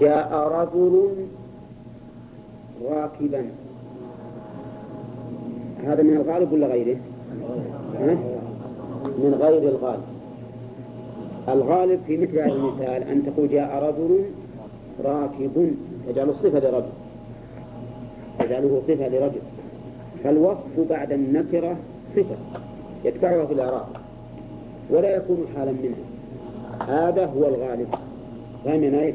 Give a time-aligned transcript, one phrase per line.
[0.00, 1.14] جاء رجل
[2.84, 3.50] راكبا.
[5.84, 6.96] هذا من الغالب ولا غيره؟
[9.04, 10.02] من غير الغالب.
[11.48, 14.24] الغالب في مثل هذا المثال أن تقول جاء رجل
[15.04, 15.74] راكب.
[16.08, 16.92] تجعل صفة لرجل.
[18.38, 19.40] تجعله صفة لرجل.
[20.24, 21.76] فالوصف بعد النكرة
[22.16, 22.36] صفة.
[23.04, 23.86] يتبعها في الإعراب.
[24.90, 26.04] ولا يكون حالا منها.
[27.08, 27.88] هذا هو الغالب.
[28.64, 29.14] فهمنا إيه؟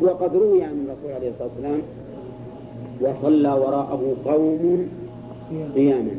[0.00, 1.82] وقد روي عن الرسول عليه الصلاة والسلام
[3.00, 4.88] وصلى وراءه قوم
[5.74, 6.14] قياما.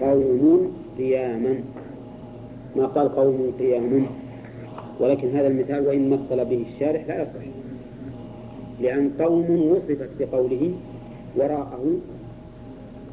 [0.00, 1.54] قوم قياما.
[2.76, 4.06] ما قال قوم قياما
[5.00, 7.46] ولكن هذا المثال وإن مثل به الشارح لا يصح.
[8.80, 10.72] لأن قوم وصفت بقوله
[11.36, 11.84] وراءه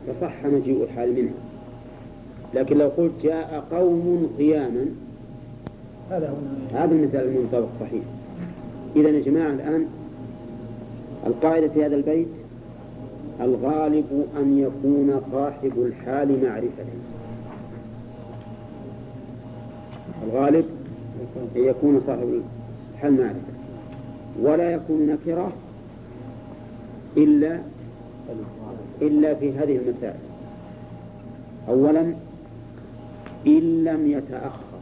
[0.08, 1.34] فصح مجيء الحال منها
[2.54, 4.86] لكن لو قلت جاء قوم قياما
[6.10, 6.34] هذا
[6.74, 8.04] هذا المثال المنطبق صحيح.
[8.96, 9.86] إذا يا جماعة الآن
[11.28, 12.28] القاعدة في هذا البيت
[13.42, 16.86] الغالب أن يكون صاحب الحال معرفة.
[20.24, 20.66] الغالب
[21.56, 22.42] أن يكون صاحب
[22.96, 23.60] الحال معرفة.
[24.42, 25.52] ولا يكون نكرة
[27.18, 27.60] إلا
[29.02, 30.20] إلا في هذه المسائل.
[31.70, 32.14] أولا
[33.48, 34.80] إن لم يتأخر.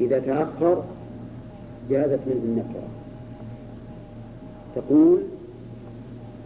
[0.00, 0.84] إذا تأخر
[1.90, 2.82] جازت منه النكرة
[4.74, 5.20] تقول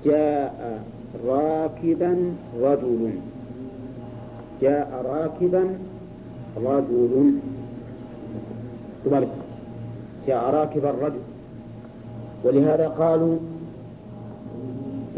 [0.05, 0.83] جاء
[1.27, 2.17] راكبا
[2.61, 3.11] رجل
[4.62, 5.64] جاء راكبا
[6.57, 7.33] رجل
[9.05, 9.29] تبارك.
[10.27, 11.20] جاء راكبا رجل
[12.45, 13.37] ولهذا قالوا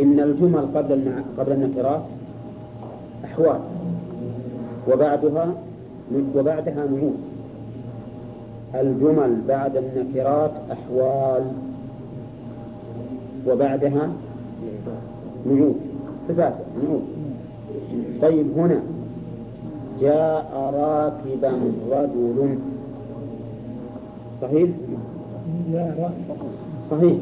[0.00, 2.02] إن الجمل قبل قبل النكرات
[3.24, 3.60] أحوال
[4.92, 5.54] وبعدها
[6.36, 7.27] وبعدها نموذج
[8.74, 11.44] الجمل بعد النكرات أحوال
[13.46, 14.08] وبعدها
[15.46, 15.76] نعود
[16.28, 17.02] صفات نعود
[18.22, 18.80] طيب هنا
[20.00, 21.52] جاء راكبا
[21.90, 22.58] رجل
[24.42, 24.70] صحيح؟
[26.90, 27.14] صحيح.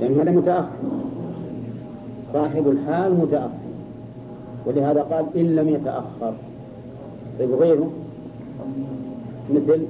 [0.00, 0.68] لأن هذا متأخر.
[2.32, 3.48] صاحب الحال متأخر.
[4.66, 6.34] ولهذا قال إن لم يتأخر.
[7.38, 7.90] طيب غيره
[9.50, 9.80] مثل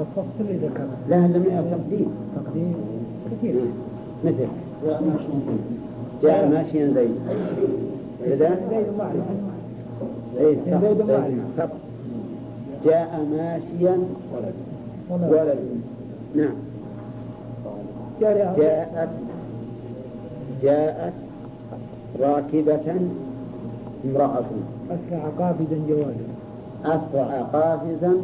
[0.00, 2.10] خصصت اللي ذكر لا لم تقديم.
[2.36, 2.74] تقديم.
[3.30, 3.54] كثير.
[4.24, 4.48] مثل.
[6.22, 7.16] جاء ماشيا زيد
[8.24, 8.58] كذا
[10.38, 11.68] زيد زيد
[12.84, 13.98] جاء ماشيا
[15.10, 15.58] ولد
[16.34, 16.54] نعم.
[18.20, 19.08] جاء جاءت.
[20.62, 21.12] جاءت
[22.20, 22.96] راكبة
[24.04, 24.44] امرأة.
[24.90, 26.26] أسرع قافزا جوادا
[26.84, 28.14] أسرع قافزا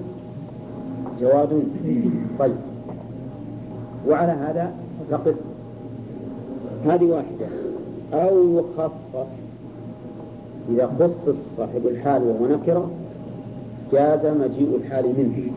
[1.20, 1.62] جواد
[2.38, 2.56] طيب.
[4.08, 4.72] وعلى هذا
[5.10, 5.36] فقد
[6.86, 7.46] هذه واحدة.
[8.12, 9.30] أو يخصص.
[10.70, 12.90] إذا خصص صاحب الحال وهو نكرة
[13.92, 15.50] جاز مجيء الحال منه.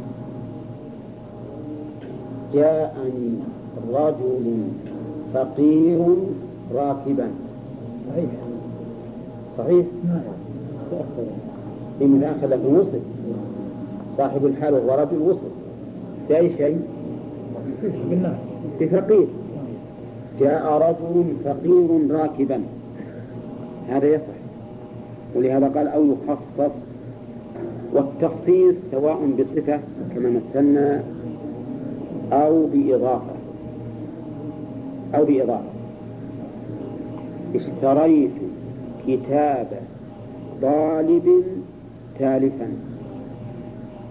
[2.54, 3.34] جاءني
[3.94, 4.64] رجل
[5.34, 6.06] فقير
[6.76, 7.28] راكبا.
[8.12, 8.30] صحيح.
[9.58, 10.22] صحيح؟ نعم.
[12.02, 13.00] متأخر لكن وصل
[14.20, 15.52] صاحب الحال وهو رجل وصل
[16.28, 16.82] في أي شيء؟
[18.10, 18.36] بالناس
[18.80, 19.28] في فقير.
[20.40, 22.64] جاء رجل فقير راكبا.
[23.90, 24.40] هذا يصح.
[25.36, 26.72] ولهذا قال أو يخصص
[27.94, 29.80] والتخصيص سواء بصفة
[30.16, 31.04] كما مثلنا
[32.34, 33.34] أو بإضافة.
[35.16, 35.70] أو بإضافة.
[37.56, 38.32] اشتريت
[39.08, 39.68] كتاب
[40.62, 41.44] طالب
[42.20, 42.89] تالفا.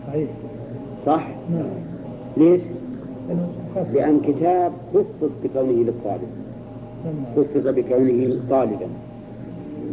[0.09, 0.29] صحيح.
[1.07, 1.65] صح؟ نعم.
[2.37, 2.61] ليش؟
[3.95, 6.29] لأن كتاب خصص بكونه للطالب.
[7.05, 7.15] نعم.
[7.37, 8.87] خصص بكونه طالبا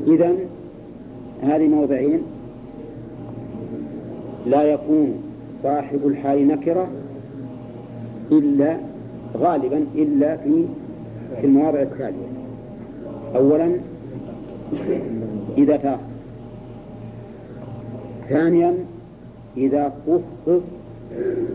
[0.07, 0.35] إذا
[1.43, 2.21] هذه موضعين.
[4.47, 5.13] لا يكون
[5.63, 6.87] صاحب الحال نكرة
[8.31, 8.77] إلا
[9.37, 10.65] غالبا إلا في
[11.41, 12.27] في المواضع التالية
[13.35, 13.71] أولا
[15.57, 16.00] إذا تأخر
[18.29, 18.75] ثانيا
[19.57, 20.62] إذا خصص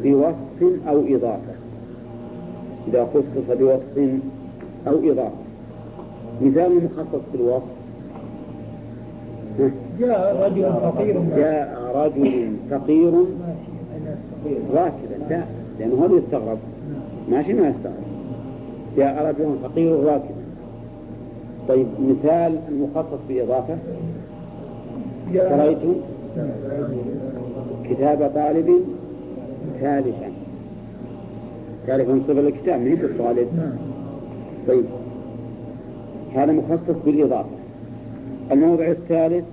[0.05, 1.55] بوصف أو إضافة.
[2.89, 3.99] إذا خصص بوصف
[4.89, 5.41] أو إضافة.
[6.43, 7.65] مثال مخصص بالوصف
[10.01, 11.21] جاء رجل فقير.
[11.37, 13.13] جاء رجل فقير.
[14.75, 15.17] راكبا.
[15.31, 15.43] لا
[15.79, 16.59] لأنه هذا يستغرب
[17.31, 17.95] ماشي ما يستغرب
[18.97, 20.41] جاء رجل فقير راكبا.
[21.69, 23.77] طيب مثال المخصص بإضافة.
[25.35, 25.79] اشتريت
[27.91, 28.85] كتاب طالب
[29.81, 30.33] ثالثا.
[31.87, 33.77] تعرف من صفة الكتاب من الطالب نعم.
[34.69, 34.85] طيب.
[36.35, 37.49] هذا مخصص بالإضافة.
[38.53, 39.45] الموضع الثالث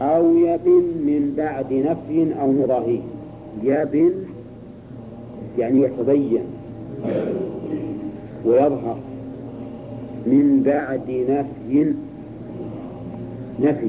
[0.00, 2.98] أو يبن من بعد نفي أو مضاهي.
[3.62, 4.12] يبن
[5.58, 6.44] يعني يتبين
[8.44, 8.98] ويظهر.
[10.26, 11.94] من بعد نفي
[13.60, 13.88] نفي.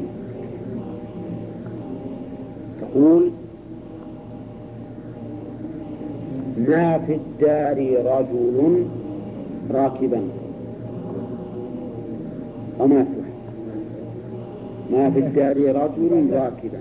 [2.82, 3.32] تقول
[6.58, 8.86] ما في الدار رجل
[9.72, 10.22] راكبا.
[12.80, 13.28] أو ما يصلح
[14.92, 16.80] ما في الدار رجل راكبا.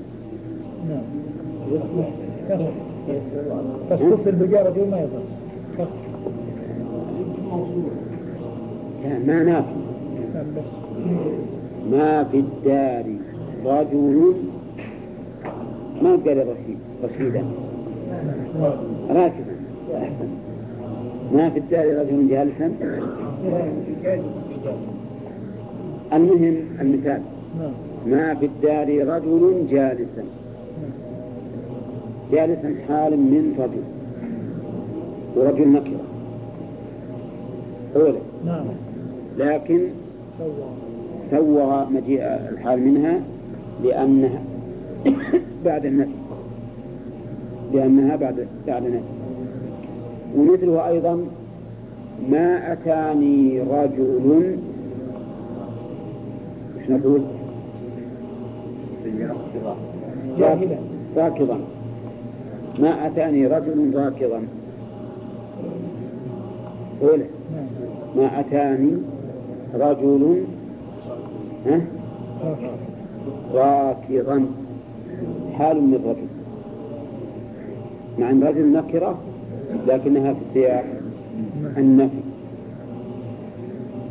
[0.88, 1.02] نعم.
[3.90, 5.86] تصف البجارة رجل ما لا
[9.26, 9.68] ما نافي
[10.34, 10.46] نعم
[11.90, 13.04] ما في الدار
[13.64, 14.34] رجل.
[16.02, 17.44] ما قال رشيد؟ رشيدا.
[19.10, 19.22] راكبا.
[19.26, 19.51] أحسن
[21.32, 22.72] ما في الدار رجل جالسا
[26.12, 27.20] المهم المثال.
[27.58, 27.72] نعم.
[28.06, 30.24] ما في الدار رجل جالسا.
[32.32, 33.82] جالسا حال من رجل.
[35.36, 36.00] ورجل نكرة.
[37.96, 38.64] أولى نعم.
[39.38, 39.80] لكن
[41.30, 43.20] سوغ مجيء الحال منها
[43.84, 44.42] لأنها
[45.64, 46.10] بعد النفي.
[47.74, 49.21] لأنها بعد بعد نفي
[50.36, 51.24] ومثله أيضا
[52.30, 54.56] ما أتاني رجل
[56.78, 57.22] إيش نقول؟
[60.38, 60.76] جاهلا
[61.16, 61.58] راكضا.
[62.78, 64.42] ما أتاني رجل راكضا.
[67.02, 67.66] أولى نعم
[68.16, 68.92] ما أتاني
[69.74, 70.44] رجل
[71.66, 71.80] ها؟
[73.54, 74.46] راكضا.
[75.58, 76.26] حال من رجل
[78.18, 79.18] مع أن رجل نكرة
[79.88, 80.84] لكنها في سياق
[81.78, 82.20] النفي.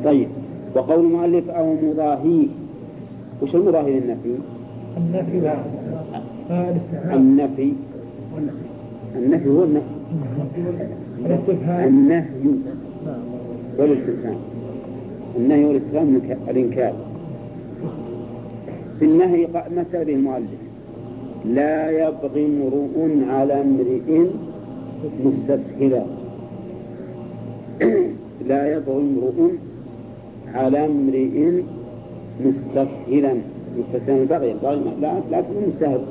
[0.06, 0.28] طيب
[0.76, 2.48] وقول المؤلف أو مضاهيه
[3.42, 4.36] وش المضاهي للنفي؟
[4.98, 5.52] النفي
[7.14, 7.74] النفي.
[9.18, 9.50] النفي.
[9.50, 9.82] هو النفي.
[11.88, 12.26] النهي.
[13.78, 14.36] والاستفهام.
[15.38, 16.94] النهي والاستفهام نك- الإنكار.
[19.00, 19.48] في النهي
[19.78, 20.62] مثل به المؤلف؟
[21.46, 24.26] لا يبغي امرؤ على امرئ
[25.26, 26.04] مستسهلا
[28.50, 29.52] لا يبغي امرؤ
[30.54, 31.62] على امرئ
[32.46, 33.34] مستسهلا.
[33.78, 36.02] مستسهلا البغي البغي لا لا تكون مستهل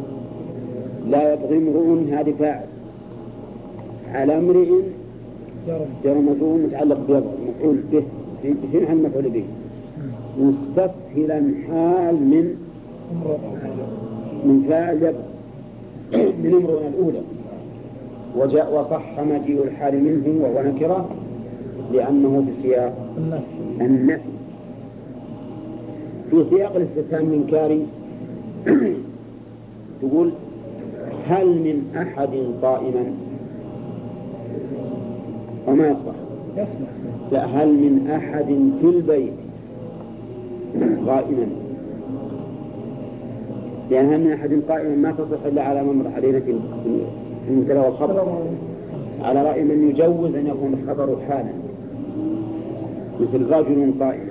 [1.11, 2.67] لا يبغي امرؤ هذه فاعل.
[4.15, 4.71] على امرئ
[5.67, 8.03] جرم جر مجرور متعلق بيضع مفعول به
[8.43, 9.45] في في محل مفعول به.
[10.39, 12.47] مستسهلا حال من
[14.45, 15.13] من فاعل يبغى
[16.43, 17.21] من امرؤ الأولى.
[18.37, 21.09] وجاء وصح مجيء الحال منه وهو نكرة
[21.93, 23.07] لأنه في سياق
[23.81, 24.31] النفي
[26.31, 27.87] في سياق الاستفهام الإنكاري
[30.03, 30.33] تقول
[31.29, 32.31] هل من أحد
[32.63, 33.13] قائما؟
[35.67, 36.15] وما يصلح.
[37.33, 38.47] لا هل من أحد
[38.81, 39.33] في البيت
[41.07, 41.47] قائما؟
[43.91, 46.51] لأن هل من أحد قائما ما تصح إلا على مر علينا في
[47.47, 48.43] في المبتدأ والخبر
[49.23, 51.53] على رأي من يجوز أن يكون الخبر حالا.
[53.21, 54.31] مثل رجل قائما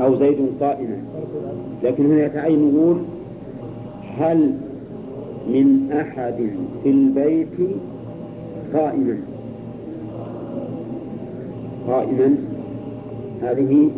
[0.00, 0.96] أو زيد قائما
[1.82, 2.96] لكن هنا يتعين نقول
[4.18, 4.54] هل
[5.48, 6.50] من أحد
[6.82, 7.70] في البيت
[8.74, 9.18] قائما؟
[11.88, 12.36] قائما.
[13.42, 13.90] هذه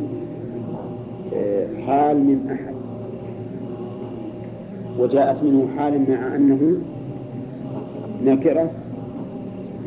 [1.34, 2.74] آه، حال من أحد.
[4.98, 6.78] وجاءت منه حال مع أنه
[8.24, 8.70] نكرة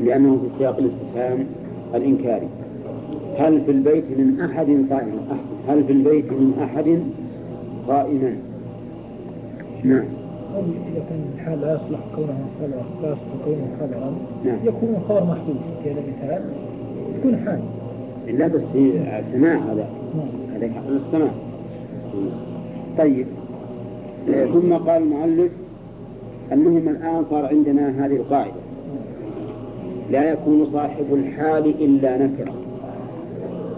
[0.03, 1.45] لأنه في سياق الاستفهام
[1.95, 2.47] الإنكاري.
[3.37, 5.37] هل في البيت من أحد قائما.
[5.67, 6.99] هل في البيت من أحد
[7.87, 8.37] قائما؟
[9.83, 10.03] نعم.
[10.55, 14.13] إذا كان الحال لا يصلح كونه خبرا لا يصلح كونه خبرا
[14.45, 14.57] نعم.
[14.63, 16.43] يكون الخبر محدود في هذا المثال
[17.19, 17.59] يكون حال.
[18.37, 18.91] لا بس في
[19.31, 19.87] سماع هذا.
[20.15, 20.27] نعم.
[20.55, 21.31] هذا حق السماع.
[22.97, 23.27] طيب.
[24.53, 25.51] ثم قال المؤلف
[26.53, 28.61] أنهم الآن صار عندنا هذه القاعدة.
[30.11, 32.53] لا يكون صاحب الحال إلا نكرة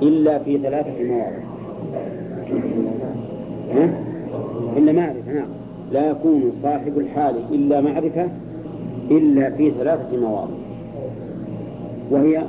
[0.01, 1.39] إلا في ثلاثة مواضع؟
[4.77, 5.47] إلا معرفة نعم.
[5.91, 8.27] لا يكون صاحب الحال إلا معرفة
[9.11, 10.53] إلا في ثلاثة مواضع.
[12.11, 12.43] وهي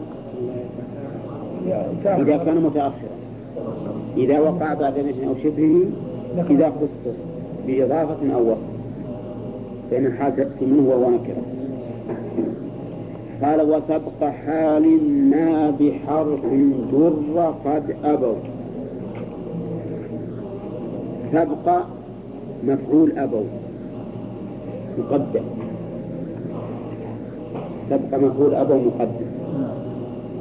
[2.05, 3.11] إذا كان متأخرا
[4.17, 5.85] إذا وقع بعد نفي أو شبهه
[6.51, 7.17] إذا خصص
[7.67, 8.80] بإضافة أو وصف.
[9.91, 11.43] فإن الحال تأتي منه وهو نكرة
[13.43, 14.85] قال وسبق حال
[15.31, 16.41] ما بحرف
[16.93, 18.35] جر قد أبوا.
[21.33, 21.83] سبق
[22.65, 23.45] مفعول أبوا.
[24.99, 25.45] مقدم.
[27.91, 29.31] سبق مفعول أبوا مقدم.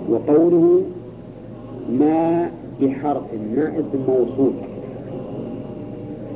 [0.09, 0.81] وقوله
[1.99, 2.49] ما
[2.81, 3.23] بحرف
[3.55, 4.51] ما اسم موصول.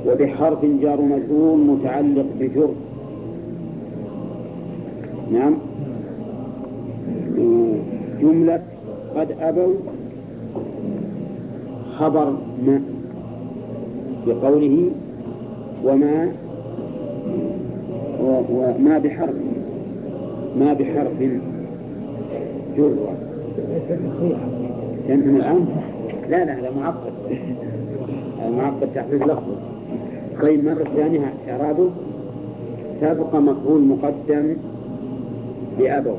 [0.07, 2.69] وبحرف جار مجرور متعلق بجر.
[5.33, 5.53] نعم.
[8.21, 8.61] جملة
[9.15, 9.73] قد أبوا
[11.97, 12.33] خبر
[12.65, 12.81] ما
[14.27, 14.89] بقوله
[15.83, 16.31] وما
[18.49, 19.35] وما بحرف
[20.59, 21.11] ما بحرف
[22.77, 22.93] جر.
[25.07, 25.65] فهمتم الآن؟
[26.29, 27.13] لا لا هذا معقد.
[28.57, 29.57] معقد تحديد لفظه
[30.41, 31.89] طيب مرة ثانية إعرابه.
[33.01, 34.55] سبق مفعول مقدم
[35.79, 36.15] بأبوا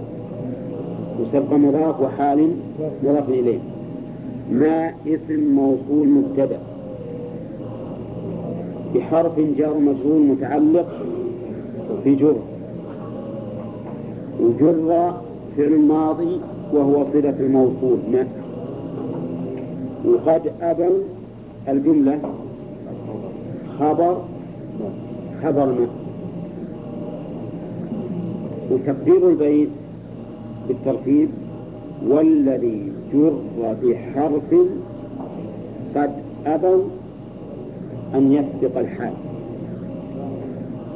[1.20, 2.50] وسبق مضاف وحال
[3.04, 3.58] مضاف إليه.
[4.52, 6.58] ما اسم موصول مبتدأ.
[8.94, 10.86] بحرف جار مجرور متعلق
[12.06, 12.34] بجر
[14.40, 15.12] وجر
[15.56, 16.40] فعل ماضي
[16.72, 17.98] وهو صلة الموصول.
[18.12, 18.26] ما
[20.04, 20.98] وقد أبوا
[21.68, 22.18] الجملة
[23.78, 24.16] خبر
[25.42, 26.03] خبر ما.
[28.74, 29.68] وتقدير البيت
[30.68, 31.28] بالترتيب
[32.08, 33.38] والذي جر
[33.82, 34.54] بحرف
[35.96, 36.10] قد
[36.46, 36.82] أبوا
[38.14, 39.12] أن يسبق الحال.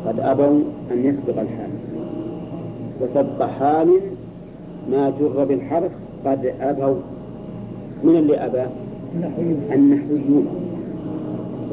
[0.06, 1.70] قد أبوا أن يسبق الحال.
[3.00, 3.88] وسبق حال
[4.90, 5.92] ما جر بالحرف
[6.26, 6.97] قد أبوا.
[8.04, 8.64] من اللي أبى؟
[9.75, 10.47] النحويون.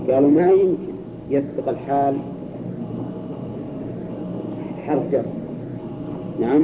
[0.09, 0.95] قالوا ما يمكن
[1.29, 2.15] يسبق الحال
[4.87, 5.25] حرف جر.
[6.41, 6.61] نعم.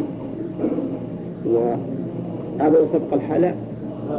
[1.45, 3.53] وأبوا سبق الحال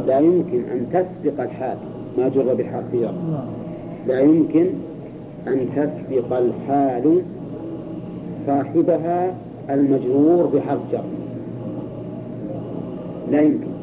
[0.07, 1.77] لا يمكن أن تسبق الحال
[2.17, 3.13] ما جر بحرف جر
[4.07, 4.65] لا يمكن
[5.47, 7.21] أن تسبق الحال
[8.45, 9.33] صاحبها
[9.69, 11.03] المجرور بحرف جر.
[13.31, 13.73] لا يمكن.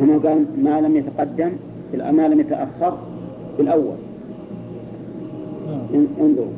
[0.00, 1.50] هنا قال ما لم يتقدم
[1.94, 2.96] ما لم يتأخر
[3.56, 3.96] في الأول.
[6.20, 6.52] انظروا.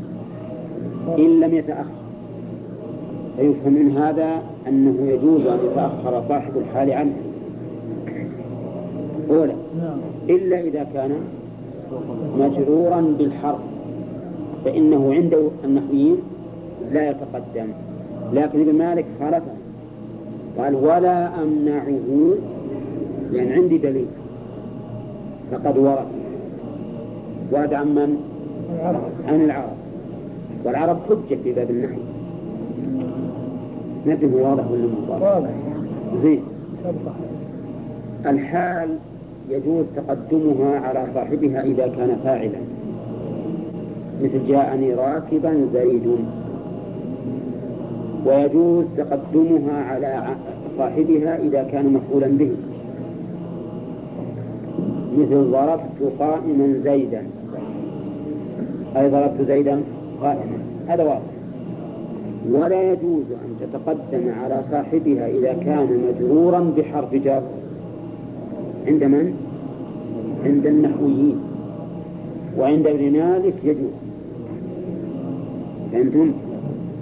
[1.18, 2.05] إن لم يتأخر
[3.36, 7.12] فيفهم من هذا أنه يجوز أن يتأخر صاحب الحال عنه.
[9.30, 9.52] أولا
[10.28, 11.10] إلا إذا كان
[12.38, 13.60] مجرورا بالحرف
[14.64, 16.16] فإنه عند النحويين
[16.92, 17.68] لا يتقدم.
[18.32, 19.56] لكن ابن مالك خالفه.
[20.58, 22.36] قال ولا أمنعه
[23.32, 24.06] لأن يعني عندي دليل
[25.52, 26.06] فقد ورد.
[27.52, 28.16] ورد عن من؟
[29.28, 29.76] عن العرب.
[30.64, 31.70] والعرب حجة في باب
[34.06, 35.50] ندري واضح ولا واضح؟
[36.22, 36.42] زين.
[38.26, 38.88] الحال
[39.50, 42.58] يجوز تقدمها على صاحبها إذا كان فاعلا.
[44.22, 46.06] مثل جاءني راكبا زيد
[48.26, 50.22] ويجوز تقدمها على
[50.78, 52.50] صاحبها إذا كان مفعولا به.
[55.18, 57.22] مثل ضربت قائما زيدا.
[58.96, 59.80] أي ضربت زيدا؟
[60.22, 60.58] قائما.
[60.86, 61.35] هذا واضح.
[62.52, 67.42] ولا يجوز أن تتقدم على صاحبها إذا كان مجرورا بحرف جر.
[68.86, 69.34] عند من؟
[70.44, 71.40] عند النحويين.
[72.58, 73.96] وعند ابن مالك يجوز.
[75.92, 76.32] فهمتم؟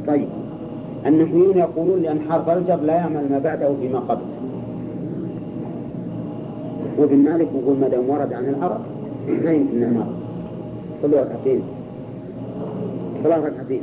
[0.07, 0.29] طيب.
[1.07, 4.23] النحويون يقولون لأن حرف الجر لا يعمل ما بعده فيما قبل.
[6.99, 8.81] وابن مالك يقول ما دام ورد عن العرب
[9.45, 10.05] ما يمكن نعمل
[11.03, 11.61] صلوا ركعتين.
[13.25, 13.81] صلاة ركعتين.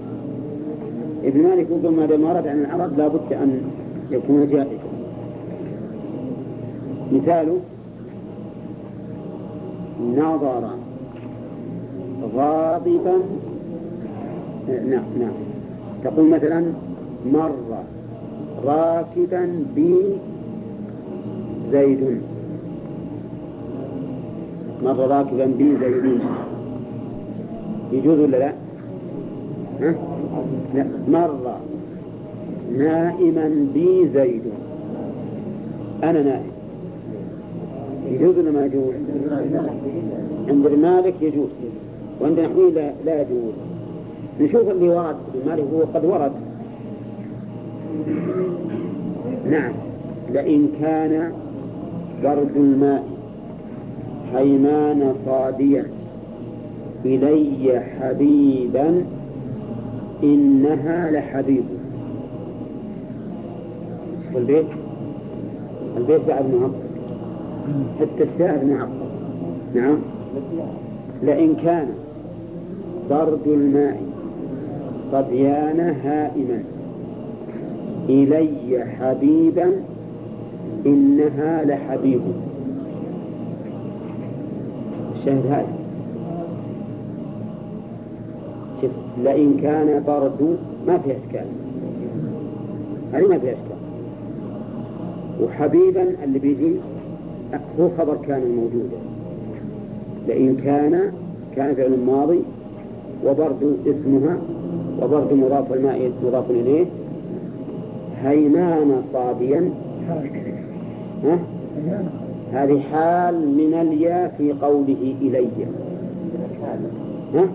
[1.23, 3.61] ابن مالك يقول ما دام ورد عن العرب لابد أن
[4.11, 4.91] يكون جائزا.
[7.11, 7.59] مثاله
[10.17, 10.69] نظر
[12.35, 13.17] غاضبا.
[14.67, 15.33] نعم نعم.
[16.03, 16.63] تقول مثلا
[17.25, 17.51] مر
[18.65, 19.95] راكبا بي
[21.71, 22.21] زيد.
[24.83, 26.19] مر راكبا بي زيد.
[27.91, 28.53] يجوز ولا لا؟
[29.81, 30.10] ها؟
[31.07, 31.57] مر
[32.77, 34.41] نائما بي زيد.
[36.03, 36.51] أنا نائم.
[38.11, 38.93] يجوز ولا ما يجوز؟
[40.47, 41.49] عند المالك يجوز.
[42.21, 43.53] وعند نحوي لا, لا يجوز.
[44.41, 46.31] نشوف اللي ورد المالك هو قد ورد.
[49.49, 49.73] نعم.
[50.33, 51.31] لئن كان
[52.23, 53.03] برد الماء
[54.33, 55.85] حيمان صاديا
[57.05, 59.03] إلي حبيبا
[60.23, 61.63] إنها لحبيب
[64.33, 64.65] والبيت؟
[65.97, 66.91] البيت بعد معقد
[67.99, 69.11] حتى الشاهد معقد
[69.75, 69.97] نعم.
[71.23, 71.87] لئن كان
[73.09, 74.01] برد الماء
[75.11, 76.63] صبيان هائما
[78.09, 79.71] إلي حبيبا
[80.85, 82.21] إنها لحبيب.
[85.15, 85.80] الشاهد هذا.
[88.81, 88.91] شوف
[89.23, 90.57] لئن كان برد
[90.87, 91.45] ما فيها إشكال.
[93.13, 93.81] هذه ما فيها إشكال.
[95.41, 96.75] وحبيبا اللي بيجي
[97.79, 98.97] هو خبر كان موجودا
[100.27, 101.11] لئن كان
[101.55, 102.39] كان فعل ماضي
[103.25, 104.37] وبرد اسمها
[105.01, 106.85] وبرد مضاف الماء مضاف إليه
[108.23, 109.69] هيمان صاديا.
[111.23, 111.39] ها؟
[112.53, 115.47] هذه حال من الياء في قوله إلي.
[117.35, 117.47] ها؟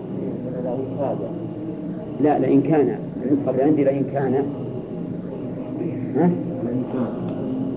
[2.21, 2.99] لا لئن كان.
[3.49, 4.33] اللي عندي لئن كان.
[6.15, 6.29] ها؟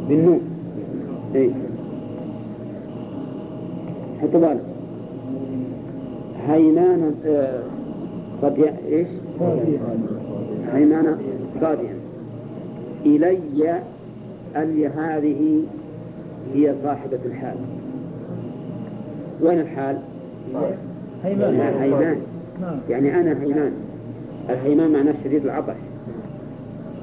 [0.08, 0.40] بالنون.
[1.34, 1.50] اي
[4.22, 4.64] حطوا بالك.
[6.48, 7.62] هيمان آه،
[8.42, 9.08] صديا إيش؟
[10.72, 11.16] هيمان
[11.60, 11.94] صاديا
[13.06, 13.80] إلي
[14.56, 15.62] ألي هذه
[16.54, 17.56] هي صاحبة الحال.
[19.42, 19.98] وين الحال؟
[21.24, 22.16] هيمان هيمان
[22.90, 23.72] يعني أنا هيمان
[24.50, 25.76] الهيمان معناه شديد العطش.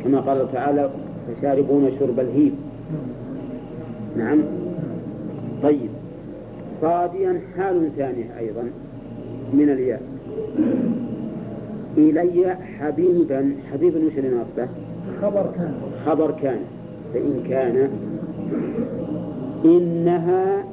[0.03, 0.89] كما قال تعالى
[1.27, 2.55] فشاربون شرب الهيم
[4.17, 4.39] نعم.
[5.63, 5.89] طيب.
[6.81, 8.63] صاديا حال ثانية أيضا
[9.53, 10.01] من الياء.
[11.97, 14.67] إلي حبيبا حبيبا وش اللي؟
[15.21, 15.73] خبر كان.
[16.05, 16.59] خبر كان.
[17.13, 17.89] فإن كان
[19.65, 20.63] إنها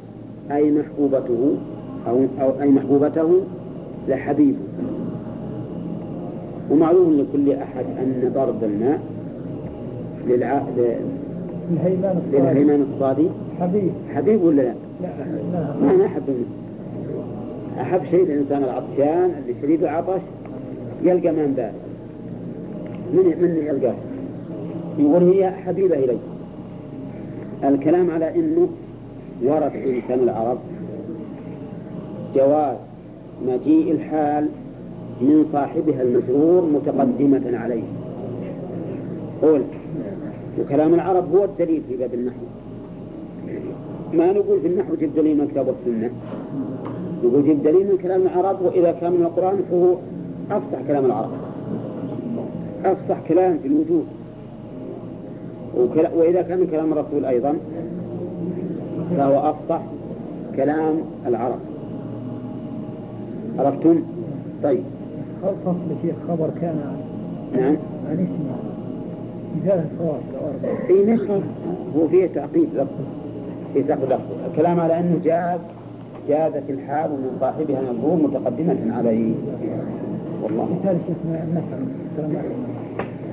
[0.50, 1.56] أي محبوبته
[2.08, 3.42] أو, أو أي محبوبته
[4.08, 4.54] لحبيب
[6.70, 9.00] ومعلوم لكل أحد أن ضرب الماء
[10.28, 10.62] للع...
[10.76, 10.96] ل-
[11.70, 13.26] الهيمان الصالح للهيمان الصادي
[13.60, 15.08] حبيب حبيب ولا لا؟ لا
[15.82, 20.20] ما أنا أحب منه أحب شيء الإنسان العطشان اللي شديد العطش
[21.02, 21.72] يلقى ماء بارد
[23.12, 23.94] من من يلقاه
[24.98, 26.16] يقول هي حبيبة إلي.
[27.64, 28.68] الكلام على أنه
[29.44, 30.58] ورد في لسان العرب
[32.34, 32.76] جواز
[33.48, 34.48] مجيء الحال
[35.20, 37.82] من صاحبها المجرور متقدمة عليه.
[39.42, 39.62] قول
[40.60, 42.44] وكلام العرب هو الدليل في باب النحو.
[44.14, 46.10] ما نقول في النحو جيب دليل من الكتاب والسنة
[47.24, 49.96] نقول جيب دليل من كلام العرب وإذا كان من القرآن فهو
[50.50, 51.30] أفصح كلام العرب.
[52.84, 54.06] أفصح كلام في الوجود.
[56.16, 57.54] وإذا كان من كلام الرسول أيضا
[59.16, 59.80] فهو أفصح
[60.56, 61.58] كلام العرب.
[63.58, 64.02] عرفتم؟
[64.62, 64.82] طيب.
[65.42, 67.76] فصل شيخ خبر كان عن نعم.
[68.10, 68.56] عن اسمه؟
[69.62, 71.40] مثال الفواصل أربعة في نسخة
[71.96, 72.88] هو فيه تعقيد لفظ
[73.74, 75.60] في ساق لفظ الكلام على أنه جاز
[76.28, 79.34] جازت الحال من صاحبها المذموم متقدمة عليه.
[80.42, 80.64] والله.
[80.64, 81.16] مثال شيخ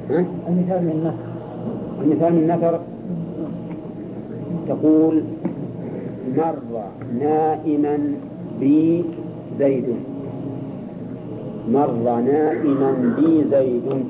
[0.10, 1.31] ها؟ المثال من النفر.
[2.03, 2.79] المثال من نفر
[4.67, 5.23] تقول
[6.38, 6.84] مر
[7.19, 7.97] نائما
[8.60, 9.03] بي
[9.60, 9.86] زيد.
[11.73, 14.03] مر نائما بي زيد.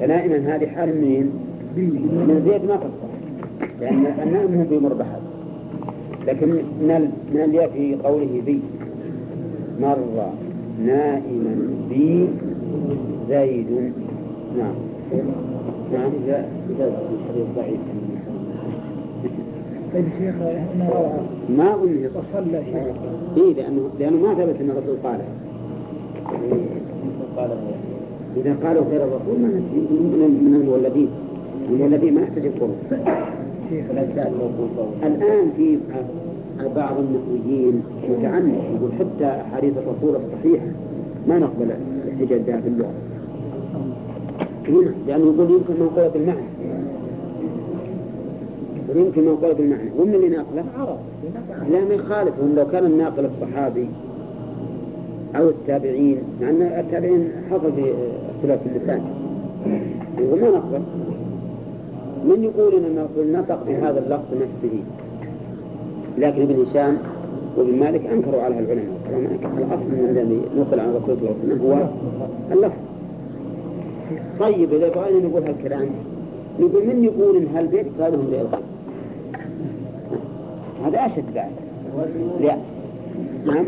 [0.00, 1.30] فنائما هذه حال منين؟
[1.76, 3.06] من زيد ما تصح
[3.80, 5.18] لأن النائم هو بمر بحر.
[6.26, 6.48] لكن
[6.80, 8.60] من ال- من الياء في قوله بي.
[9.80, 9.98] مر
[10.86, 11.56] نائما
[11.90, 12.28] بي
[13.28, 13.92] زيد.
[14.58, 14.74] نعم.
[15.92, 16.10] نعم.
[16.30, 17.80] الحديث ضعيف
[19.94, 20.34] طيب شيخ
[21.56, 21.76] ما
[22.14, 22.96] صح وصلى شيخ.
[23.36, 25.24] إيه لأنه لأنه ما ثبت أن الرسول قاله.
[28.36, 29.52] إذا قالوا غير الرسول من
[30.44, 31.08] من المولدين
[31.70, 32.50] المولدين ما يحتاج
[33.70, 33.84] شيخ
[35.02, 35.78] الآن في
[36.76, 40.66] بعض النحويين متعنت يقول حتى أحاديث الرسول الصحيحة
[41.28, 41.70] ما نقبل
[42.04, 42.92] الاحتجاج بها في اللغة.
[45.06, 46.46] لأنه يقول يمكن منقولة بالمعنى
[48.88, 50.98] يقول يمكن منقولة بالمعنى ومن اللي ناقله؟ عرب.
[51.70, 52.32] لا ما يخالف.
[52.42, 53.88] هم لو كان الناقل الصحابي
[55.36, 57.94] أو التابعين مع أن التابعين حصل في
[58.36, 59.00] اختلاف اللسان.
[60.18, 60.80] يقول ما نقبل؟
[62.24, 64.78] من يقول أن الرسول نطق بهذا اللفظ نفسه؟
[66.18, 66.98] لكن ابن هشام
[67.56, 68.96] وابن مالك أنكروا عليها العلماء.
[69.42, 71.88] قالوا من الذي نقل عن الرسول صلى الله عليه وسلم هو
[72.52, 72.80] اللفظ.
[74.40, 75.88] طيب إذا بغينا نقول هالكلام
[76.60, 78.48] نقول من يقول إن هالبيت قالهم للغيب
[80.84, 81.50] هذا أشد بعد.
[82.40, 82.56] لا.
[83.46, 83.64] نعم.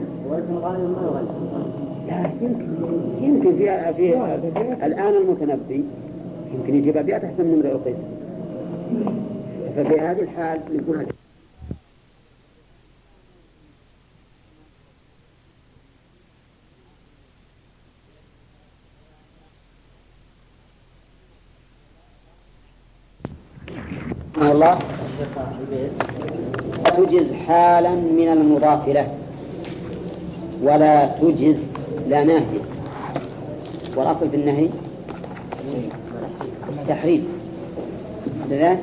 [2.09, 2.67] لا يمكن
[3.21, 5.85] يمكن في في الآن المتنبي
[6.55, 7.97] يمكن يجيب أبيات أحسن من امرئ القيس.
[9.77, 11.07] ففي هذه الحال نقول
[24.53, 24.79] الله.
[26.97, 29.28] تجز حالا من المضاف له
[30.63, 31.57] ولا تجز
[32.09, 32.61] لا ناهي
[33.97, 34.69] والأصل في النهي
[36.89, 37.29] تحريم.
[38.51, 38.77] كذا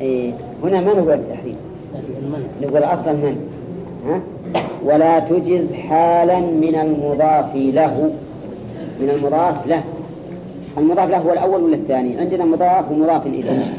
[0.00, 0.32] إيه
[0.64, 1.56] هنا ما نقول التحريم
[2.62, 3.36] نقول أصل المنع.
[4.06, 4.20] ها؟
[4.84, 8.10] ولا تجز حالا من المضاف له.
[9.00, 9.82] من المضاف له.
[10.78, 13.74] المضاف له هو الأول ولا الثاني؟ عندنا مضاف ومضاف إليه.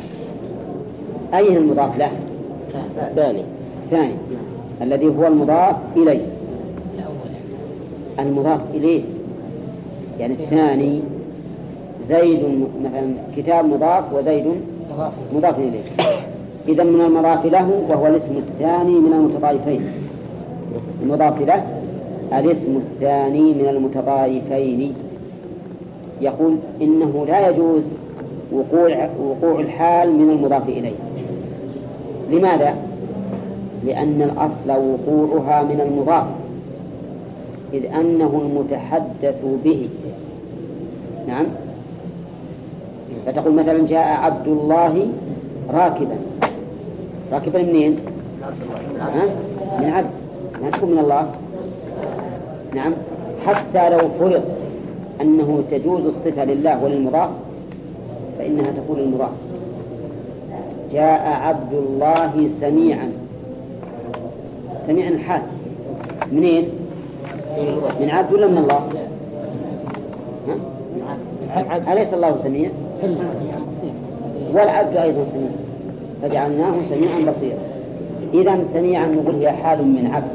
[1.34, 2.12] أين المضاف له؟
[2.98, 3.44] الثاني
[3.86, 4.14] الثاني
[4.82, 6.35] الذي هو المضاف إليه.
[8.20, 9.02] المضاف إليه.
[10.20, 11.02] يعني الثاني
[12.10, 12.40] زيد
[12.84, 14.46] مثلا كتاب مضاف وزيد
[15.36, 15.84] مضاف إليه.
[16.68, 19.92] إذا من المضاف له وهو الاسم الثاني من المتضايفين.
[21.04, 21.66] المضاف له
[22.40, 24.94] الاسم الثاني من المتضايفين.
[26.22, 27.84] يقول إنه لا يجوز
[28.54, 30.96] وقوع وقوع الحال من المضاف إليه.
[32.32, 32.76] لماذا؟
[33.86, 36.26] لأن الأصل وقوعها من المضاف.
[37.74, 39.90] إذ أنه المتحدث به.
[41.28, 41.46] نعم.
[43.26, 45.08] فتقول مثلا جاء عبد الله
[45.74, 46.16] راكبا.
[47.32, 47.96] راكبا منين؟
[49.80, 50.10] من عبد.
[50.64, 51.32] ما تكون من الله؟
[52.76, 52.94] نعم.
[53.46, 54.44] حتى لو فرض
[55.22, 57.30] أنه تجوز الصفة لله وللمضاف
[58.40, 59.32] فإنها تكون المضاف
[60.94, 63.12] جاء عبد الله سميعا.
[64.88, 65.42] سميعا حال
[66.32, 66.85] منين؟
[68.02, 68.82] من عبد ولا من الله؟
[71.94, 72.70] أليس الله سميع؟
[74.54, 75.50] والعبد أيضا سميع.
[76.22, 77.58] فجعلناه سميعا بصيرا.
[78.34, 80.28] إذا سميعا نقول هي حال من عبد.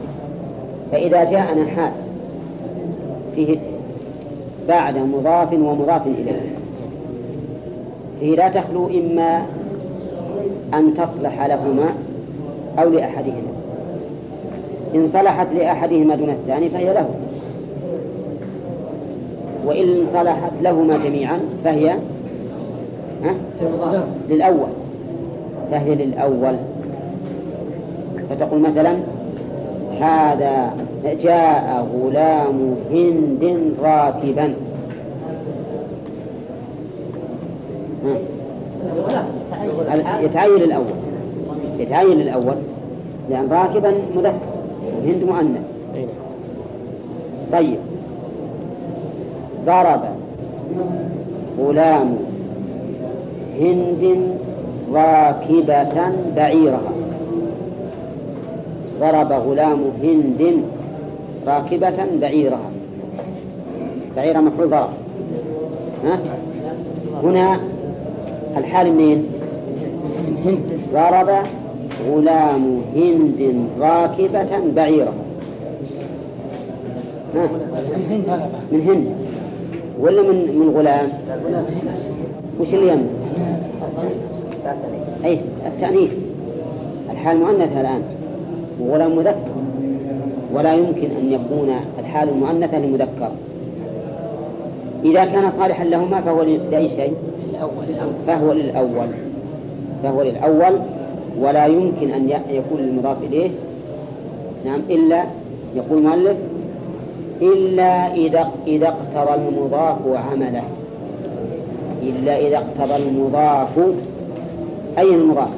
[0.92, 1.92] فإذا جاءنا حال
[3.35, 3.59] فيه
[4.68, 6.54] بعد مضاف ومضاف إليه.
[8.20, 9.42] فيه لا تخلو إما
[10.74, 11.94] أن تصلح لهما
[12.78, 13.49] أو لأحدهما.
[14.94, 17.09] إن صلحت لأحدهما دون الثاني فهي له.
[19.66, 21.94] وإن صلحت لهما جميعا فهي؟
[24.31, 24.68] للأول.
[25.70, 26.55] فهي للأول.
[28.31, 28.96] فتقول مثلا
[30.00, 30.72] هذا
[31.22, 34.55] جاء غلام هند راكبا.
[40.22, 40.85] يتعين الأول
[41.79, 42.55] يتعين الأول
[43.31, 44.49] لأن راكبا مذكر.
[45.00, 45.62] وهند مؤنث.
[47.52, 47.78] طيب.
[49.66, 50.00] ضرب
[51.58, 52.16] غلام
[53.60, 54.18] هند
[54.92, 56.92] راكبة بعيرها.
[59.00, 60.62] ضرب غلام هند
[61.46, 62.70] راكبة بعيرها.
[64.16, 64.90] بعيرها مفعول ضرب.
[66.04, 66.18] ها؟
[67.22, 67.60] هنا
[68.56, 69.26] الحال منين؟
[70.94, 71.28] ضرب
[72.08, 75.12] غلام هند راكبة بعيرها
[77.34, 77.48] ها؟
[78.72, 79.06] من هند.
[80.00, 81.08] ولا من من غلام؟
[82.60, 83.06] وش اللي يم؟
[85.24, 86.10] أي التأنيث.
[87.10, 88.02] الحال مؤنثة الآن.
[88.80, 89.50] وغلام مذكر.
[90.54, 93.30] ولا يمكن أن يكون الحال المؤنثة لمذكر.
[95.04, 97.14] إذا كان صالحا لهما فهو لأي شيء؟
[98.26, 99.08] فهو للأول.
[100.02, 100.72] فهو للأول.
[101.38, 103.50] ولا يمكن أن يكون المضاف إليه.
[104.64, 105.24] نعم إلا
[105.76, 106.36] يقول المؤلف
[107.42, 110.62] إلا إذا إذا اقتضى المضاف عمله.
[112.02, 113.78] إلا إذا اقتضى المضاف.
[114.98, 115.48] أي المضاف؟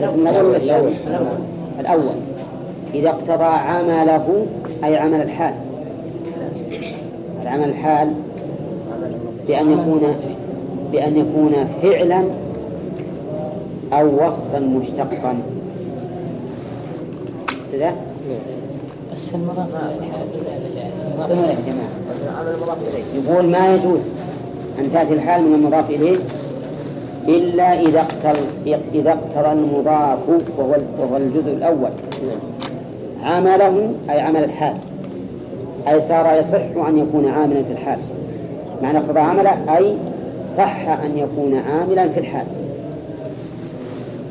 [0.00, 0.54] الأول.
[0.54, 0.94] الثاني؟
[1.80, 2.16] الأول.
[2.94, 4.46] إذا اقتضى عمله
[4.84, 5.54] أي عمل الحال.
[7.42, 8.12] العمل الحال
[9.48, 10.00] بأن يكون
[10.92, 12.22] بأن يكون فعلا
[13.92, 15.38] أو وصفا مشتقا.
[17.72, 17.92] كذا؟
[19.12, 19.68] بس المضاف
[21.30, 21.88] يا جماعة.
[23.14, 24.00] يقول ما يجوز
[24.78, 26.16] أن تأتي الحال من المضاف إليه
[27.28, 28.38] إلا إذا اقتر
[28.94, 30.18] إذا اقترى المضاف
[30.58, 31.90] وهو وهو الجزء الأول.
[33.22, 34.74] عمله أي عمل الحال.
[35.88, 37.98] أي صار يصح أن يكون عاملا في الحال.
[38.82, 39.94] معنى اقتضى عمله أي
[40.56, 42.46] صح أن يكون عاملا في الحال.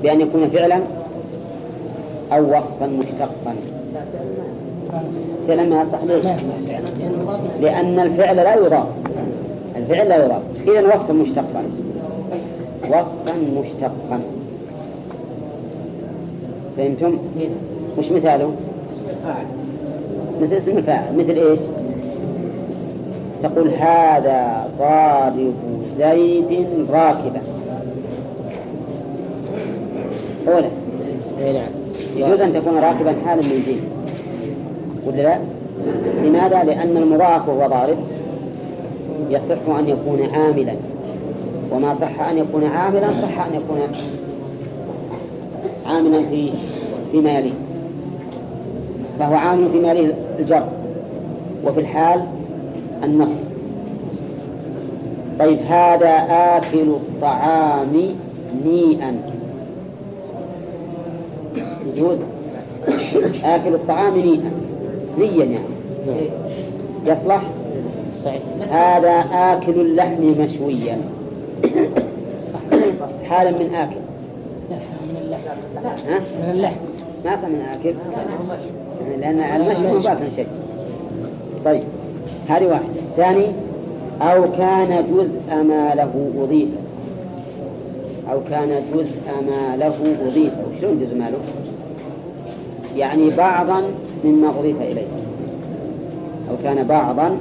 [0.04, 0.80] بأن يكون فعلا
[2.34, 3.56] أو وصفا مشتقا
[5.48, 6.44] فعلا ما يصح ليش؟
[7.62, 8.88] لأن الفعل لا يضاف
[9.76, 11.64] الفعل لا يضاف إذا وصفا مشتقا
[12.84, 14.22] وصفا مشتقا
[16.78, 17.18] فهمتم؟
[17.98, 18.52] وش مثاله؟
[20.42, 21.60] مثل اسم الفاعل مثل إيش؟
[23.44, 25.54] تقول هذا ضارب
[25.98, 27.57] زيد راكبا
[30.48, 30.70] أولا
[31.40, 31.70] اي نعم.
[32.16, 33.82] يجوز أن تكون راكبا حالا من زيد
[35.08, 35.38] ولا لا؟
[36.24, 37.98] لماذا؟ لأن المضاف وهو ضارب.
[39.30, 40.74] يصح أن يكون عاملا.
[41.72, 43.80] وما صح أن يكون عاملا صح أن يكون
[45.86, 46.50] عاملا في
[47.12, 47.54] فيما يليه
[49.20, 50.68] فهو عامل فيما يليه الجر.
[51.66, 52.22] وفي الحال
[53.04, 53.38] النصب
[55.40, 58.16] طيب هذا آكل الطعام
[58.66, 59.37] نيئا.
[61.98, 62.18] يجوز
[63.44, 64.52] آكل الطعام نيئا.
[65.18, 65.60] نيا يعني.
[67.06, 67.42] يصلح؟
[68.24, 68.42] صحيح.
[68.72, 70.98] هذا آكل اللحم مشويا.
[73.30, 73.96] حالا من آكل.
[75.10, 75.44] من اللحم؟
[76.44, 76.76] من اللحم
[77.26, 77.94] ما صار من آكل.
[79.22, 80.48] لأن المشوي مضاف شيء.
[81.66, 81.84] طيب
[82.50, 82.86] هذه واحدة.
[83.18, 83.46] ثاني
[84.22, 86.70] أو كان جزء ما له أضيف.
[88.32, 89.16] أو كان جزء
[89.48, 90.54] ما له أضيف.
[90.82, 91.38] شلون جزء ما له؟
[92.98, 93.82] يعني بعضا
[94.24, 95.08] مما أضيف إليه.
[96.50, 97.38] أو كان بعضا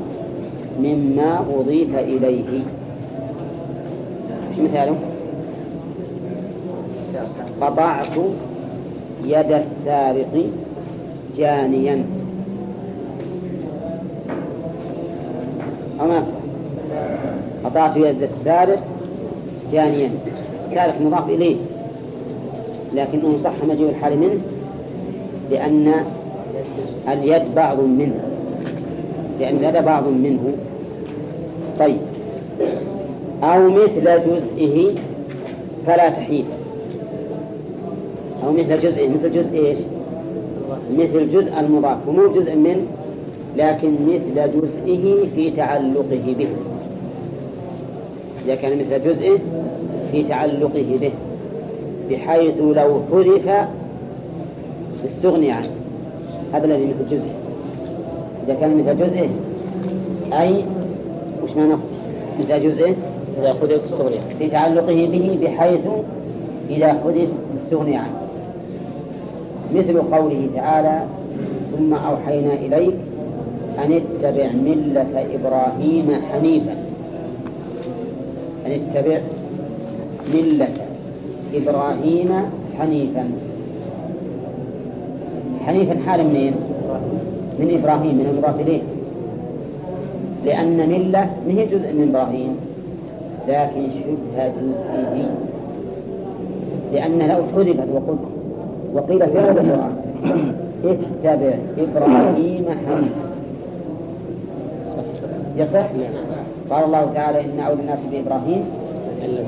[0.81, 2.65] مما أضيف إليه.
[4.59, 4.97] مثاله؟
[7.61, 8.17] قطعت
[9.25, 10.47] يد السارق
[11.37, 12.05] جانيا.
[16.01, 16.23] أو ما؟
[17.65, 18.83] قطعت يد السارق
[19.73, 20.11] جانيا.
[20.59, 21.57] السارق مضاف إليه
[22.95, 24.41] لكنه صح مجيء الحال منه.
[25.51, 25.93] لأن
[27.09, 28.21] اليد بعض منه
[29.41, 30.53] لأن اليد بعض منه.
[31.79, 31.99] طيب.
[33.43, 34.95] أو مثل جزئه
[35.87, 36.45] فلا تحيل
[38.45, 39.79] أو مثل جزئه مثل جزء إيش؟
[40.93, 41.99] مثل جزء المضاف.
[42.09, 42.83] ومو جزء منه
[43.57, 46.49] لكن مثل جزئه في تعلقه به.
[48.47, 49.39] إذا كان مثل جزئه
[50.13, 51.11] في تعلقه به
[52.11, 53.67] بحيث لو حذف
[55.07, 55.71] استغني عنه.
[56.53, 57.35] هذا الذي مثل جزئه.
[58.47, 59.29] إذا كان مثل جزئه
[60.41, 60.65] أي
[61.45, 61.75] وش معنى
[62.41, 62.95] مثل جزئه؟
[63.41, 65.81] إذا حذف استغني في تعلقه به بحيث
[66.71, 67.29] إذا حذف
[67.63, 68.17] استغني عنه.
[69.75, 71.03] مثل قوله تعالى
[71.77, 72.95] ثم أوحينا إليك
[73.85, 76.77] أن اتبع ملة إبراهيم حنيفا.
[78.67, 79.19] أن اتبع
[80.35, 80.69] ملة
[81.55, 82.33] إبراهيم
[82.79, 83.31] حنيفا.
[85.67, 86.55] حنيفا حال منين؟
[87.59, 88.81] من إبراهيم من المضاف إليه
[90.45, 92.57] لأن ملة ما هي جزء من إبراهيم؟
[93.49, 95.29] لكن شبه جزئه.
[96.93, 98.19] لأن لو حذفت وقلت
[98.95, 99.95] وقيل في هذا القرآن
[100.85, 103.27] اتبع إبراهيم حنيفا.
[105.57, 105.87] يصح؟
[106.71, 108.65] قال الله تعالى إن أولى الناس بإبراهيم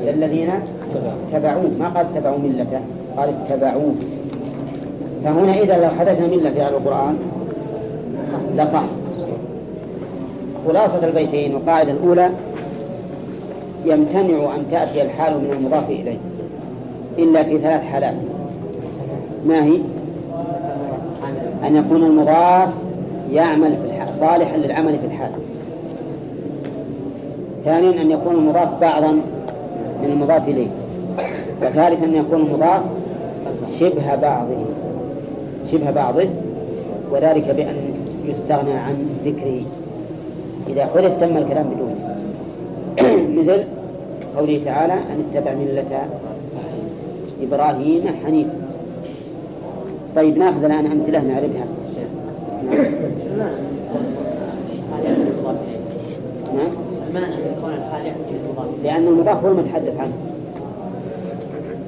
[0.09, 0.51] الذين
[1.29, 1.71] اتبعوه.
[1.79, 2.81] ما قال اتبعوا ملته؟
[3.17, 3.95] قال اتبعوه.
[5.25, 7.19] فهنا إذا لو حدثنا ملة في هذا القرآن
[8.57, 8.83] لصح
[10.69, 12.31] خلاصة البيتين والقاعدة الأولى
[13.85, 16.19] يمتنع أن تأتي الحال من المضاف إليه
[17.19, 18.15] إلا في ثلاث حالات.
[19.47, 19.79] ما هي؟
[21.67, 22.69] أن يكون المضاف
[23.33, 25.31] يعمل في الحال صالحا للعمل في الحال.
[27.65, 29.13] ثانيا أن يكون المضاف بعضا
[30.03, 30.69] من المضاف إليه.
[31.63, 32.83] وثالثا أن يكون المضاف
[33.81, 34.57] شبه بعضه.
[35.73, 36.29] شبه بعضه
[37.11, 37.77] وذلك بأن
[38.25, 39.63] يستغنى عن ذكره
[40.69, 41.99] إذا حذف تم الكلام بدونه
[43.43, 43.65] مثل
[44.37, 46.09] قوله تعالى أن اتبع ملة
[47.43, 48.51] إبراهيم حنيفا
[50.17, 51.67] طيب ناخذ الآن أمثلة نعرفها
[52.69, 53.59] نعم.
[56.55, 56.89] نعم.
[58.85, 60.13] لأن المضاف هو المتحدث عنه.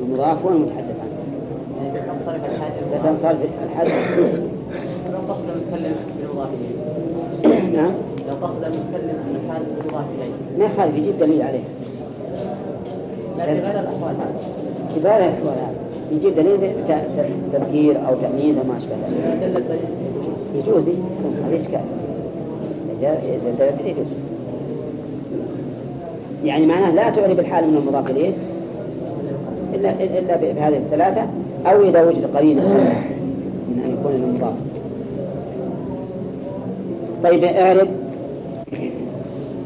[0.03, 1.10] المضاف هو المتحدث عنه.
[2.37, 4.19] الحال إذا تنصرف الحدث
[5.13, 7.77] لو قصد المتكلم بالمضاف إليه.
[7.81, 7.93] نعم.
[8.29, 9.17] لو قصد المتكلم
[9.79, 10.59] بالمضاف إليه.
[10.59, 11.65] ما يخالف يجيب دليل عليه.
[13.39, 14.15] لكن غير الأحوال
[14.97, 15.75] كبار الأحوال هذا.
[16.13, 16.73] يجيب دليل
[17.53, 19.43] تذكير أو تأنيث أو ما أشبه ذلك.
[19.43, 19.81] دل الدليل
[20.55, 20.89] يجوز.
[20.89, 20.95] إيه؟
[21.47, 21.81] هذا إشكال.
[23.01, 24.07] إذا إذا دل الدليل يجوز.
[26.45, 28.33] يعني معناه لا تعرب الحال من المضاف إليه
[29.75, 31.27] إلا إلا بهذه الثلاثة.
[31.67, 32.63] أو إذا وجد قرينة
[33.69, 34.55] من أن يكون المضاف
[37.23, 37.89] طيب اعرف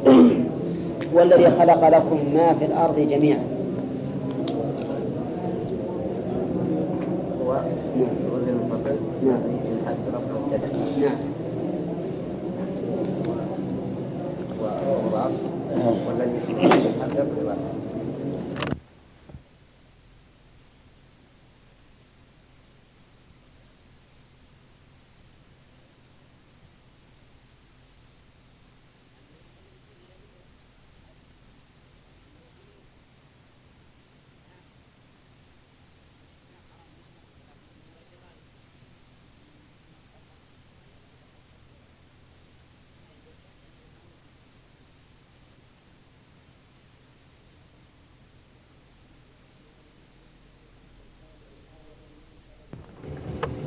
[1.14, 3.38] والذي خلق لكم ما في الأرض جميعا.
[9.24, 9.53] نعم.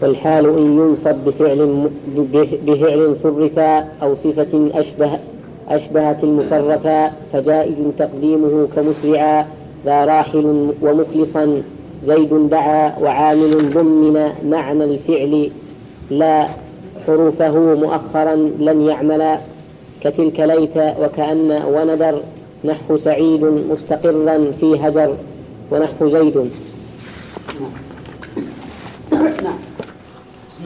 [0.02, 1.90] والحال إن ينصب بفعل
[2.66, 5.20] بفعل صرفا أو صفة أشبه
[5.70, 9.46] أشبهت المصرفا فجائز تقديمه كمسرعا
[9.86, 11.62] ذا راحل ومخلصا
[12.04, 15.52] زيد دعا وعامل ضمن معنى الفعل
[16.10, 16.48] لا
[17.08, 19.38] حروفه مؤخرا لن يعملا
[20.02, 22.22] كتلك ليت وكأن وندر
[22.66, 25.16] نحو سعيد مستقرا في هجر
[25.72, 26.50] ونحو زيد.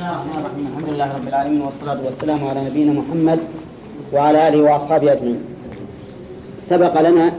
[0.01, 3.39] بسم الله الرحمن الرحيم الحمد لله رب العالمين والصلاة والسلام على نبينا محمد
[4.13, 5.39] وعلى آله وأصحابه أجمعين.
[6.63, 7.33] سبق لنا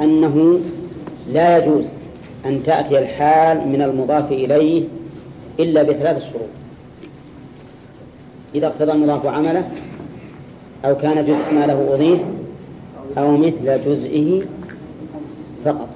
[0.00, 0.60] أنه
[1.32, 1.84] لا يجوز
[2.46, 4.84] أن تأتي الحال من المضاف إليه
[5.60, 6.50] إلا بثلاث شروط
[8.54, 9.68] إذا اقتضى المضاف عمله
[10.84, 12.20] أو كان جزء ما له أضيف
[13.18, 14.42] أو مثل جزئه
[15.64, 15.88] فقط.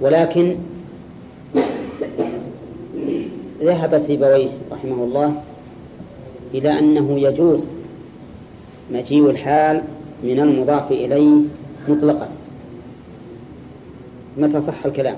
[0.00, 0.56] ولكن
[3.62, 5.42] ذهب سيبويه رحمه الله
[6.54, 7.68] إلى أنه يجوز
[8.92, 9.82] مجيء الحال
[10.22, 11.36] من المضاف إليه
[11.88, 12.28] مطلقا.
[14.38, 15.16] متى صح الكلام؟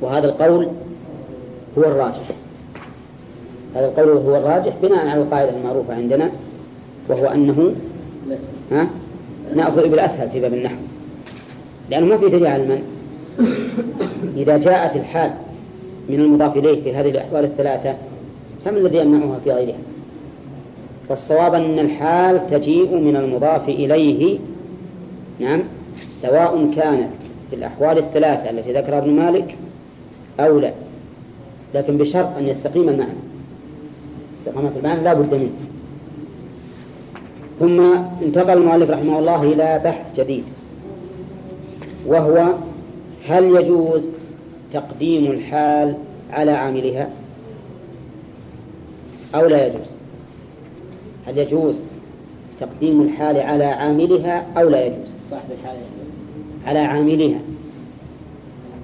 [0.00, 0.68] وهذا القول
[1.78, 2.28] هو الراجح.
[3.74, 6.30] هذا القول هو الراجح بناء على القاعدة المعروفة عندنا
[7.08, 7.74] وهو أنه
[8.72, 8.88] ها؟
[9.54, 10.76] نأخذ بالأسهل في باب النحو.
[11.90, 12.82] لأنه ما في دليل على المنع.
[14.36, 15.32] إذا جاءت الحال
[16.08, 17.94] من المضاف إليه في هذه الأحوال الثلاثة
[18.64, 19.78] فما الذي يمنعها في غيرها؟
[21.08, 24.38] فالصواب أن الحال تجيء من المضاف إليه
[25.40, 25.60] نعم
[26.10, 27.10] سواء كانت
[27.50, 29.56] في الأحوال الثلاثة التي ذكرها ابن مالك
[30.40, 30.72] أو لا.
[31.74, 33.18] لكن بشرط أن يستقيم المعنى.
[34.40, 35.50] استقامة المعنى لا بد منه.
[37.60, 37.80] ثم
[38.22, 40.44] انتقل المؤلف رحمه الله إلى بحث جديد
[42.06, 42.46] وهو
[43.26, 44.08] هل يجوز
[44.72, 45.94] تقديم الحال
[46.30, 47.10] على عاملها
[49.34, 49.88] أو لا يجوز؟
[51.26, 51.84] هل يجوز
[52.60, 55.76] تقديم الحال على عاملها أو لا يجوز؟ صاحب الحال.
[56.66, 57.40] على عاملها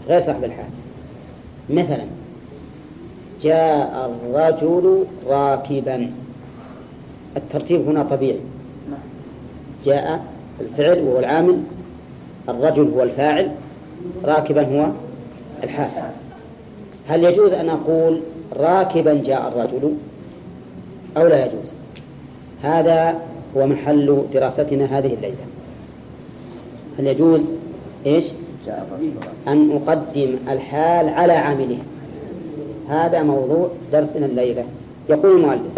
[0.08, 0.70] غير صاحب الحال.
[1.70, 2.04] مثلا
[3.42, 6.10] جاء الرجل راكبا.
[7.36, 8.40] الترتيب هنا طبيعي.
[9.84, 10.24] جاء
[10.60, 11.62] الفعل وهو العامل
[12.48, 13.50] الرجل هو الفاعل
[14.24, 14.90] راكبا هو
[15.64, 16.10] الحال.
[17.08, 18.20] هل يجوز أن أقول
[18.56, 19.94] راكبا جاء الرجل
[21.16, 21.72] أو لا يجوز؟
[22.62, 23.18] هذا
[23.56, 25.36] هو محل دراستنا هذه الليلة.
[26.98, 27.44] هل يجوز
[28.06, 28.26] إيش؟
[29.48, 31.78] أن أقدم الحال على عامله.
[32.88, 34.64] هذا موضوع درسنا الليلة.
[35.10, 35.72] يقول المؤلف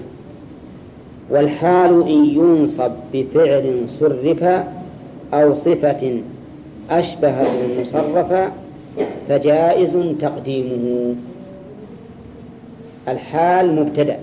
[1.30, 4.42] والحال إن ينصب بفعل صرف
[5.34, 6.20] أو صفة
[6.90, 8.50] أشبه المصرف
[9.28, 11.14] فجائز تقديمه.
[13.08, 14.18] الحال مبتدأ.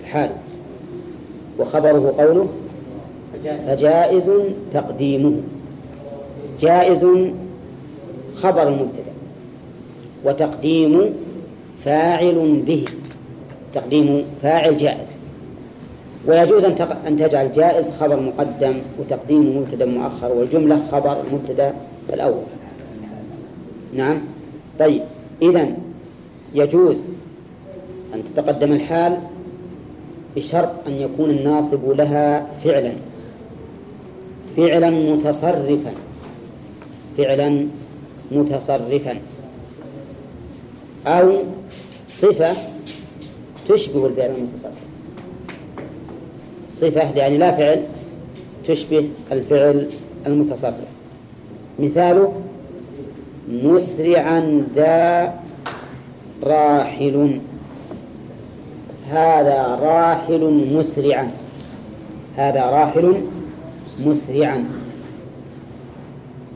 [0.00, 0.30] الحال.
[1.58, 2.48] وخبره قوله
[3.66, 4.30] فجائز
[4.72, 5.32] تقديمه.
[6.60, 7.06] جائز
[8.34, 9.12] خبر المبتدأ
[10.24, 11.14] وتقديم
[11.84, 12.84] فاعل به.
[13.74, 15.08] تقديم فاعل جائز.
[16.26, 16.74] ويجوز أن
[17.06, 21.72] أن تجعل جائز خبر مقدم وتقديم مبتدأ مؤخر والجملة خبر المبتدأ
[22.12, 22.59] الأول.
[23.94, 24.20] نعم.
[24.78, 25.02] طيب
[25.42, 25.68] إذا
[26.54, 27.02] يجوز
[28.14, 29.18] أن تتقدم الحال
[30.36, 32.92] بشرط أن يكون الناصب لها فعلا
[34.56, 35.92] فعلا متصرفا
[37.18, 37.66] فعلا
[38.32, 39.18] متصرفا
[41.06, 41.32] أو
[42.08, 42.56] صفة
[43.68, 44.74] تشبه الفعل المتصرف.
[46.70, 47.82] صفة يعني لا فعل
[48.68, 49.88] تشبه الفعل
[50.26, 50.74] المتصرف.
[51.78, 52.32] مثاله
[53.50, 55.34] مسرعا ذا
[56.42, 57.40] راحل.
[59.10, 61.30] هذا راحل مسرعا.
[62.36, 63.14] هذا راحل
[64.06, 64.64] مسرعا.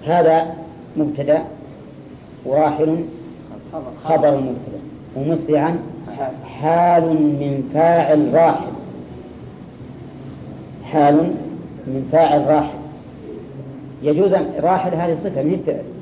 [0.07, 0.55] هذا
[0.97, 1.43] مبتدا
[2.45, 3.05] وراحل
[4.05, 4.81] خبر مبتدأ
[5.17, 5.79] ومسرعا
[6.61, 8.73] حال من فاعل راحل.
[10.85, 11.15] حال
[11.87, 12.79] من فاعل راحل.
[14.03, 15.94] يجوز أن راحل هذه صفة من فعل.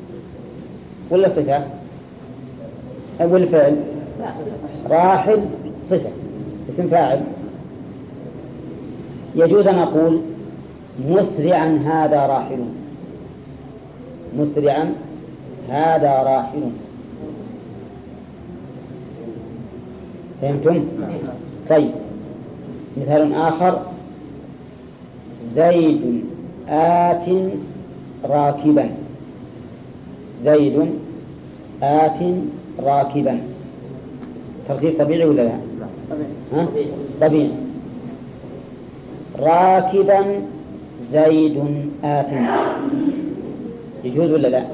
[1.12, 1.64] ولا صفة؟
[3.20, 3.76] أو الفعل
[4.90, 5.40] راحل
[5.84, 6.10] صفة
[6.68, 7.20] اسم فاعل.
[9.34, 10.20] يجوز أن أقول
[11.08, 12.64] مسرعا هذا راحل.
[14.38, 14.94] مسرعا
[15.68, 16.60] هذا راحل.
[20.42, 20.84] فهمتم؟
[21.70, 21.90] طيب.
[22.96, 23.82] مثال آخر.
[25.44, 26.24] زيد
[26.68, 27.24] آت
[28.24, 29.01] راكبا.
[30.44, 30.90] زيد
[31.82, 32.18] آت
[32.78, 33.38] راكبا
[34.68, 35.56] ترتيب طبيعي ولا لا؟
[36.52, 36.68] ها؟
[37.20, 37.50] طبيعي.
[39.38, 40.42] راكبا
[41.00, 41.56] زيد
[42.04, 42.26] آت.
[44.04, 44.64] يجوز ولا لا؟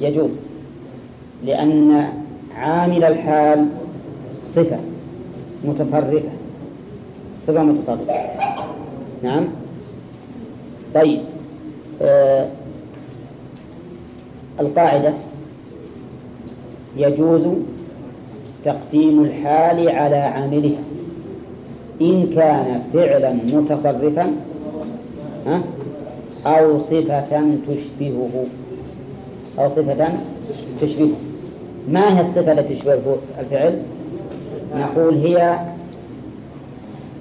[0.00, 0.32] يجوز.
[1.44, 2.08] لأن
[2.56, 3.66] عامل الحال
[4.44, 4.78] صفة
[5.64, 6.28] متصرفة.
[7.42, 8.14] صفة متصرفة.
[9.22, 9.44] نعم؟
[10.94, 11.20] طيب.
[12.02, 12.48] آه
[14.60, 15.12] القاعدة
[16.96, 17.46] يجوز
[18.64, 20.78] تقديم الحال على عاملها
[22.00, 24.36] إن كان فعلا متصرفا
[26.46, 27.20] أو صفة
[27.68, 28.46] تشبهه
[29.58, 30.08] أو صفة
[30.80, 31.16] تشبهه.
[31.88, 33.78] ما هي الصفة التي تشبه الفعل؟
[34.76, 35.58] نقول هي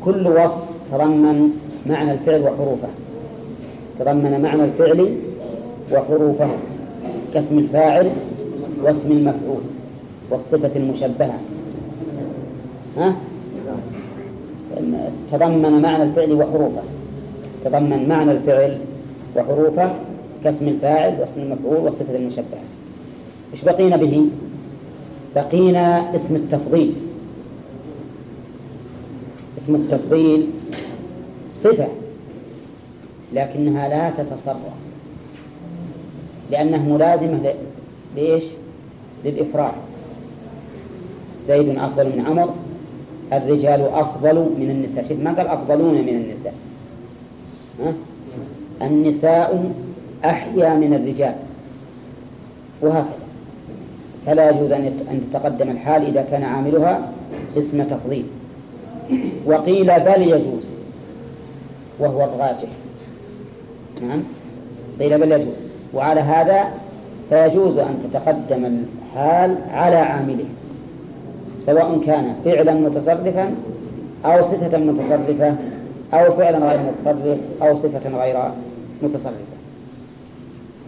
[0.06, 1.52] كل وصف تضمن
[1.86, 2.88] معنى الفعل وحروفه.
[4.00, 5.16] تضمن معنى الفعل
[5.94, 6.50] وحروفه.
[7.34, 8.12] كاسم الفاعل
[8.84, 9.62] واسم المفعول
[10.30, 11.40] والصفة المشبهة.
[12.98, 13.16] ها؟
[15.32, 16.82] تضمن معنى الفعل وحروفه.
[17.66, 18.78] تضمن معنى الفعل
[19.38, 19.94] وحروفه
[20.44, 22.64] كاسم الفاعل واسم المفعول والصفة المشبهة.
[23.54, 24.26] إيش بقينا به؟
[25.36, 26.94] بقينا اسم التفضيل.
[29.58, 30.48] اسم التفضيل
[31.54, 31.88] صفة
[33.34, 34.87] لكنها لا تتصرف.
[36.52, 37.54] لأنها ملازمة
[38.16, 38.44] لإيش؟
[39.26, 39.74] للإفراد.
[41.46, 42.54] زيد أفضل من عمر
[43.34, 45.08] الرجال أفضل من النساء.
[45.10, 46.54] شوف ما قال أفضلون من النساء؟
[47.80, 47.94] ها؟
[48.82, 49.72] النساء
[50.26, 51.36] أحيا من الرجال.
[52.82, 53.18] وهكذا.
[54.26, 57.12] فلا يجوز أن تتقدم الحال إذا كان عاملها
[57.58, 58.26] اسم تفضيل.
[59.46, 60.72] وقيل بل يجوز
[62.00, 62.70] وهو الراجح.
[64.02, 64.24] نعم؟
[65.00, 65.67] قيل بل يجوز.
[65.94, 66.68] وعلى هذا
[67.30, 70.46] فيجوز أن تتقدم الحال على عامله
[71.60, 73.56] سواء كان فعلا متصرفا
[74.26, 75.56] أو صفة متصرفة
[76.14, 78.38] أو فعلا غير متصرف أو صفة غير
[79.04, 79.58] متصرفة.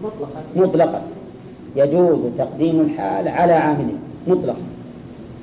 [0.04, 0.41] مطلقا.
[0.56, 1.02] مطلقا.
[1.76, 3.93] يجوز تقديم الحال على عامله
[4.28, 4.62] مطلقا.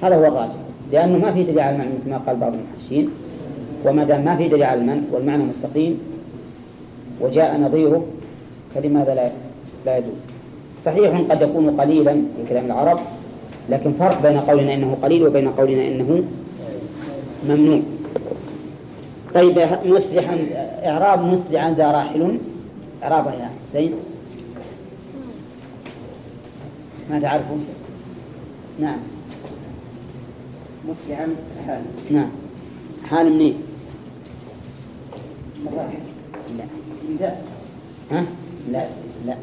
[0.02, 0.54] هذا هو الراجح.
[0.92, 3.10] لأنه ما في دليل على المعنى كما قال بعض المحشين.
[3.86, 6.00] وما دام ما في دليل على المنع والمعنى مستقيم
[7.20, 8.04] وجاء نظيره
[8.74, 9.30] فلماذا لا
[9.86, 10.20] لا يجوز؟
[10.84, 12.98] صحيح قد يكون قليلا في كلام العرب
[13.70, 16.22] لكن فرق بين قولنا إنه قليل وبين قولنا إنه
[17.48, 17.80] ممنوع.
[19.34, 20.38] طيب مسرعا
[20.84, 22.38] إعراب مسرعا ذا راحل
[23.02, 23.92] اعرابها يا حسين
[27.10, 27.66] ما تعرفون؟
[28.80, 28.98] نعم
[30.88, 31.28] مسرعا
[31.66, 32.28] حال نعم
[33.10, 33.54] حال منين؟
[35.64, 35.98] مراحل
[37.20, 37.34] لا
[38.10, 38.24] ها؟
[38.72, 38.86] لا
[39.26, 39.36] لا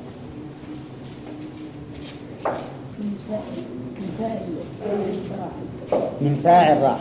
[6.21, 6.99] من فاعل راح.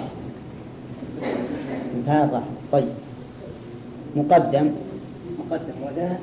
[1.94, 2.42] من فاعل راح.
[2.72, 2.88] طيب.
[4.16, 4.70] مقدم.
[5.38, 6.18] مقدم وذا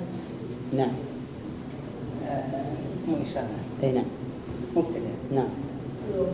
[0.74, 0.91] نعم.
[2.30, 2.43] آه،
[3.03, 3.47] اسم إشارة.
[3.84, 4.03] أي نعم.
[4.76, 4.99] مبتدأ.
[5.36, 5.47] نعم.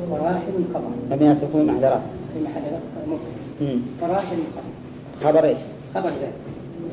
[0.10, 0.90] وراحل خبر.
[1.12, 2.02] مبني على السكون محذرات
[2.34, 3.80] في محل رفع مبتدأ.
[4.02, 5.30] وراحل خبر.
[5.30, 5.60] خبر إيش؟
[5.96, 6.32] خبر ذا.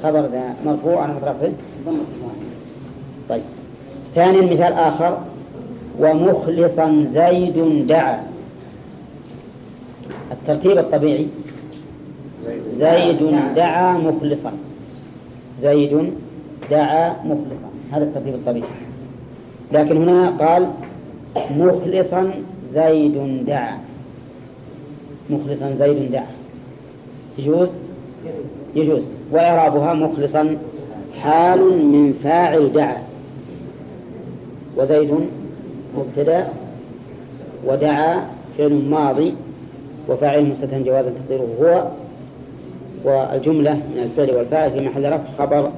[0.03, 0.55] خبر ذا.
[0.66, 1.03] مرفوع.
[1.03, 1.49] على مترفع.
[1.86, 1.99] ضمة
[3.28, 3.43] طيب.
[4.14, 5.18] ثانيا مثال آخر.
[6.01, 8.20] ومخلصا زيد دعا.
[10.32, 11.26] الترتيب الطبيعي.
[12.68, 13.22] زيد
[13.57, 13.99] دعا.
[13.99, 14.53] مخلصا.
[15.61, 16.12] زيد
[16.70, 17.70] دعا مخلصا.
[17.93, 18.68] هذا الترتيب الطبيعي.
[19.72, 20.70] لكن هنا قال
[21.36, 22.30] مخلصا
[22.74, 23.78] زيد دعا.
[25.30, 26.26] مخلصا زيد دعا.
[27.38, 27.70] يجوز؟
[28.74, 29.03] يجوز.
[29.32, 30.57] وإعرابها مخلصا
[31.20, 33.03] حال من فاعل دعا.
[34.76, 35.18] وزيد
[35.99, 36.49] مبتدا
[37.66, 38.26] ودعا
[38.59, 39.34] فعل ماضي
[40.09, 41.88] وفاعل مستتر جوازا تقديره هو
[43.05, 45.70] والجملة من الفعل والفاعل في محل رفع خبر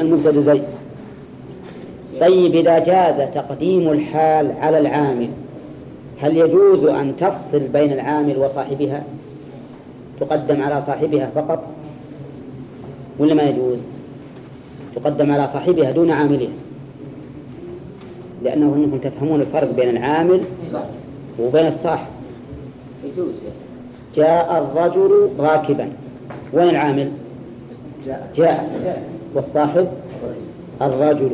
[0.00, 0.40] المبتدا.
[0.40, 0.62] زيد
[2.20, 5.28] طيب إذا جاز تقديم الحال على العامل
[6.20, 9.02] هل يجوز أن تفصل بين العامل وصاحبها؟
[10.20, 11.64] تقدم على صاحبها فقط
[13.18, 13.84] ولا ما يجوز؟
[14.96, 16.48] تقدم على صاحبها دون عاملها.
[18.44, 20.40] لأنه أنكم تفهمون الفرق بين العامل
[21.40, 22.06] وبين الصاحب.
[23.04, 23.32] يجوز
[24.16, 25.88] جاء الرجل راكبا.
[26.52, 27.10] وين العامل؟
[28.06, 28.30] جاء.
[28.36, 29.02] جاء.
[29.34, 29.88] والصاحب؟
[30.82, 31.30] الرجل.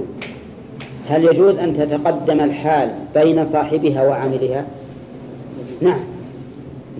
[1.08, 4.64] هل يجوز أن تتقدم الحال بين صاحبها وعاملها؟
[5.80, 6.00] نعم.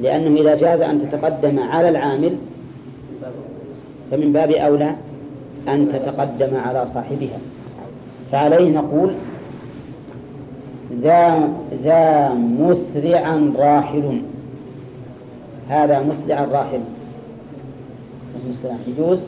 [0.03, 2.37] لأنه إذا جاز أن تتقدم على العامل
[4.11, 4.95] فمن باب أولى
[5.69, 7.39] أن تتقدم على صاحبها.
[8.33, 9.15] فعليه نقول
[11.03, 11.49] ذا
[11.85, 14.21] ذا مسرعا راحل.
[15.69, 16.81] هذا مسرعا راحل.
[18.51, 19.19] مسرعا يجوز؟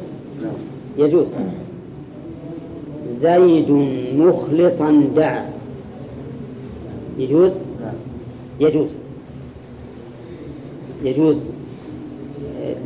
[0.98, 1.28] يجوز.
[3.08, 3.70] زيد
[4.16, 5.50] مخلصا دعا.
[7.18, 7.56] يجوز؟
[8.60, 8.96] يجوز.
[11.04, 11.38] يجوز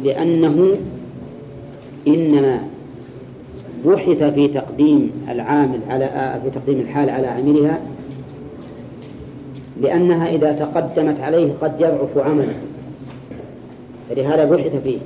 [0.05, 0.77] لأنه
[2.09, 2.63] إنما
[3.87, 7.81] بحث في تقديم العامل على في تقديم الحال على عاملها
[9.83, 12.55] لأنها إذا تقدمت عليه قد يضعف عمله.
[14.11, 14.99] فلهذا بحث فيه.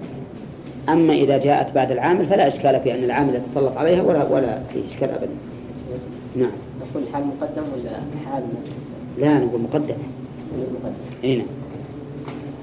[0.89, 4.85] أما إذا جاءت بعد العامل فلا إشكال في أن العامل يتسلط عليها ولا ولا في
[4.89, 5.33] إشكال أبدا.
[6.37, 6.51] نعم.
[6.81, 7.91] نقول حال مقدم ولا
[8.31, 8.43] حال؟
[9.19, 9.97] لا نقول مقدمة
[10.83, 10.95] مقدم.
[11.25, 11.47] أي نعم.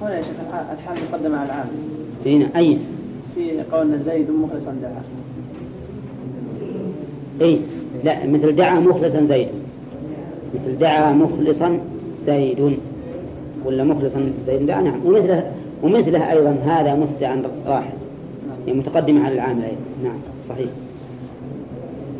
[0.01, 1.67] هنا يا شيخ الح- الحال مقدم على العام
[2.25, 2.49] أي نعم.
[2.55, 2.77] أي؟
[3.35, 5.01] في قولنا زيد مخلصا دعا
[7.41, 7.59] أي.
[8.03, 9.47] لا مثل دعا مخلصا زيد.
[10.55, 11.79] مثل دعا مخلصا
[12.27, 12.77] زيد.
[13.65, 15.05] ولا مخلصا زيد دعا نعم.
[15.05, 15.51] ومثله
[15.83, 17.93] ومثله أيضا هذا مسرعا راحل
[18.67, 19.77] يعني متقدم على العامل أيضا.
[20.03, 20.17] نعم
[20.49, 20.69] صحيح.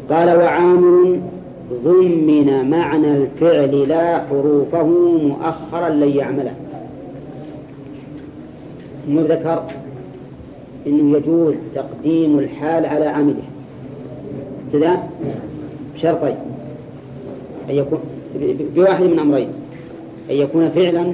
[0.10, 1.20] قال وعامل
[1.84, 4.88] ضمن معنى الفعل لا حروفه
[5.18, 6.54] مؤخرا لن يعمله.
[9.10, 9.64] ذكر
[10.88, 13.44] إنه يجوز تقديم الحال على عامله.
[14.74, 15.10] كذا
[15.96, 16.36] بشرطين.
[17.70, 18.00] أن يكون
[18.76, 19.48] بواحد من أمرين.
[20.32, 21.14] أن يكون فعلا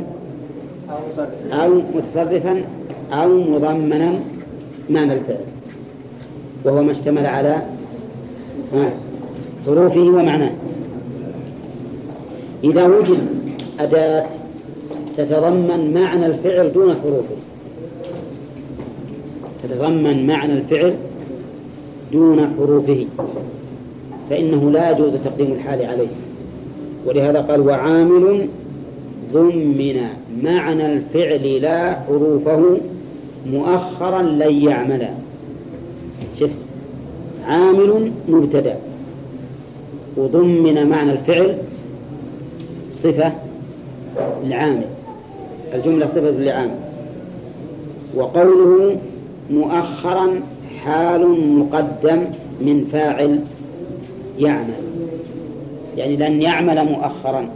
[1.51, 2.63] أو متصرفا
[3.11, 4.19] أو مضمنا
[4.89, 5.45] معنى الفعل
[6.65, 7.61] وهو ما اشتمل على
[9.65, 10.51] حروفه ومعناه.
[12.63, 13.19] إذا وجد
[13.79, 14.25] أداة
[15.17, 17.35] تتضمن معنى الفعل دون حروفه
[19.63, 20.93] تتضمن معنى الفعل
[22.11, 23.05] دون حروفه
[24.29, 26.07] فإنه لا يجوز تقديم الحال عليه.
[27.05, 28.47] ولهذا قال وعامل
[29.33, 30.01] ضمن
[30.43, 32.77] معنى الفعل لا حروفه
[33.51, 35.09] مؤخرا لن يعملا
[36.39, 36.49] شوف
[37.47, 38.77] عامل مبتدأ.
[40.17, 41.57] وضمن معنى الفعل
[42.91, 43.33] صفة
[44.45, 44.85] العامل
[45.73, 46.75] الجملة صفة لعامل.
[48.15, 48.97] وقوله
[49.51, 50.41] مؤخرا
[50.83, 51.21] حال
[51.59, 52.25] مقدم
[52.61, 53.39] من فاعل
[54.39, 54.73] يعمل.
[55.97, 57.49] يعني لن يعمل مؤخرا.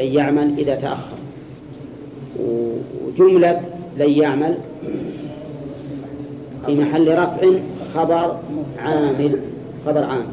[0.00, 1.16] لن يعمل إذا تأخر.
[3.06, 3.60] وجملة
[3.98, 4.58] لن يعمل
[6.66, 7.58] في محل رفع
[7.94, 8.36] خبر
[8.78, 9.38] عامل
[9.86, 10.26] خبر عامل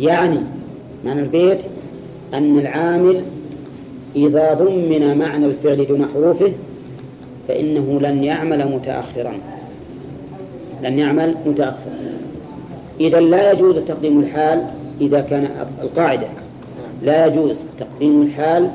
[0.00, 0.38] يعني
[1.04, 1.62] معنى البيت
[2.34, 3.22] أن العامل
[4.16, 6.52] إذا ضمن معنى الفعل دون حروفه
[7.48, 9.32] فإنه لن يعمل متأخرا.
[10.82, 11.92] لن يعمل متأخرا.
[13.00, 14.64] إذا لا يجوز تقديم الحال
[15.00, 15.48] إذا كان
[15.82, 16.26] القاعدة.
[17.02, 18.70] لا يجوز تقديم الحال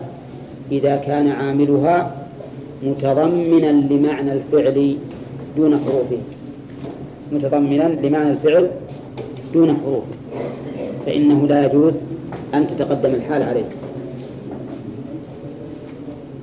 [0.71, 2.15] إذا كان عاملها
[2.84, 4.97] متضمنا لمعنى الفعل
[5.57, 6.17] دون حروفه.
[7.32, 8.69] متضمنا لمعنى الفعل
[9.53, 10.15] دون حروفه.
[11.05, 11.93] فإنه لا يجوز
[12.53, 13.69] أن تتقدم الحال عليه.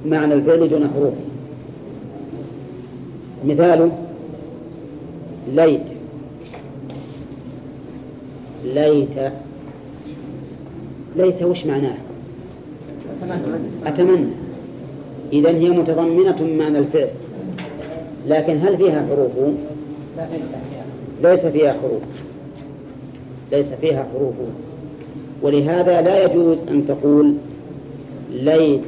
[0.07, 1.17] معنى الفعل دون حروفه.
[3.45, 3.91] مثاله
[5.55, 5.81] ليت.
[8.65, 9.33] ليت
[11.17, 11.97] ليت وش معناه؟
[13.87, 14.27] أتمنى.
[15.33, 17.09] إذا هي متضمنة معنى الفعل.
[18.29, 19.31] لكن هل فيها حروف؟
[21.23, 22.03] ليس فيها حروف.
[23.53, 24.35] ليس فيها حروف.
[25.43, 27.35] ولهذا لا يجوز أن تقول
[28.33, 28.81] ليت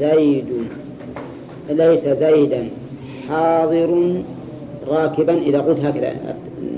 [0.00, 0.46] زيد.
[1.70, 2.68] ليت زيدا
[3.28, 4.22] حاضر
[4.88, 5.38] راكبا.
[5.38, 6.14] إذا قلت هكذا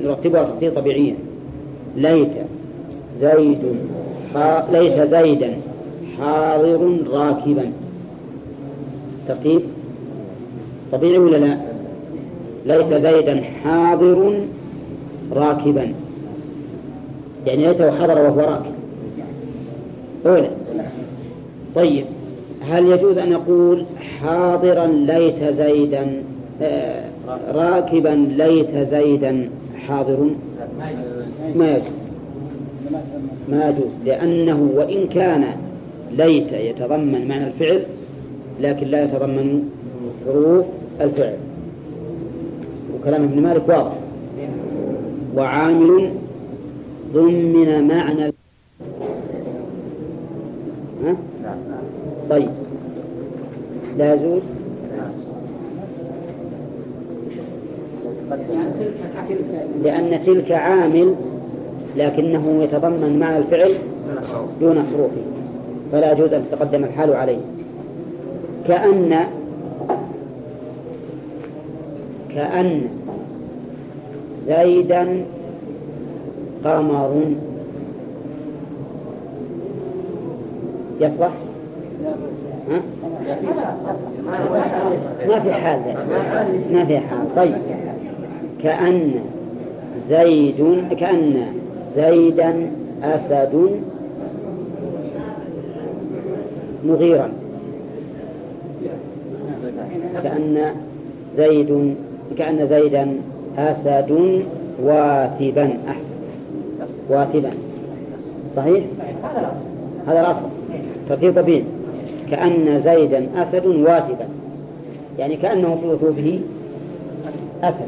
[0.04, 1.14] نرتبها ترتيب طبيعيا.
[1.96, 2.32] ليت
[3.20, 3.58] زيد.
[4.72, 5.52] ليت زيدا
[6.18, 7.72] حاضر راكبا.
[9.28, 9.60] ترتيب؟
[10.92, 11.58] طبيعي ولا لا؟
[12.66, 14.38] ليت زيدا حاضر
[15.32, 15.92] راكبا.
[17.46, 18.74] يعني ليته حضر وهو راكب.
[20.26, 20.50] أولى
[21.74, 22.04] طيب
[22.60, 23.84] هل يجوز أن نقول
[24.20, 26.22] حاضرا ليت زيدا
[26.62, 27.04] آه،
[27.54, 30.30] راكبا ليت زيدا حاضر؟
[31.56, 32.03] ما يجوز.
[33.48, 33.92] ما يجوز.
[34.04, 35.44] لأنه وإن كان
[36.12, 37.82] ليت يتضمن معنى الفعل
[38.60, 39.70] لكن لا يتضمن
[40.26, 40.66] حروف
[41.00, 41.36] الفعل.
[42.94, 43.92] وكلام ابن مالك واضح.
[45.36, 46.10] وعامل
[47.14, 48.32] ضمن معنى
[51.04, 51.16] ها؟
[52.30, 52.50] طيب.
[53.98, 54.42] لا يجوز؟
[59.82, 61.14] لأن تلك عامل
[61.96, 63.74] لكنه يتضمن معنى الفعل
[64.60, 65.22] دون حروفه.
[65.92, 67.38] فلا يجوز أن تتقدم الحال عليه.
[68.66, 69.16] كأن
[72.34, 72.80] كأن
[74.30, 75.24] زيدا
[76.64, 77.22] قمر
[81.00, 81.32] يصلح؟
[82.70, 82.80] ها؟
[85.28, 85.80] ما في حال
[86.72, 87.34] ما في حال.
[87.36, 87.56] طيب.
[88.62, 89.10] كأن
[89.96, 91.46] زيد كأن
[91.94, 92.70] زيدا
[93.02, 93.70] أسد
[96.84, 97.28] مغيرا.
[100.22, 100.74] كأن
[101.34, 101.94] زيد
[102.38, 103.16] كأن زيدا
[103.58, 104.42] أسد
[104.82, 106.14] واثبا أحسن.
[107.08, 107.50] واثبا.
[108.56, 108.84] صحيح؟
[110.06, 110.44] هذا الأصل.
[111.08, 111.64] ترتيب طبيعي
[112.30, 114.28] كأن زيدا أسد واثبا.
[115.18, 116.40] يعني كأنه في وثوبه
[117.62, 117.86] أسد.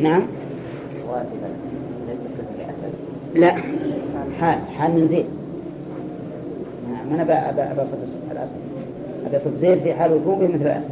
[0.00, 0.26] نعم.
[1.08, 1.63] واثبا.
[3.34, 3.52] لا.
[4.40, 5.26] حال حال من زيد.
[7.10, 7.98] ما أنا بصف
[8.32, 8.56] الأسد.
[9.26, 10.90] أبي أصف زيد في حال وثوبه مثل الأسد.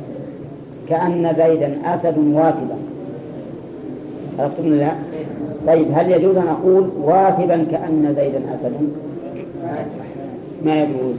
[0.89, 2.77] كأن زيدا أسد واثبا
[4.39, 4.93] عرفتم لا؟
[5.67, 8.73] طيب هل يجوز أن أقول واثبا كأن زيدا أسد؟
[10.65, 11.17] ما يجوز.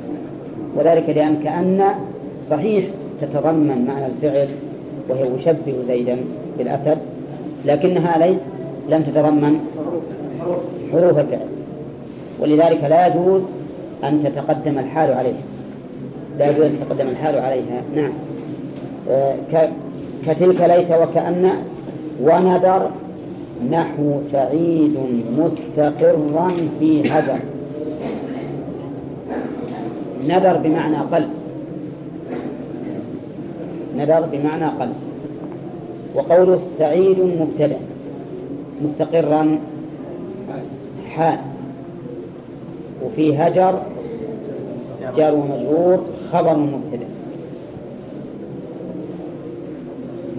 [0.75, 1.83] وذلك لأن كأن
[2.49, 2.85] صحيح
[3.21, 4.47] تتضمن معنى الفعل
[5.09, 6.17] وهي مشبه زيدا
[6.57, 6.97] بالأسد
[7.65, 8.37] لكنها ليس
[8.89, 9.59] لم تتضمن.
[10.93, 11.47] حروف الفعل.
[12.39, 13.41] ولذلك لا يجوز
[14.03, 15.43] أن تتقدم الحال عليها.
[16.39, 17.81] لا يجوز أن تتقدم الحال عليها.
[17.95, 18.11] نعم.
[19.09, 19.35] آه،
[20.27, 21.49] كتلك ليت وكأن
[22.21, 22.89] ونذر
[23.71, 24.97] نحو سعيد
[25.37, 27.39] مستقرا في هدر
[30.27, 31.29] نذر بمعنى قلب.
[33.97, 34.95] نذر بمعنى قلب.
[36.15, 37.77] وقوله سعيد مبتدأ.
[38.85, 39.57] مستقرا
[41.15, 41.37] حال
[43.05, 43.81] وفي هجر
[45.17, 47.07] جار ومجرور خبر مبتدأ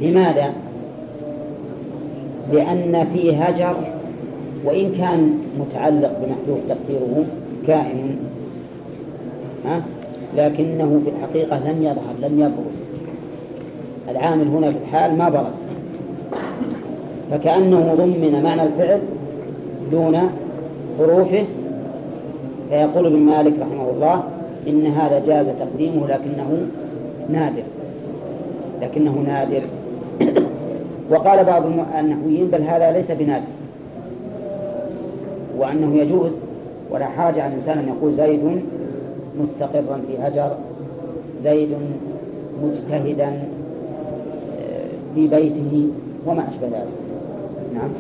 [0.00, 0.52] لماذا؟
[2.52, 3.76] لأن في هجر
[4.64, 7.24] وإن كان متعلق بمحذوف تقديره
[7.66, 8.16] كائن
[9.66, 9.82] ها؟
[10.36, 12.74] لكنه في الحقيقة لم يظهر لم يبرز
[14.10, 15.54] العامل هنا في الحال ما برز
[17.30, 19.00] فكأنه ضمن معنى الفعل
[19.90, 20.30] دون
[20.98, 21.44] حروفه
[22.70, 24.22] فيقول ابن مالك رحمه الله
[24.68, 26.66] إن هذا جاز تقديمه لكنه
[27.28, 27.62] نادر
[28.82, 29.62] لكنه نادر.
[31.10, 31.62] وقال بعض
[31.98, 33.44] النحويين بل هذا ليس بنادر.
[35.58, 36.36] وأنه يجوز
[36.90, 38.62] ولا حاجة على الإنسان أن يقول زيد
[39.40, 40.50] مستقرا في هجر
[41.42, 41.68] زيد
[42.62, 45.88] مجتهدا آه، في بيته
[46.26, 46.88] وما أشبه ذلك.
[47.74, 47.90] نعم.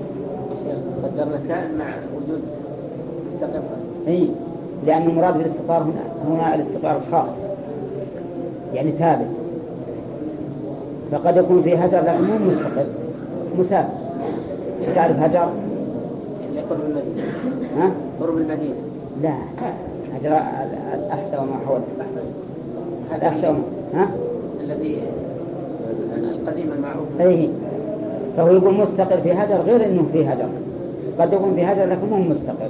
[1.04, 1.84] قدرنا كان مع
[2.16, 2.42] وجود
[4.08, 4.28] إي
[4.86, 7.28] لأن المراد بالاستقرار هنا هنا الاستقرار الخاص
[8.74, 9.26] يعني ثابت.
[11.12, 12.86] فقد يكون في هجر لكن مو مستقر
[13.58, 13.88] مسافر.
[14.94, 15.48] تعرف هجر؟
[16.48, 17.22] اللي قرب المدينة
[17.76, 17.90] ها؟
[18.20, 18.74] قرب المدينة
[19.22, 19.34] لا.
[20.14, 20.38] هجر
[20.94, 21.82] الأحسى وما حوله
[23.14, 23.62] الأحسى وما
[23.94, 24.08] ها؟
[24.60, 24.98] الذي
[26.16, 27.20] القديم المعروف.
[27.20, 27.48] أي.
[28.36, 30.48] فهو يقول مستقر في هجر غير أنه في هجر.
[31.18, 32.68] قد يكون في هجر لكن مو مستقر.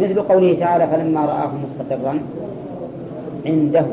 [0.00, 2.18] مثل قوله تعالى فلما رآه مستقرا
[3.46, 3.84] عنده.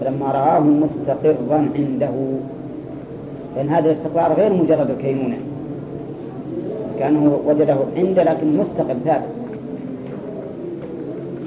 [0.00, 2.10] فلما رآه مستقرا عنده.
[3.56, 5.36] لأن هذا الاستقرار غير مجرد الكيمونة.
[6.98, 9.24] كأنه وجده عنده لكن مستقر ثابت.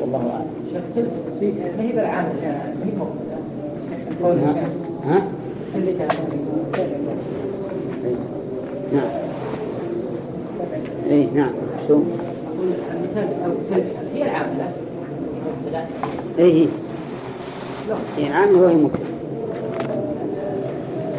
[0.02, 0.48] والله أعلم.
[1.78, 2.26] ما هي بالعام؟
[5.06, 5.22] ها؟
[8.94, 9.10] نعم.
[11.12, 11.52] اي نعم.
[11.88, 12.00] شو؟
[14.16, 14.72] هي العامله
[15.48, 15.86] مبتدا
[16.40, 16.68] اي هي
[18.18, 19.04] هي عامل وهي مبتدأ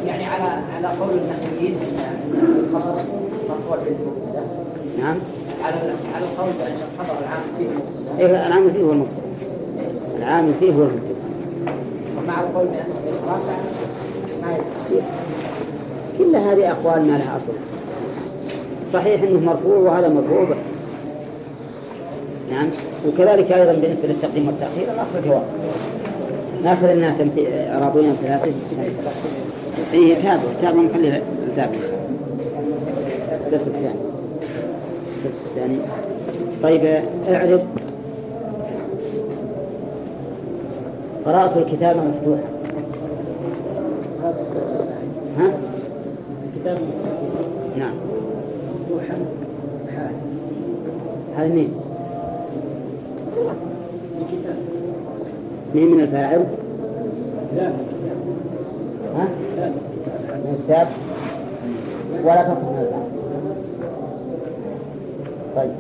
[0.07, 2.95] يعني على على قول النحويين إن الخبر
[3.49, 4.43] مرفوع بالمبتدا.
[4.99, 5.17] نعم.
[5.65, 5.77] على
[6.15, 8.27] على القول بأن الخبر العام فيه مبتدأ.
[8.27, 9.23] إيه العامل فيه هو المبتدأ
[10.19, 11.15] العامل فيه هو المبتدأ
[12.19, 12.95] ومع القول بأنه
[13.27, 13.53] رافع
[14.43, 15.07] ما يصح
[16.19, 17.53] كل هذه أقوال ما لها أصل.
[18.93, 20.61] صحيح أنه مرفوع وهذا مرفوع بس
[22.51, 22.71] نعم.
[23.09, 25.47] وكذلك أيضا بالنسبة للتقديم والتأخير الأصل جواز
[26.65, 27.17] نأخذ أنها
[27.73, 28.53] إعرابيا ثلاثة
[29.93, 30.83] إيه تابع تابع
[31.57, 31.79] شاء الله
[33.47, 33.95] الدرس الثاني.
[35.17, 35.79] الدرس الثاني.
[36.63, 37.63] طيب اعرف
[41.25, 42.43] قراءة الكتاب مفتوحة
[45.39, 45.53] ها؟
[46.55, 46.79] الكتاب
[47.79, 47.95] نعم.
[48.81, 49.17] مفتوحا.
[49.97, 50.15] حال
[51.37, 51.73] هل مين؟
[54.21, 54.57] الكتاب
[55.79, 56.45] مين من الفاعل؟
[59.17, 59.29] ها؟
[60.45, 60.87] من الكتاب
[62.25, 63.09] ولا تصف من الفاعل
[65.57, 65.71] طيب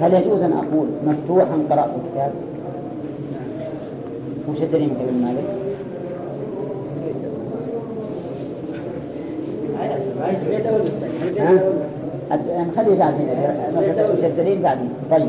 [0.00, 2.32] هل يجوز أن أقول مفتوحا قرأت الكتاب؟
[4.48, 5.44] وش الدليل من كلام مالك؟
[12.68, 13.28] نخليه بعدين
[14.18, 15.28] وش الدليل بعدين طيب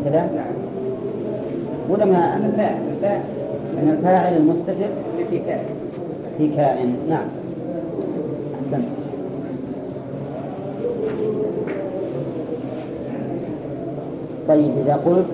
[0.11, 0.53] زيد من المبتدا نعم
[1.89, 3.21] ولا ما؟ الفاعل الفاعل
[3.73, 4.73] من الفاعل المستتر
[5.29, 5.75] في كائن
[6.37, 7.27] في كائن نعم.
[8.65, 8.87] أحسنت.
[14.47, 15.25] طيب إذا قلت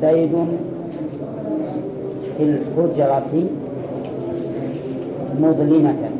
[0.00, 0.32] زيد
[2.38, 3.44] في الحجرة
[5.40, 6.13] مظلمة.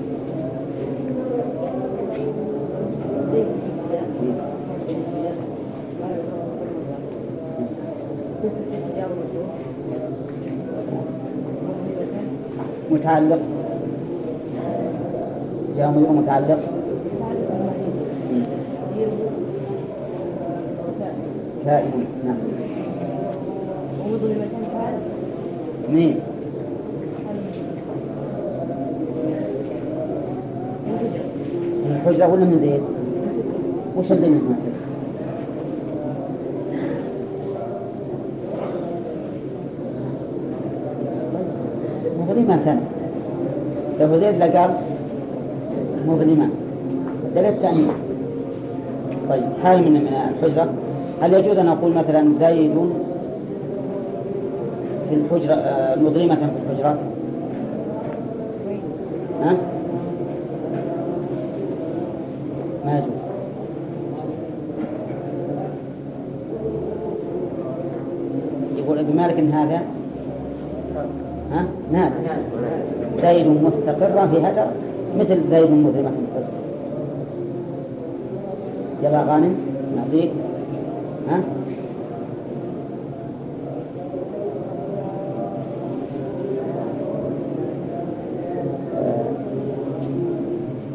[13.04, 13.38] متعلق؟
[15.76, 16.58] جاء مضمر متعلق؟
[21.64, 22.36] كائن نعم.
[25.88, 26.20] مين؟
[31.84, 32.82] من الحجرة ولا من زيد؟
[33.96, 34.58] وش اللي مظلمة
[44.24, 44.70] زيد لقال
[46.06, 46.48] مظلمة.
[47.34, 47.90] دليل التأنيث
[49.28, 50.08] طيب حال من من
[50.42, 50.68] الحجرة.
[51.20, 52.92] هل يجوز أن أقول مثلا زيد
[55.08, 56.98] في الحجرة آه، مظلمة في الحجرة؟
[59.42, 59.56] ها؟
[62.84, 63.24] ما يجوز.
[68.76, 69.82] يقول ابن مالك هذا
[71.52, 72.14] ها نازل
[73.44, 74.66] زيد مستقرا في هجر
[75.18, 76.64] مثل زيد مظلمة في الحجرة
[79.02, 79.56] يلا غانم
[79.96, 80.30] نعطيك.
[81.28, 81.40] ها؟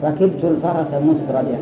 [0.04, 1.58] ركبت الفرس مسرجا.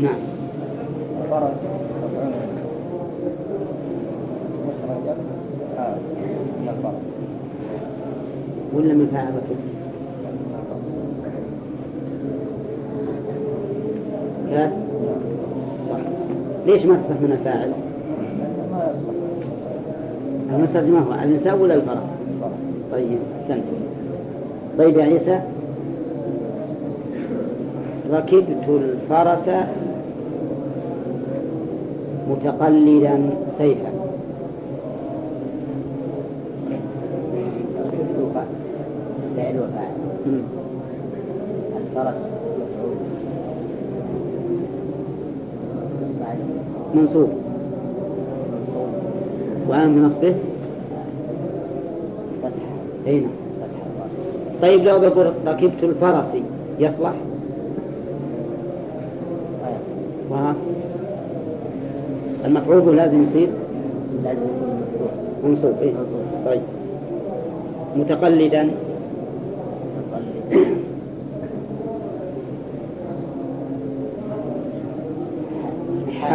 [0.00, 0.20] نعم
[1.30, 1.60] فرس
[2.02, 2.32] مفعول
[4.66, 5.14] مخرجا
[5.76, 5.94] حال
[6.60, 7.02] من الفرس
[8.80, 9.70] ولا من فاعل ركبت
[14.50, 14.70] كاد
[15.88, 15.96] صح
[16.66, 17.72] ليش ما تصح من الفاعل؟
[20.56, 21.98] المسترجم ما هو الإنسان ولا الفرس؟
[22.92, 23.62] طيب أحسنت.
[24.78, 25.40] طيب يا عيسى.
[28.12, 29.50] ركبت الفرس
[32.30, 33.20] متقلدا
[33.58, 33.88] سيفا
[37.78, 38.46] ركبت فعل
[39.36, 39.94] فعل وفاعل
[40.26, 40.42] مم.
[41.76, 42.96] الفرس مفعول
[46.20, 46.36] بعد
[46.94, 47.28] منصوب
[49.68, 50.34] وعلم بنصبه
[53.06, 53.26] أين؟
[54.62, 56.26] طيب لو بقول ركبت الفرس
[56.78, 57.12] يصلح؟
[60.30, 60.54] وها؟
[62.44, 63.48] المفعول به لازم يصير؟
[64.24, 64.40] لازم
[65.44, 65.92] منصوب إيه؟
[66.46, 66.60] طيب.
[67.96, 68.70] متقلدا؟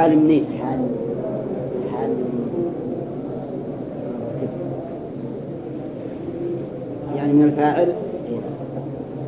[0.06, 0.80] حال منين؟ حال.
[1.94, 2.10] حال.
[7.16, 7.94] يعني من الفاعل؟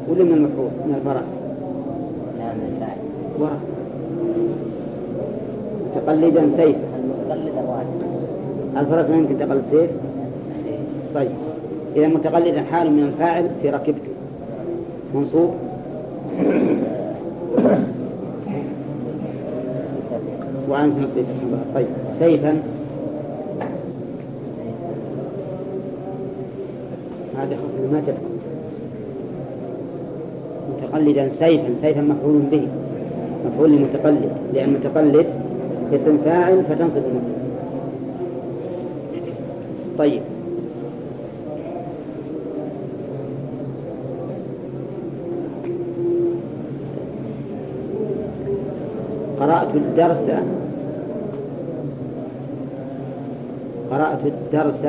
[0.09, 1.35] ولا من المفعول؟ من الفرس؟
[2.39, 2.97] لا من الفاعل.
[3.39, 3.59] ورا.
[5.89, 6.75] متقلدا سيف.
[7.31, 7.53] المتقلد
[8.77, 9.91] الفرس ما يمكن تقلد سيف؟
[11.15, 11.31] طيب.
[11.95, 14.11] إذا متقلدا حال من الفاعل في ركبته
[15.15, 15.49] منصوب.
[20.69, 21.23] وعن في نصبه
[21.75, 22.61] طيب سيفا.
[27.37, 28.21] هذا خف ما تدخل
[30.69, 31.75] متقلدا سيفا.
[31.81, 32.67] سيفا مفعول به.
[33.45, 34.31] مفعول لمتقلد.
[34.53, 35.25] لأن متقلد
[35.93, 37.37] اسم فاعل فتنصب المفعول.
[39.97, 40.21] طيب.
[49.77, 50.29] الدرس.
[53.91, 54.81] قرأت الدرس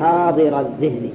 [0.00, 1.10] حاضر الذهن.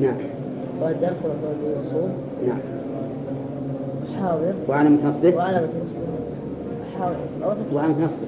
[0.00, 0.14] نعم.
[0.82, 1.16] والدرس
[1.76, 2.10] منصوب
[2.46, 2.58] نعم.
[4.20, 4.52] حاضر.
[4.68, 6.08] وعلامة نصبه وعلامة نصبه
[6.98, 7.16] حاضر.
[7.44, 8.26] أو فتح وعلامة نصبه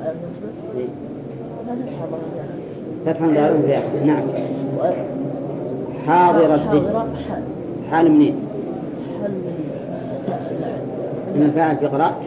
[0.00, 0.86] علامة نصبه إيه.
[1.66, 2.44] لا فتح ظاهر
[3.06, 3.56] فتح دار
[4.06, 4.22] نعم.
[6.06, 7.14] حاضر الذهن.
[7.90, 8.49] حال منين؟
[11.40, 12.20] من الفاعل في قراءة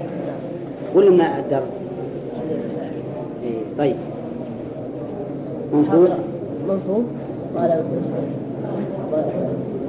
[0.96, 1.74] ولا من الدرس؟
[3.44, 3.60] إيه.
[3.78, 3.96] طيب.
[5.74, 6.08] منصوب
[6.70, 7.06] منصوب
[7.48, 8.24] نصبه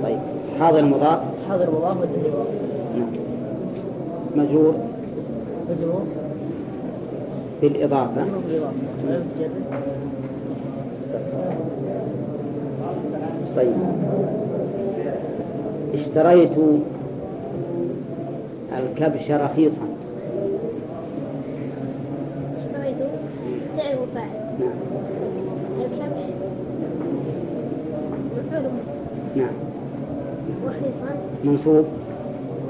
[0.02, 0.18] طيب.
[0.60, 1.96] حاضر مضاف حاضر مضاف
[2.98, 3.08] نعم.
[4.36, 4.74] مجرور؟
[5.70, 6.04] مجرور.
[7.62, 8.24] بالإضافة.
[13.56, 13.74] طيب.
[15.94, 16.50] اشتريت
[18.94, 19.82] الكبش رخيصا
[22.56, 22.96] اشتريت
[23.76, 24.28] فعل وفاعل
[24.60, 24.74] نعم.
[25.80, 26.24] الكبش
[28.36, 28.70] مفعول
[29.36, 29.52] نعم.
[30.66, 31.84] رخيصا منصوب.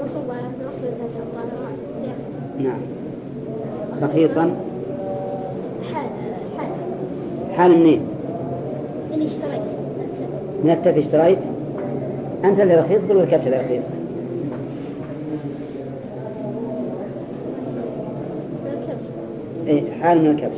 [0.01, 1.71] منصوب على الفتح الظاهرة
[2.59, 2.79] نعم.
[4.01, 4.55] رخيصا
[5.93, 6.09] حال
[6.57, 6.69] حال.
[7.55, 8.01] حال منين؟
[9.13, 9.61] إني اشتريت.
[10.63, 11.39] من التف اشتريت
[12.45, 13.85] أنت اللي رخيص ولا الكبش اللي رخيص؟
[18.65, 19.05] الكبش
[19.67, 20.57] إيه حال من الكبش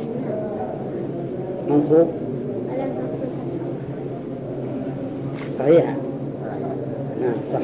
[1.70, 2.08] منصوب؟
[5.58, 5.94] صحيحة
[7.20, 7.60] نعم صح.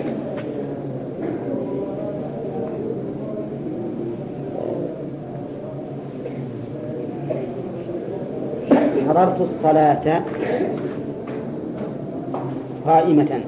[9.09, 10.23] حضرت الصلاة
[12.87, 13.41] قائمة.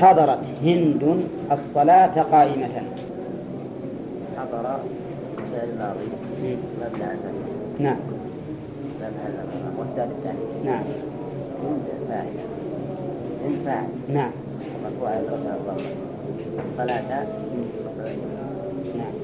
[0.00, 1.02] حضرت هند
[1.52, 2.83] الصلاة قائمة.
[4.64, 4.78] حضر
[5.52, 6.06] فعل ماضي
[6.42, 7.96] مبني على الفتح نعم.
[9.00, 10.82] محل له والتالي الثاني نعم.
[11.62, 12.26] هند فاعل.
[13.44, 13.88] هند فاعل.
[14.14, 14.30] نعم.
[14.84, 15.84] مرفوع على الرفع الضمة
[16.78, 17.00] صلاة
[18.96, 19.14] نعم.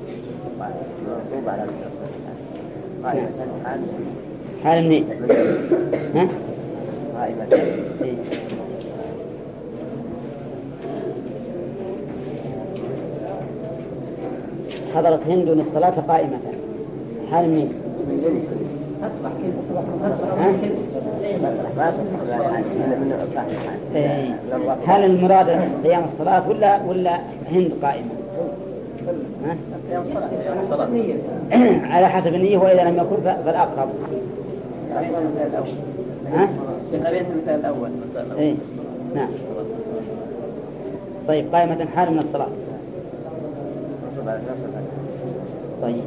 [1.07, 1.91] منصوب على الرفع
[3.05, 3.28] قائمة
[3.64, 3.80] حال
[4.64, 5.07] حال منين؟
[6.14, 6.28] ها؟
[7.18, 7.47] قائمة
[15.01, 16.38] حضرت هند الصلاة قائمة
[17.30, 17.68] حال
[19.05, 19.30] الصح
[23.94, 24.34] إيه.
[24.86, 25.48] هل المراد
[25.84, 27.18] قيام الصلاة ولا ولا
[27.51, 28.11] هند قائمة؟
[31.84, 33.88] على حسب النية وإذا لم يكن فالأقرب
[36.32, 36.48] ها؟
[36.92, 38.38] المثال الأول.
[38.38, 38.55] إيه.
[39.14, 39.30] نعم
[41.28, 42.78] طيب قائمة حال من الصلاة منصوب على
[43.80, 44.10] نصب الفتح
[45.83, 46.05] طيب.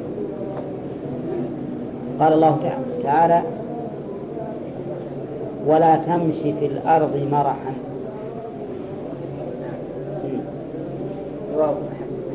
[2.20, 2.57] قال الله
[3.03, 3.45] تعالى-
[5.68, 7.74] ولا تمشي في الأرض مرحا.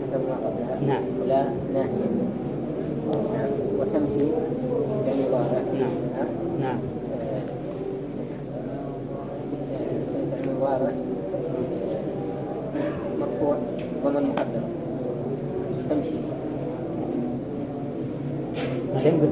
[0.07, 0.81] حسب ما قبلها.
[0.87, 1.03] نعم.
[1.23, 1.43] ولا
[1.75, 2.09] ناهية.
[3.79, 4.27] وتمشي
[5.07, 5.23] يعني
[5.79, 5.91] نعم.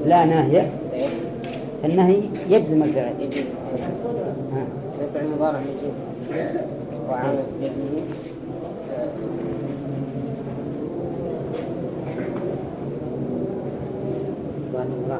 [0.06, 0.70] لا ناهية.
[1.84, 2.16] النهي
[2.50, 3.12] يجزم الفعل.
[3.20, 3.46] يجزم
[5.36, 5.94] مضارع يجيب
[7.10, 7.72] وعامل بيده
[15.10, 15.18] راح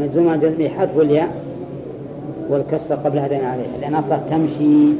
[0.00, 1.28] مجزوم عن جزمه حذف الياء
[2.50, 4.92] والكسر قبل هدينا عليه لأن أصلا تمشي.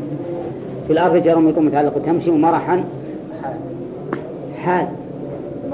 [0.87, 2.85] في الأرض جار متعلق تمشي ومرحا
[4.57, 4.87] حال.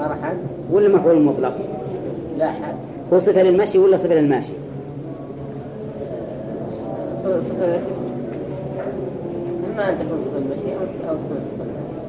[0.01, 0.33] مرحا
[0.71, 1.53] ولا مفعول مطلق؟
[2.37, 2.75] لا حال
[3.13, 4.53] هو صفة للمشي ولا صفة للماشي؟
[7.23, 7.79] صفة؟
[9.73, 10.75] إما أن تكون صفة المشي
[11.09, 12.01] أو صفة المشي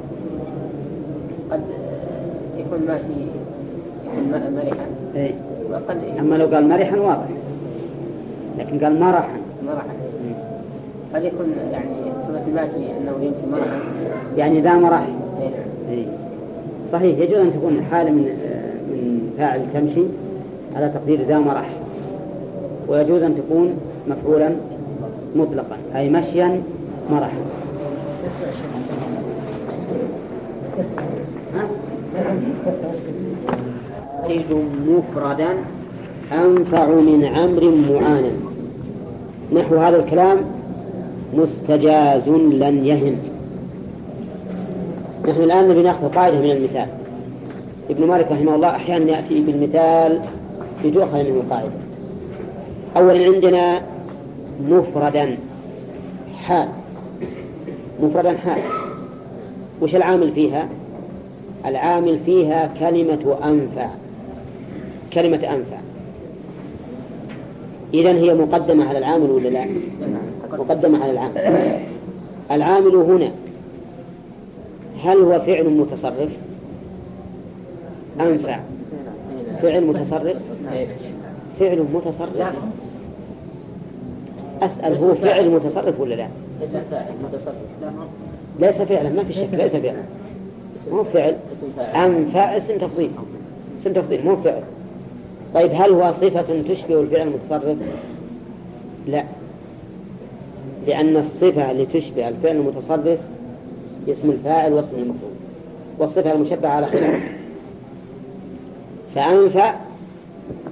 [1.51, 1.63] قد
[2.59, 3.13] يكون ماشي
[4.07, 4.87] يكون مرحا.
[5.15, 5.35] إيه.
[5.73, 7.29] وقد أما لو قال مرحا واضح.
[8.59, 9.37] لكن قال مرحا.
[9.67, 9.95] مرحا
[11.15, 11.89] قد يكون يعني
[12.19, 13.81] صفة الماشي أنه يمشي مرحا.
[14.37, 16.07] يعني ذا مرح نعم إيه.
[16.93, 18.23] صحيح يجوز أن تكون حالة من
[18.89, 20.03] من فاعل تمشي
[20.77, 21.71] على تقدير ذا مرح
[22.89, 23.77] ويجوز أن تكون
[24.09, 24.53] مفعولا
[25.37, 26.63] مطلقا أي مشيا
[27.11, 27.39] مرحا
[31.55, 31.65] ها؟
[34.29, 34.47] زيد
[34.89, 35.49] مفردا
[36.33, 38.31] أنفع من عمرو معانا.
[39.55, 40.39] نحو هذا الكلام
[41.35, 43.17] مستجاز لن يهن.
[45.29, 46.87] نحن الآن نبي نأخذ قاعدة من المثال.
[47.91, 50.21] ابن مالك رحمه الله أحيانا يأتي بالمثال
[50.85, 51.71] لتؤخذ منه القاعدة.
[52.97, 53.83] أولا عندنا
[54.69, 55.37] مفردا
[56.37, 56.69] حال.
[58.03, 58.61] مفردا حال.
[59.83, 60.69] وش العامل فيها؟
[61.67, 63.89] العامل فيها كلمة أنفع.
[65.13, 65.79] كلمة أنفع.
[67.95, 69.67] إذا هي مقدمة على العامل ولا لا؟
[70.53, 71.79] مقدمة على العامل.
[72.51, 73.31] العامل هنا
[75.03, 76.29] هل هو فعل متصرف؟
[78.21, 78.61] أنفع.
[79.63, 80.43] فعل متصرف؟
[81.61, 82.55] فعل متصرف.
[84.63, 86.29] أسأل هو فعل متصرف ولا لا؟
[88.61, 90.03] ليس فعلا ما في شك ليس فعلا.
[90.91, 91.37] مو فعل.
[91.95, 93.11] أنفع اسم تفضيل.
[93.81, 94.63] اسم تفضيل مو فعل.
[95.55, 97.77] طيب هل هو صفة تشبه الفعل المتصرف؟
[99.07, 99.25] لا.
[100.87, 103.19] لأن الصفة اللي تشبه الفعل المتصرف
[104.09, 105.33] اسم الفاعل واسم المفعول
[105.99, 107.23] والصفة المشبهة على خلاف
[109.15, 109.75] فأنفع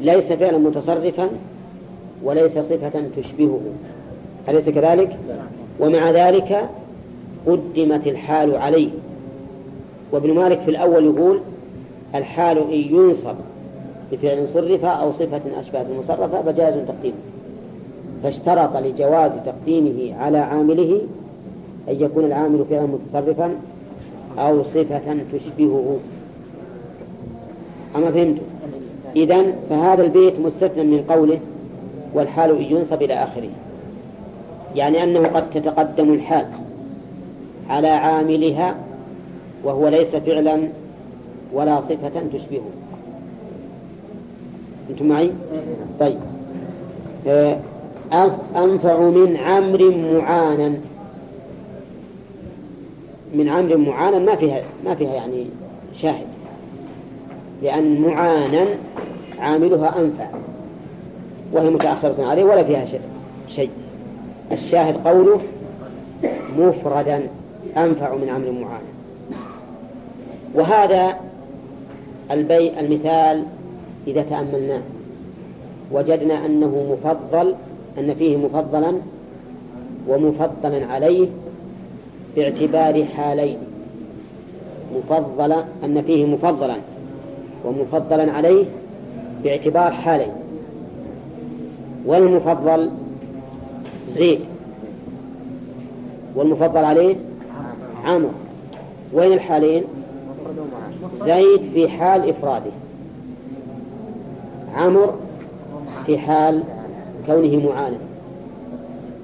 [0.00, 1.28] ليس فعلا متصرفا
[2.24, 3.60] وليس صفة تشبهه
[4.48, 5.16] أليس كذلك؟
[5.80, 6.68] ومع ذلك
[7.46, 8.88] قدمت الحال عليه.
[10.12, 11.40] وابن مالك في الأول يقول
[12.14, 13.34] الحال إن ينصب
[14.12, 17.14] بفعل صرف أو صفة أشبهت المصرفة فجاز تقديمه.
[18.22, 21.00] فاشترط لجواز تقديمه على عامله
[21.88, 23.50] أن يكون العامل فعلا متصرفا
[24.38, 25.96] أو صفة تشبهه.
[27.96, 28.42] أما فهمتم
[29.16, 31.38] إذن فهذا البيت مستثنى من قوله
[32.14, 33.48] والحال إن ينصب إلى آخره.
[34.76, 36.46] يعني أنه قد تتقدم الحال
[37.70, 38.74] على عاملها
[39.64, 40.58] وهو ليس فعلا
[41.52, 42.70] ولا صفة تشبهه.
[44.90, 45.30] أنتم معي؟
[46.00, 46.18] طيب.
[48.12, 50.72] أنف- أنفع من عمرو معانا.
[53.34, 55.46] من عمرو معانا ما فيها ما فيها يعني
[55.94, 56.26] شاهد.
[57.62, 58.66] لأن معانا
[59.38, 60.26] عاملها أنفع
[61.52, 62.84] وهي متأخرة عليه ولا فيها
[63.48, 63.70] شيء.
[64.52, 65.40] الشاهد قوله
[66.58, 67.22] مفردا
[67.76, 68.90] أنفع من عمرو معانا.
[70.54, 71.16] وهذا
[72.30, 73.44] البي المثال
[74.06, 74.82] إذا تأملناه.
[75.92, 77.54] وجدنا أنه مفضل
[77.98, 78.92] أن فيه مفضلا
[80.08, 81.28] ومفضلا عليه
[82.36, 83.58] باعتبار حالين.
[84.96, 86.76] مفضلا أن فيه مفضلا
[87.64, 88.64] ومفضلا عليه
[89.44, 90.32] باعتبار حالين.
[92.06, 92.90] والمفضل
[94.08, 94.40] زيد
[96.34, 97.16] والمفضل عليه
[98.04, 98.30] عمرو.
[99.12, 99.84] وين الحالين؟
[101.20, 102.70] زيد في حال إفراده.
[104.76, 105.10] عمرو
[106.06, 106.62] في حال
[107.26, 107.98] كونه معانا.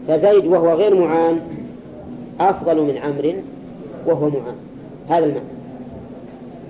[0.08, 1.40] فزيد وهو غير معان
[2.40, 3.32] أفضل من عمرو
[4.06, 4.56] وهو معان
[5.08, 5.46] هذا المعنى.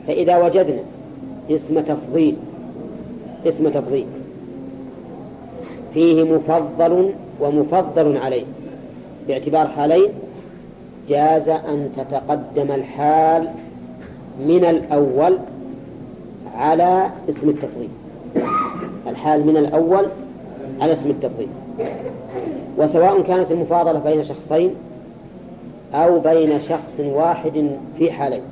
[0.07, 0.81] فإذا وجدنا
[1.51, 2.37] اسم تفضيل
[3.47, 4.07] اسم تفضيل
[5.95, 7.11] فيه مفضل
[7.41, 8.45] ومفضل عليه
[9.29, 10.09] باعتبار حالين
[11.09, 13.49] جاز أن تتقدم الحال
[14.49, 15.39] من الأول
[16.57, 17.89] على اسم التفضيل.
[19.07, 20.07] الحال من الأول
[20.81, 21.49] على اسم التفضيل.
[22.79, 24.71] وسواء كانت المفاضلة بين شخصين
[25.95, 28.43] أو بين شخص واحد في حالين.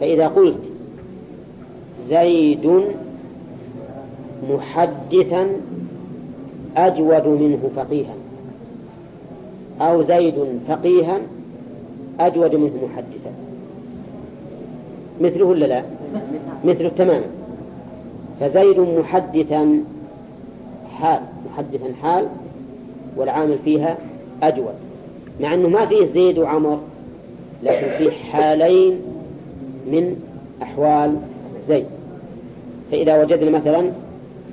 [0.00, 0.70] فإذا قلت
[2.08, 2.82] زيد
[4.50, 5.46] محدثا
[6.76, 8.14] أجود منه فقيها
[9.80, 10.34] أو زيد
[10.68, 11.20] فقيها
[12.20, 13.30] أجود منه محدثا
[15.20, 15.82] مثله ولا لا؟
[16.64, 17.26] مثله تماما.
[18.40, 19.80] فزيد محدثا
[20.92, 21.20] حال
[21.52, 22.26] محدثا حال
[23.16, 23.96] والعامل فيها
[24.42, 24.74] أجود.
[25.40, 26.78] مع أنه ما فيه زيد وعمر
[27.62, 29.00] لكن فيه حالين
[29.86, 30.16] من
[30.62, 31.16] أحوال
[31.62, 31.86] زيد.
[32.90, 33.90] فإذا وجدنا مثلا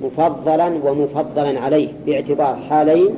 [0.02, 3.14] مفضلا ومفضلا عليه باعتبار حالين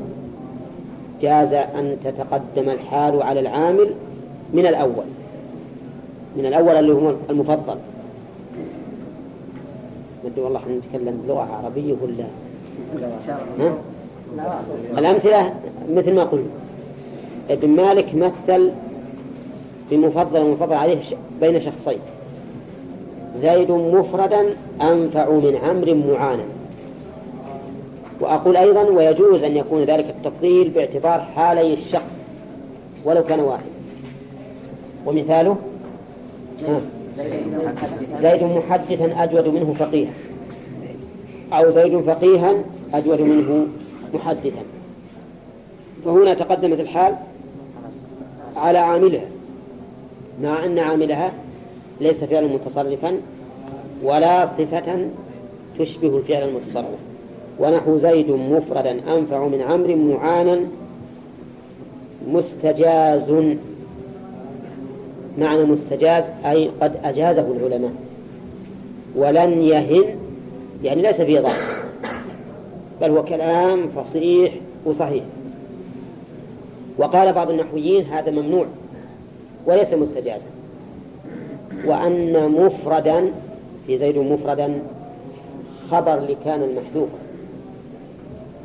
[1.20, 3.90] جاز أن تتقدم الحال على العامل
[4.54, 5.04] من الأول
[6.36, 7.76] من الأول اللي هو المفضل.
[10.24, 12.24] ندري والله إحنا نتكلم بلغة عربية ولا؟
[13.58, 13.74] ها؟
[14.98, 15.54] الأمثلة
[15.90, 16.46] مثل ما قلنا.
[17.50, 18.70] ابن مالك مثل
[19.90, 20.98] بمفضل ومفضل عليه
[21.40, 21.98] بين شخصين.
[23.36, 26.44] زيد مفردا أنفع من عمرو معانا.
[28.20, 32.18] وأقول أيضا ويجوز أن يكون ذلك التفضيل باعتبار حالي الشخص
[33.04, 33.64] ولو كان واحد.
[35.06, 35.56] ومثاله؟
[38.14, 40.12] زيد محدثا أجود منه فقيها.
[41.52, 42.54] أو زيد فقيها
[42.94, 43.66] أجود منه
[44.14, 44.62] محدثا.
[46.04, 47.14] فهنا تقدمت الحال.
[48.56, 49.26] على عاملها
[50.42, 51.32] مع أن عاملها
[52.00, 53.16] ليس فعلا متصرفا
[54.02, 55.06] ولا صفة
[55.78, 56.98] تشبه الفعل المتصرف.
[57.58, 60.60] ونحو زيد مفردا أنفع من عمرو معانا
[62.32, 63.30] مستجاز.
[65.38, 67.92] معنى مستجاز أي قد أجازه العلماء.
[69.16, 70.04] ولن يهن
[70.84, 71.90] يعني ليس فيه ضعف
[73.00, 74.52] بل هو كلام فصيح
[74.84, 75.24] وصحيح.
[76.98, 78.66] وقال بعض النحويين هذا ممنوع
[79.66, 80.46] وليس مستجازا.
[81.86, 83.32] وأن مفردا
[83.86, 84.82] في زيد مفردا
[85.90, 87.12] خبر لكان المحذوفة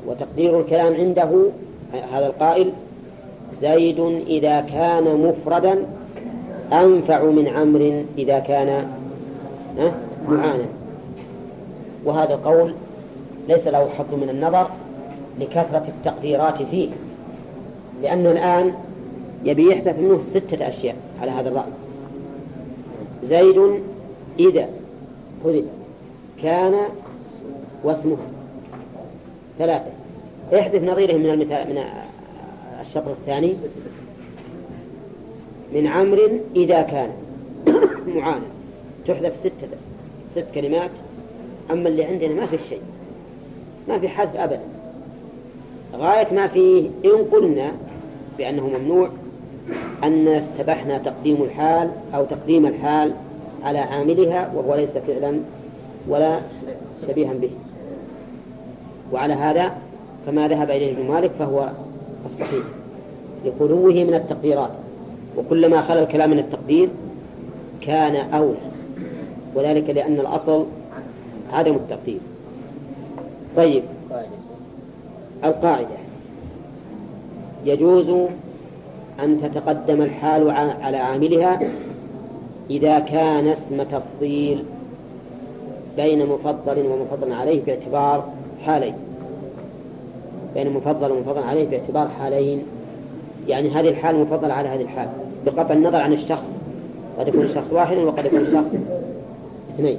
[0.07, 1.29] وتقدير الكلام عنده
[2.13, 2.71] هذا القائل
[3.61, 5.85] زيد إذا كان مفردا
[6.73, 8.87] أنفع من عمرو إذا كان
[10.29, 10.65] معانا.
[12.05, 12.73] وهذا القول
[13.49, 14.67] ليس له حظ من النظر
[15.39, 16.89] لكثرة التقديرات فيه.
[18.01, 18.73] لأنه الآن
[19.43, 21.71] يبي يحذف منه ستة أشياء على هذا الرأي.
[23.23, 23.81] زيد
[24.39, 24.69] إذا
[25.43, 25.65] حذفت
[26.43, 26.73] كان
[27.83, 28.17] واسمه
[29.59, 29.91] ثلاثة.
[30.53, 31.83] احذف نظيره من المثال من
[32.81, 33.55] الشطر الثاني.
[35.73, 37.09] من عمرو إذا كان.
[38.15, 38.45] معانا.
[39.07, 39.67] تحذف ستة
[40.35, 40.91] ست كلمات.
[41.71, 42.81] أما اللي عندنا ما في شيء.
[43.87, 44.61] ما في حذف أبدا.
[45.93, 47.71] غاية ما فيه إن قلنا
[48.41, 49.09] بأنه ممنوع
[50.03, 53.13] أن استبحنا تقديم الحال أو تقديم الحال
[53.63, 55.39] على عاملها وهو ليس فعلا
[56.07, 56.39] ولا
[57.07, 57.49] شبيها به.
[59.13, 59.71] وعلى هذا
[60.25, 61.69] فما ذهب إليه ابن مالك فهو
[62.25, 62.63] الصحيح.
[63.45, 64.71] لخلوه من التقديرات.
[65.37, 66.89] وكلما خلا الكلام من التقدير
[67.81, 68.71] كان أولى.
[69.55, 70.65] وذلك لأن الأصل
[71.53, 72.19] عدم التقدير.
[73.57, 73.83] طيب.
[75.43, 76.00] القاعدة.
[77.65, 78.29] يجوز
[79.23, 80.49] أن تتقدم الحال
[80.81, 81.59] على عاملها
[82.69, 84.63] إذا كان اسم تفضيل
[85.95, 88.29] بين مفضل ومفضل عليه باعتبار
[88.61, 88.93] حالين.
[90.53, 92.63] بين مفضل ومفضل عليه باعتبار حالين.
[93.47, 95.09] يعني هذه الحال مفضلة على هذه الحال.
[95.45, 96.51] بقطع النظر عن الشخص.
[97.19, 98.75] قد يكون الشخص واحد وقد يكون الشخص
[99.75, 99.97] اثنين.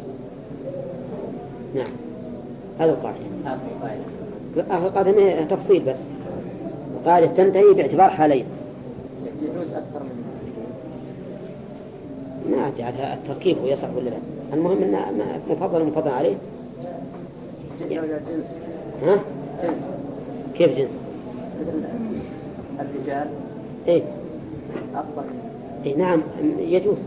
[1.75, 1.93] نعم.
[2.79, 3.19] هذا القاعدة.
[4.71, 5.45] آخر قاعدة.
[5.45, 6.01] تفصيل بس.
[7.03, 8.45] القاعدة تنتهي باعتبار حالين.
[9.43, 10.23] يجوز أكثر من
[12.57, 14.17] ما أدري عاد التركيب هو يصح ولا لا.
[14.53, 16.35] المهم أنه مفضل مفضل عليه.
[17.91, 18.55] جنس.
[19.03, 19.19] ها؟
[19.63, 19.85] جنس.
[20.55, 20.91] كيف جنس؟
[22.81, 23.27] الرجال.
[23.89, 24.03] إيه.
[24.95, 25.23] أفضل
[25.85, 26.23] إيه نعم
[26.59, 27.05] يجوز.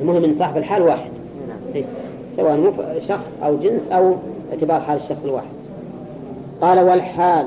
[0.00, 1.10] المهم أن صاحب الحال واحد.
[1.48, 1.58] نعم.
[1.74, 1.84] إيه.
[2.36, 4.14] سواء مف- شخص أو جنس أو
[4.50, 5.46] اعتبار حال الشخص الواحد.
[6.60, 7.46] قال والحال.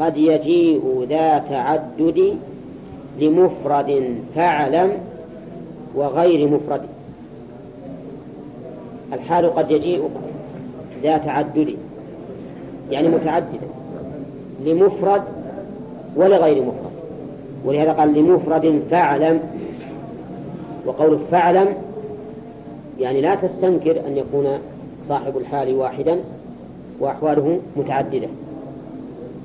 [0.00, 2.36] قد يجيء ذا تعدد
[3.20, 4.90] لمفرد فاعلم
[5.94, 6.80] وغير مفرد.
[9.12, 10.10] الحال قد يجيء
[11.02, 11.76] ذا تعدد
[12.90, 13.68] يعني متعددا
[14.64, 15.22] لمفرد
[16.16, 16.90] ولغير مفرد.
[17.64, 19.40] ولهذا قال لمفرد فاعلم
[20.86, 21.68] وقول فاعلم
[23.00, 24.58] يعني لا تستنكر أن يكون
[25.08, 26.20] صاحب الحال واحدا
[27.00, 28.28] وأحواله متعددة.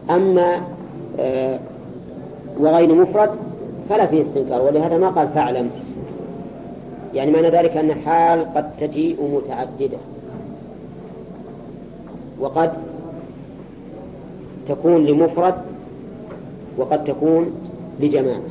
[0.10, 0.62] أما
[1.20, 1.60] آه،
[2.60, 3.30] وغير مفرد
[3.90, 5.70] فلا فيه استنكار ولهذا ما قال فاعلم.
[7.14, 9.98] يعني معنى ذلك أن حال قد تجيء متعددة
[12.40, 12.74] وقد
[14.70, 15.56] تكون لمفرد
[16.78, 17.52] وقد تكون
[18.00, 18.42] لجماعة.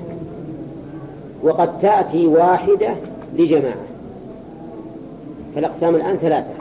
[1.43, 2.95] وقد تأتي واحدة
[3.37, 3.85] لجماعة.
[5.55, 6.55] فالأقسام الآن ثلاثة.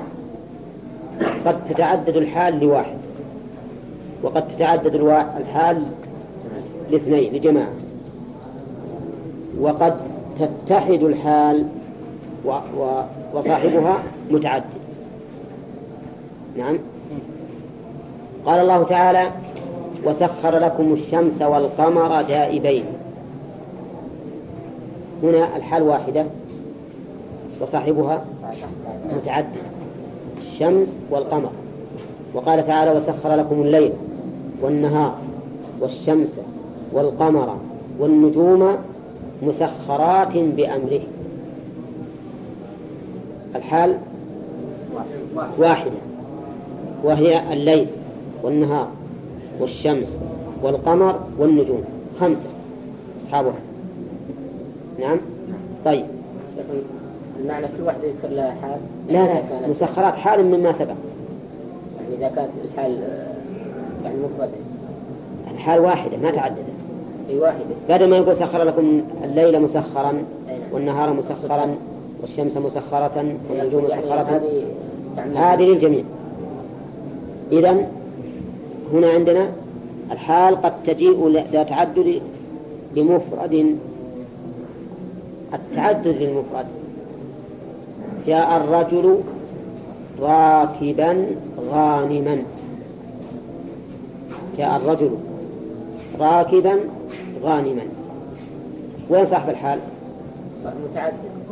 [1.46, 3.03] قد تتعدد الحال لواحد.
[4.24, 4.96] وقد تتعدد
[5.38, 5.84] الحال
[6.92, 7.74] لاثنين لجماعة.
[9.60, 9.98] وقد
[10.40, 11.66] تتحد الحال
[13.34, 14.64] وصاحبها متعدد.
[16.58, 16.78] نعم.
[18.46, 19.32] قال الله تعالى
[20.06, 22.86] وسخر لكم الشمس والقمر دائبين.
[25.24, 26.26] هنا الحال واحدة.
[27.62, 28.26] وصاحبها
[29.16, 29.56] متعدد.
[30.38, 31.52] الشمس والقمر.
[32.34, 33.94] وقال تعالى وسخر لكم الليل.
[34.64, 35.16] والنهار
[35.82, 36.40] والشمس
[36.94, 37.58] والقمر
[38.00, 38.76] والنجوم
[39.42, 41.02] مسخرات بأمره.
[43.56, 43.98] الحال
[45.58, 45.92] واحدة
[47.04, 47.88] وهي الليل
[48.44, 48.88] والنهار
[49.60, 50.14] والشمس
[50.64, 51.84] والقمر والنجوم.
[52.20, 52.46] خمسة.
[53.22, 53.60] أصحابها
[55.00, 55.18] نعم؟
[55.86, 56.06] طيب.
[57.40, 58.80] المعنى كل واحدة يذكر لها حال؟
[59.10, 60.94] لا لا مسخرات حال مما سبق.
[62.00, 63.24] يعني إذا كانت الحال
[64.04, 64.58] يعني مفردة
[65.52, 66.66] الحال واحدة ما تعددت.
[67.30, 67.76] أي واحدة.
[67.90, 70.24] بعد ما يقول سخر لكم الليل مسخرا نعم.
[70.72, 71.76] والنهار مسخرا
[72.22, 74.42] والشمس مسخرة والنجوم يعني مسخرة.
[75.36, 76.04] هذه للجميع.
[77.52, 77.88] إذا
[78.94, 79.50] هنا عندنا
[80.12, 82.22] الحال قد تجيء ذات تعدد
[82.96, 83.76] لمفرد
[85.54, 86.66] التعدد للمفرد
[88.28, 89.20] جاء الرجل
[90.22, 91.26] راكبا
[91.72, 92.44] غانما.
[94.58, 95.18] جاء الرجل
[96.20, 96.80] راكبا
[97.44, 97.82] غانما
[99.10, 99.80] وين صاحب الحال؟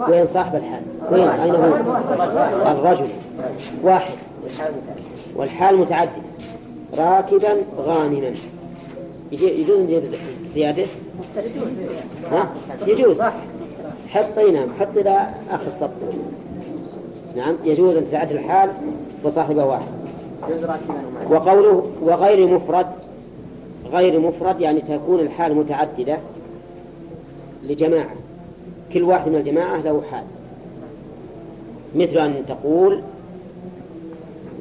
[0.09, 1.75] وين صاحب الحال؟ وين؟ أين هو؟
[2.71, 3.07] الرجل
[3.83, 4.13] واحد
[5.35, 6.23] والحال متعدد
[6.97, 8.33] راكبا غانما
[9.31, 10.03] يجوز نجيب
[10.53, 10.85] زيادة؟
[12.31, 12.49] ها؟
[12.87, 13.21] يجوز
[14.09, 15.89] حطي نعم حط إلى آخر السطر
[17.35, 18.69] نعم يجوز أن تتعدد الحال
[19.23, 20.00] وصاحبه واحد
[21.29, 22.87] وقوله وغير مفرد
[23.91, 26.17] غير مفرد يعني تكون الحال متعددة
[27.63, 28.15] لجماعة.
[28.93, 30.23] كل واحد من الجماعة له حال.
[31.95, 33.01] مثل أن تقول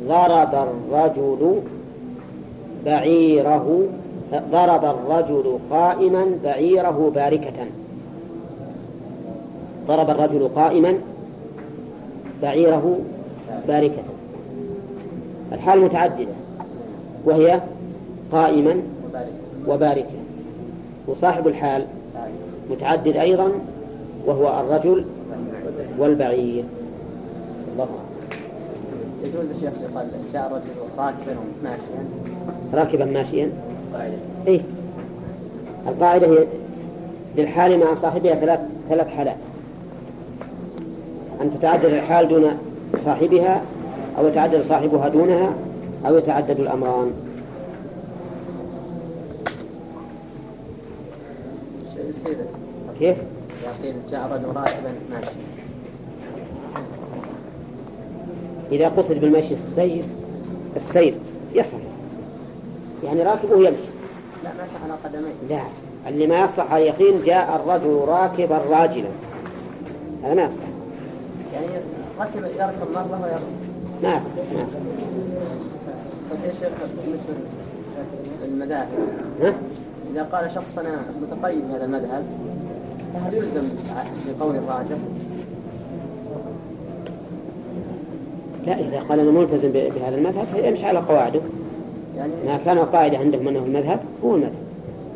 [0.08, 1.60] ضرب الرجل
[2.84, 3.82] بعيره
[4.50, 7.66] ضرب الرجل قائما بعيره باركة.
[9.86, 10.94] ضرب الرجل قائما
[12.42, 12.98] بعيره
[13.68, 14.19] باركة.
[15.52, 16.32] الحال متعددة.
[17.24, 17.60] وهي
[18.32, 19.32] قائما وبارك
[19.68, 20.20] وباركا.
[21.08, 21.84] وصاحب الحال
[22.70, 23.50] متعدد أيضا
[24.26, 25.04] وهو الرجل
[25.98, 26.64] والبعير.
[27.72, 27.88] الله.
[29.24, 30.64] يجوز الشيخ يقال جاء الرجل
[30.98, 32.04] راكبا وماشيا
[32.74, 33.50] راكبا ماشيا؟
[33.94, 34.14] قاعدة.
[34.46, 34.60] إيه.
[35.88, 36.46] القاعدة هي
[37.36, 39.36] للحال مع صاحبها ثلاث ثلاث حالات.
[41.40, 42.44] أن تتعدد الحال دون
[42.98, 43.62] صاحبها
[44.20, 45.54] أو يتعدد صاحبها دونها
[46.06, 47.12] أو يتعدد الأمران.
[52.98, 53.16] كيف؟
[53.82, 55.32] قيل جاء الرجل راكبا ماشيا
[58.72, 60.04] إذا قصد بالمشي السير
[60.76, 61.14] السير
[61.54, 61.78] يصح
[63.04, 63.88] يعني راكب وهو يمشي.
[64.44, 65.62] لا ماشي على قدمين لا
[66.08, 69.08] اللي ما يصح على اليقين جاء الرجل راكبا راجلا.
[70.24, 70.60] هذا ما يصح.
[71.54, 71.66] يعني
[72.20, 73.59] ركب يركب مرة ويركب.
[74.02, 74.78] ما يصح ما يصح
[76.30, 76.72] طيب يا شيخ
[77.04, 77.34] بالنسبة
[78.44, 78.88] للمذاهب
[79.42, 79.54] ها؟
[80.12, 82.24] إذا قال شخص أنا متقيد بهذا المذهب
[83.14, 83.68] فهل يلزم
[84.28, 84.96] بقول الراجح؟
[88.66, 91.40] لا إذا قال أنا ملتزم بهذا المذهب فيمشي على قواعده
[92.16, 94.52] يعني ما كان قاعدة عندهم أنه المذهب هو المذهب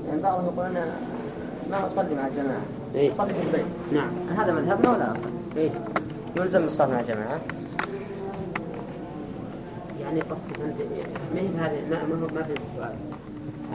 [0.09, 0.93] يعني بعضهم يقول أنا
[1.71, 2.63] ما أصلي مع الجماعة
[2.95, 3.11] إيه.
[3.11, 5.71] أصلي في البيت نعم هذا مذهبنا ولا أصل؟ إيه؟
[6.37, 7.41] يلزم بالصلاة مع الجماعة
[10.05, 10.77] يعني قصدك أنت
[11.35, 12.95] ما هي هذه ما هو ما فهمت السؤال.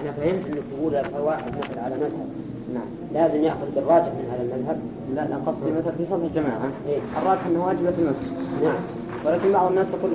[0.01, 0.95] أنا فهمت أنك تقول
[1.26, 2.27] واحد مثل على مذهب.
[2.73, 2.88] نعم.
[3.14, 4.80] لازم يأخذ بالراجح من هذا المذهب.
[5.15, 6.72] لا لا قصدي مثلا في صلاة الجماعة.
[6.88, 8.31] إيه؟ الراجح أنه واجبة في المسجد
[8.64, 8.80] نعم.
[9.26, 10.11] ولكن بعض الناس يقول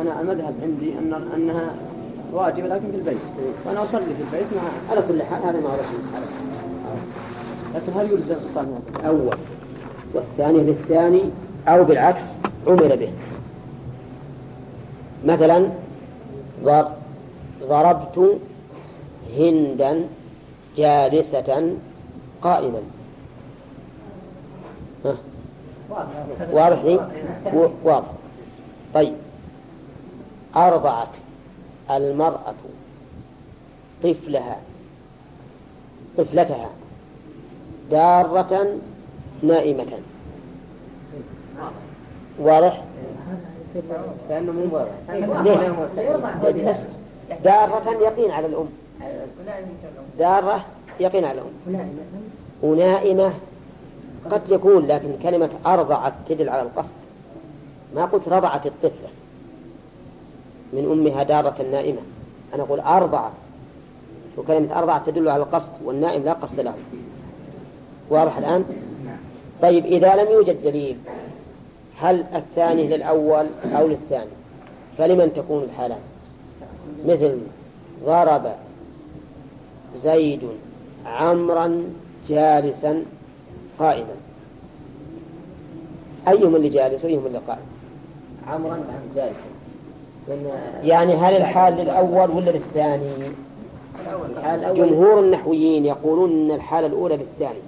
[0.00, 1.70] أنا المذهب عندي أن أنها
[2.32, 3.22] واجبة لكن في البيت.
[3.66, 5.76] وأنا أصلي في البيت مع على كل حال هذا ما هو
[7.74, 9.36] لكن هل يلزم الجماعة؟ أول.
[10.14, 11.22] والثاني للثاني
[11.68, 12.22] أو بالعكس
[12.66, 13.10] عمل به.
[15.24, 15.68] مثلا
[16.62, 16.92] ضر-
[17.62, 18.38] ضربت
[19.38, 20.04] هندا
[20.76, 21.76] جالسة
[22.42, 22.80] قائما؟
[26.52, 26.82] واضح
[27.84, 28.06] واضح.
[28.94, 29.14] طيب.
[30.56, 31.08] أرضعت
[31.90, 32.54] المرأة
[34.02, 34.56] طفلها
[36.18, 36.68] طفلتها
[37.90, 38.66] دارة
[39.42, 39.86] نائمة.
[42.38, 42.82] واضح؟
[44.52, 46.78] مو ليش؟
[47.44, 48.68] دارة يقين على الأم.
[50.18, 50.64] دارة
[51.00, 51.80] يقين على الأم.
[52.62, 53.32] ونائمة
[54.30, 56.94] قد يكون لكن كلمة أرضعت تدل على القصد.
[57.94, 59.08] ما قلت رضعت الطفلة.
[60.72, 62.00] من أمها دارة نائمة.
[62.54, 63.32] أنا أقول أرضعت.
[64.38, 66.74] وكلمة أرضعت تدل على القصد والنائم لا قصد له.
[68.10, 68.64] واضح الآن؟
[69.62, 70.98] طيب إذا لم يوجد دليل
[72.00, 73.46] هل الثاني للأول
[73.76, 74.30] أو للثاني؟
[74.98, 75.96] فلمن تكون الحالة؟
[77.06, 77.38] مثل
[78.04, 78.52] ضرب
[79.94, 80.40] زيد
[81.06, 81.82] عمرا
[82.28, 83.04] جالسا
[83.78, 84.14] قائما.
[86.28, 87.60] أيهم اللي جالس وأيهم اللي قائم؟
[88.46, 88.80] عمرا
[89.16, 89.56] جالسا.
[90.82, 93.10] يعني هل الحال للأول ولا للثاني؟
[94.74, 97.58] جمهور النحويين يقولون أن الحالة الأولى للثاني.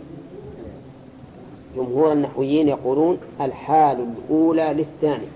[1.78, 5.26] جمهور النحويين يقولون الحال الأولى للثاني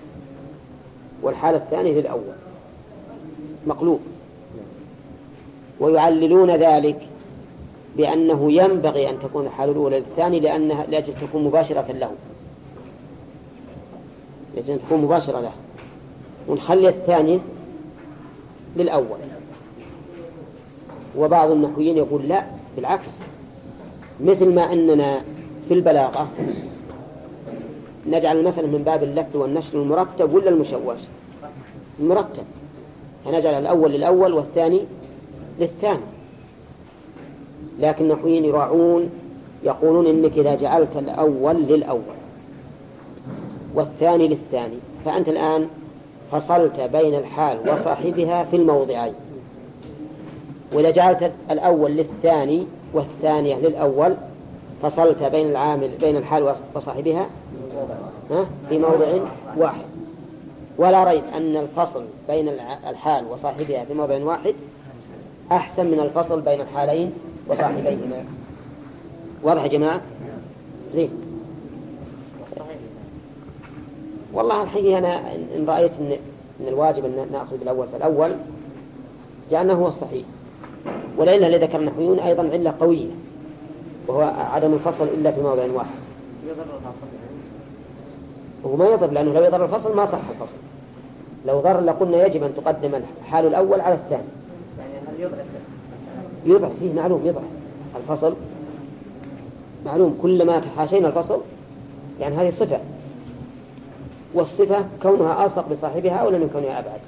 [1.21, 2.33] والحالة الثانية للأول.
[3.67, 3.99] مقلوب.
[5.79, 7.07] ويعللون ذلك
[7.97, 12.11] بأنه ينبغي أن تكون الحالة الأولى للثاني لأنها لأجل تكون مباشرة له.
[14.55, 15.51] لأجل أن تكون مباشرة له.
[16.47, 17.39] ونخلي الثاني
[18.75, 19.19] للأول.
[21.17, 22.43] وبعض النحويين يقول لا
[22.75, 23.19] بالعكس.
[24.19, 25.21] مثل ما أننا
[25.67, 26.27] في البلاغة
[28.07, 30.99] نجعل المسألة من باب اللف والنشر المرتب ولا المشوش؟
[31.99, 32.43] المرتب.
[33.25, 34.81] فنجعل الأول للأول والثاني
[35.59, 36.03] للثاني.
[37.79, 39.09] لكن النحويين يراعون
[39.63, 42.15] يقولون إنك إذا جعلت الأول للأول
[43.75, 44.77] والثاني للثاني.
[45.05, 45.67] فأنت الآن
[46.31, 49.13] فصلت بين الحال وصاحبها في الموضعين.
[50.73, 54.15] وإذا جعلت الأول للثاني والثانية للأول
[54.83, 57.27] فصلت بين العامل بين الحال وصاحبها
[58.31, 59.05] ها في موضع
[59.57, 59.85] واحد.
[60.77, 62.49] ولا ريب أن الفصل بين
[62.89, 64.53] الحال وصاحبها في موضع واحد
[65.51, 67.11] أحسن من الفصل بين الحالين
[67.49, 68.25] وصاحبيهما.
[69.43, 70.01] واضح يا جماعة؟
[70.89, 71.09] زين.
[74.33, 76.11] والله الحقيقة أنا إن رأيت إن,
[76.61, 78.31] إن الواجب أن نأخذ بالأول فالأول
[79.51, 80.23] جعلنا هو الصحيح.
[81.17, 83.07] والعلة اللي ذكر النحويون أيضا علة قوية.
[84.07, 84.21] وهو
[84.53, 85.89] عدم الفصل إلا في موضع واحد.
[86.47, 87.05] يضر الفصل
[88.65, 90.55] هو ما يضر لأنه لو يضر الفصل ما صح الفصل.
[91.45, 94.23] لو ضر لقلنا يجب أن تقدم الحال الأول على الثاني.
[94.79, 95.31] يعني هل
[96.45, 97.43] يضعف فيه معلوم يضعف
[97.95, 98.33] الفصل
[99.85, 101.41] معلوم كلما تحاشينا الفصل
[102.19, 102.79] يعني هذه صفة
[104.33, 106.99] والصفة كونها ألصق بصاحبها أولى من كونها أبعد.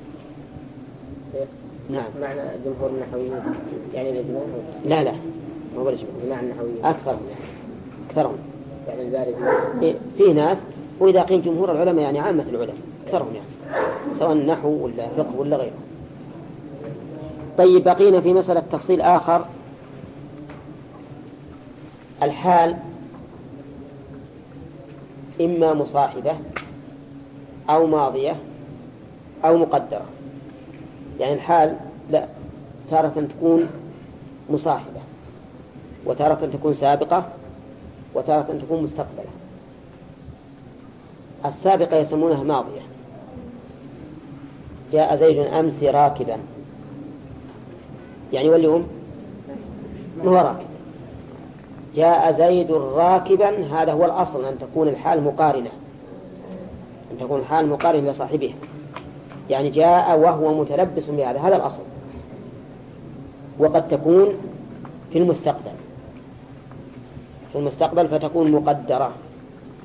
[1.90, 2.06] نعم.
[2.22, 3.34] معنى جمهور النحويين
[3.94, 4.42] يعني الإجماع
[4.86, 5.16] لا لا.
[5.76, 7.18] ما النحويين أكثر
[8.10, 8.38] أكثرهم.
[8.88, 9.34] يعني البارز
[9.82, 10.66] إيه، في ناس
[11.00, 12.76] وإذا قيل جمهور العلماء يعني عامة العلماء
[13.06, 13.48] أكثرهم يعني.
[14.20, 15.78] سواء نحو ولا فقه ولا غيره.
[17.58, 19.46] طيب بقينا في مسألة تفصيل آخر.
[22.24, 22.76] الحال
[25.42, 26.36] إما مصاحبة
[27.70, 28.36] أو ماضية
[29.46, 30.06] أو مقدرة.
[31.20, 31.78] يعني الحال
[32.12, 32.26] لا
[32.90, 33.68] تارة تكون
[34.50, 35.05] مصاحبة.
[36.06, 37.26] وتارة تكون سابقة
[38.16, 39.26] وتارة تكون مستقبلة.
[41.46, 42.82] السابقة يسمونها ماضية.
[44.92, 46.38] جاء زيد أمس راكبا.
[48.34, 48.88] يعني واليوم
[50.26, 50.66] هو راكب؟
[51.96, 53.66] جاء زيد راكبا.
[53.66, 55.70] هذا هو الأصل أن تكون الحال مقارنة.
[57.12, 58.54] أن تكون الحال مقارنة لصاحبها.
[59.50, 61.40] يعني جاء وهو متلبس بهذا.
[61.40, 61.84] هذا الأصل.
[63.60, 64.34] وقد تكون
[65.12, 65.72] في المستقبل.
[67.56, 69.12] في المستقبل فتكون مقدرة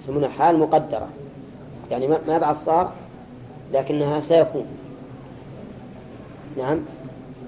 [0.03, 1.09] يسمونها حال مقدرة.
[1.91, 2.93] يعني ما بعد صار
[3.73, 4.65] لكنها سيكون.
[6.59, 6.79] نعم؟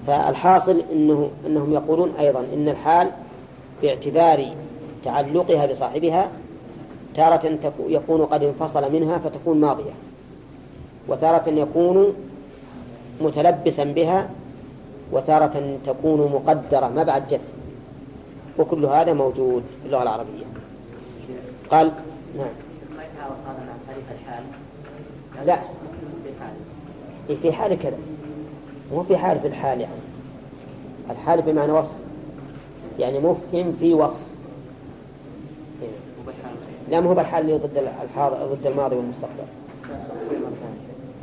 [0.07, 3.09] فالحاصل انه إنهم يقولون أيضا إن الحال
[3.81, 4.49] باعتبار
[5.05, 6.27] تعلقها بصاحبها
[7.15, 9.93] تارة يكون قد انفصل منها فتكون ماضية
[11.07, 12.13] وتارة يكون
[13.21, 14.29] متلبسا بها
[15.11, 17.62] وتارة تكون مقدرة ما بعد جثم
[18.59, 20.43] وكل هذا موجود في اللغة العربية.
[21.71, 21.91] قال
[22.37, 22.47] نعم.
[25.45, 25.59] لا.
[27.41, 27.97] في حال كذا.
[28.91, 29.93] مو في حال في الحال يعني.
[31.09, 31.95] الحال بمعنى وصف.
[32.99, 34.27] يعني مفهم في وصف.
[36.89, 39.43] لا ما هو بالحال اللي ضد الحاضر ضد الماضي والمستقبل.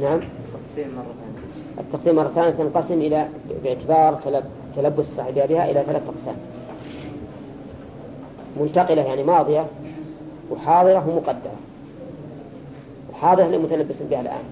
[0.00, 0.20] نعم.
[0.20, 1.40] تقسيم مرة ثانية
[1.78, 3.28] التقسيم مرة ثانية تنقسم إلى
[3.64, 4.44] باعتبار تلب
[4.76, 6.36] تلبس صاحبها بها إلى ثلاث أقسام.
[8.56, 9.66] منتقلة يعني ماضية
[10.50, 11.54] وحاضرة ومقدرة.
[13.10, 14.44] الحاضرة اللي متلبس بها الآن.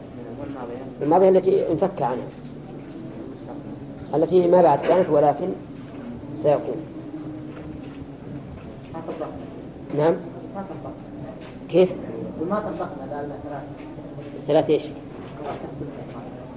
[1.02, 2.28] الماضية التي انفك عنها.
[4.14, 5.48] التي ما بعد كانت ولكن
[6.34, 6.76] سيكون.
[8.94, 10.14] ما طبقنا نعم.
[10.54, 10.92] ما طبقنا
[11.68, 11.92] كيف؟
[12.42, 13.62] وما طبقنا قال ثلاث
[14.46, 14.82] ثلاث إيش؟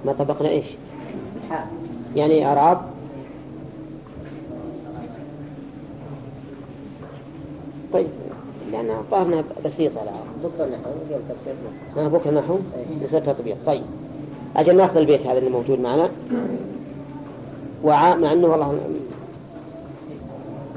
[0.04, 0.66] ما طبقنا إيش؟
[2.16, 2.91] يعني اعراب
[7.92, 8.08] طيب.
[8.72, 10.00] لأن ظاهرنا بسيطة
[10.44, 11.54] نحن اليوم تفسير
[11.96, 12.58] ها بكرة نحو
[13.02, 13.56] يصير تطبيق.
[13.66, 13.82] طيب.
[14.56, 16.10] أجل ناخذ البيت هذا اللي موجود معنا.
[17.84, 18.78] وعا مع أنه والله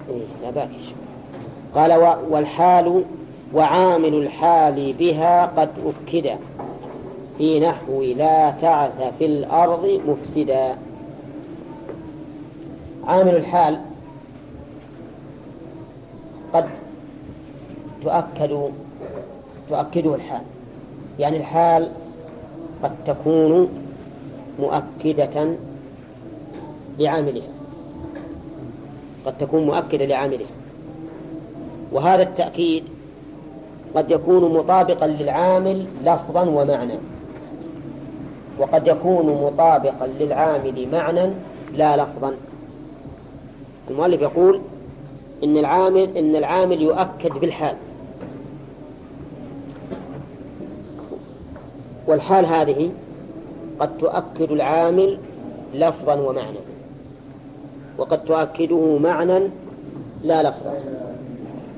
[0.10, 0.94] إيه لا باكش
[1.76, 2.34] قال و...
[2.36, 3.04] والحال
[3.54, 6.30] وعامل الحال بها قد أكد
[7.38, 10.76] في نحو لا تعث في الأرض مفسدا.
[13.08, 13.80] عامل الحال
[16.54, 16.66] قد
[18.06, 18.72] تؤكد
[19.70, 20.42] تؤكده الحال.
[21.20, 21.90] يعني الحال
[22.84, 23.70] قد تكون
[24.60, 25.56] مؤكدة
[27.00, 27.48] لعاملها.
[29.26, 30.48] قد تكون مؤكدة لعاملها.
[31.92, 32.84] وهذا التأكيد
[33.96, 36.94] قد يكون مطابقا للعامل لفظا ومعنى.
[38.60, 41.30] وقد يكون مطابقا للعامل معنى
[41.74, 42.36] لا لفظا.
[43.90, 44.62] المؤلف يقول
[45.44, 47.76] إن العامل إن العامل يؤكد بالحال.
[52.08, 52.92] والحال هذه
[53.80, 55.18] قد تؤكد العامل
[55.74, 56.58] لفظا ومعنى.
[57.98, 59.40] وقد تؤكده معنى
[60.24, 60.74] لا لفظا.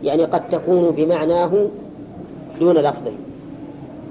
[0.04, 1.68] يعني قد تكون بمعناه
[2.60, 3.12] دون لفظه.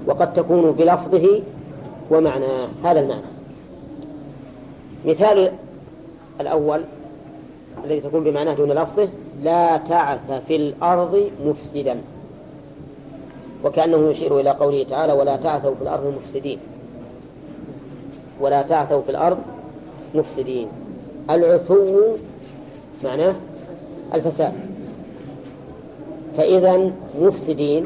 [0.07, 1.41] وقد تكون بلفظه
[2.11, 2.67] ومعناه.
[2.83, 3.21] هذا المعنى.
[5.05, 5.51] مثال
[6.41, 6.81] الأول
[7.85, 9.07] الذي تكون بمعناه دون لفظه
[9.41, 11.97] لا تعث في الأرض مفسدا.
[13.63, 16.59] وكأنه يشير إلى قوله تعالى ولا تعثوا في الأرض مفسدين.
[18.41, 19.37] ولا تعثوا في الأرض
[20.15, 20.67] مفسدين.
[21.29, 22.15] العثو
[23.03, 23.35] معناه
[24.13, 24.53] الفساد.
[26.37, 27.85] فإذا مفسدين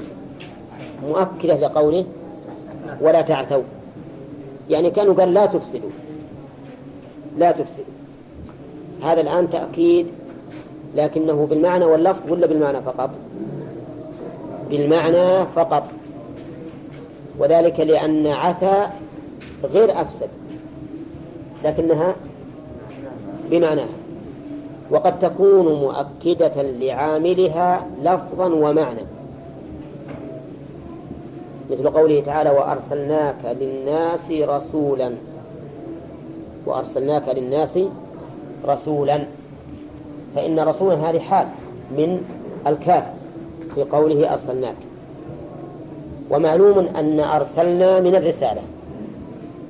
[1.07, 2.06] مؤكدة لقوله
[3.02, 3.64] ولا تعثوا.
[4.69, 5.89] يعني كانوا قال لا تفسدوا.
[7.38, 7.85] لا تفسدوا.
[9.03, 10.07] هذا الآن تأكيد
[10.95, 13.10] لكنه بالمعنى واللفظ ولا بالمعنى فقط؟
[14.72, 15.84] بالمعنى فقط.
[17.39, 18.88] وذلك لأن عثى
[19.64, 20.30] غير أفسد
[21.64, 22.15] لكنها
[23.49, 23.88] بمعناها.
[24.89, 29.02] وقد تكون مؤكدة لعاملها لفظا ومعنى.
[31.72, 35.11] مثل قوله تعالى وأرسلناك للناس رسولا.
[36.65, 37.80] وأرسلناك للناس
[38.65, 39.23] رسولا.
[40.35, 41.48] فإن رسولا هذه حال
[41.91, 42.22] من
[42.68, 43.20] الكاف.
[43.76, 44.76] في قوله أرسلناك.
[46.30, 48.61] ومعلوم أن أرسلنا من الرسالة.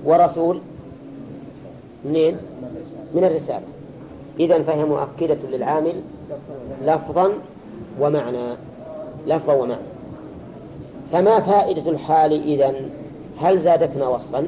[0.06, 0.60] ورسول
[2.06, 2.38] منين؟
[3.14, 3.66] من الرسالة.
[4.40, 5.94] إذا فهي مؤكدة للعامل
[6.86, 7.30] لفظا
[8.00, 8.56] ومعنى.
[9.28, 9.82] لفظا ومعنى.
[11.12, 12.90] فما فائدة الحال إذن؟
[13.40, 14.48] هل زادتنا وصفا؟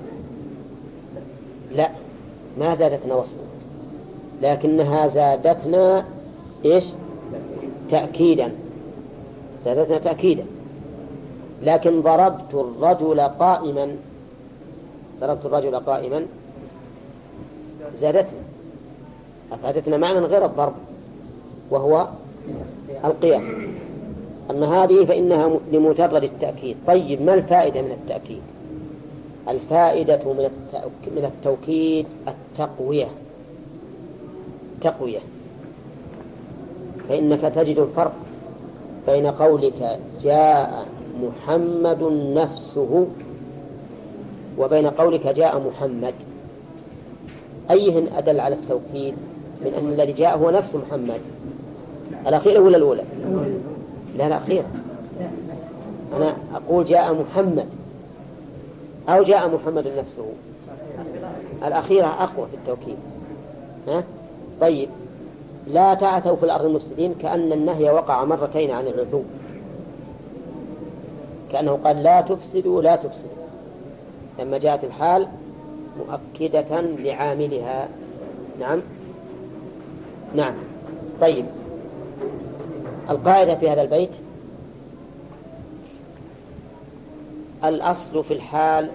[1.75, 1.89] لا
[2.59, 3.39] ما زادتنا وصفا.
[4.41, 6.05] لكنها زادتنا
[6.65, 6.85] إيش؟
[7.89, 8.51] تأكيدا.
[9.65, 10.45] زادتنا تأكيدا.
[11.64, 13.95] لكن ضربت الرجل قائما
[15.22, 16.26] ضربت الرجل قائما
[17.95, 18.40] زادتنا
[19.52, 20.73] أفادتنا معنى غير الضرب
[21.72, 22.07] وهو
[23.06, 23.68] القيام.
[24.52, 26.77] أما هذه فإنها لمجرد التأكيد.
[26.88, 28.41] طيب ما الفائدة من التأكيد؟
[29.49, 30.49] الفائدة من,
[31.15, 33.07] من التوكيد التقوية.
[34.81, 35.19] تقوية.
[37.10, 38.14] فإنك تجد الفرق
[39.07, 40.85] بين قولك جاء
[41.21, 42.03] محمد
[42.35, 43.07] نفسه
[44.57, 46.13] وبين قولك جاء محمد.
[47.71, 49.15] أيهن أدل على التوكيد
[49.61, 51.21] من أن الذي جاء هو نفس محمد؟
[52.27, 53.03] الأخيرة ولا الأولى؟
[54.17, 54.65] لا الأخيرة
[56.17, 57.67] أنا أقول جاء محمد
[59.09, 60.25] أو جاء محمد نفسه.
[61.67, 62.97] الأخيرة أقوى في التوكيد.
[63.88, 64.03] ها؟
[64.61, 64.89] طيب.
[65.68, 69.22] لا تعثوا في الأرض المفسدين كأن النهي وقع مرتين عن العثو
[71.52, 73.44] كأنه قال لا تفسدوا لا تفسدوا.
[74.40, 75.27] لما جاءت الحال
[75.98, 77.88] مؤكدة لعاملها.
[78.60, 78.81] نعم؟
[80.35, 80.53] نعم.
[81.22, 81.45] طيب.
[83.10, 84.11] القاعدة في هذا البيت
[87.64, 88.90] الأصل في الحال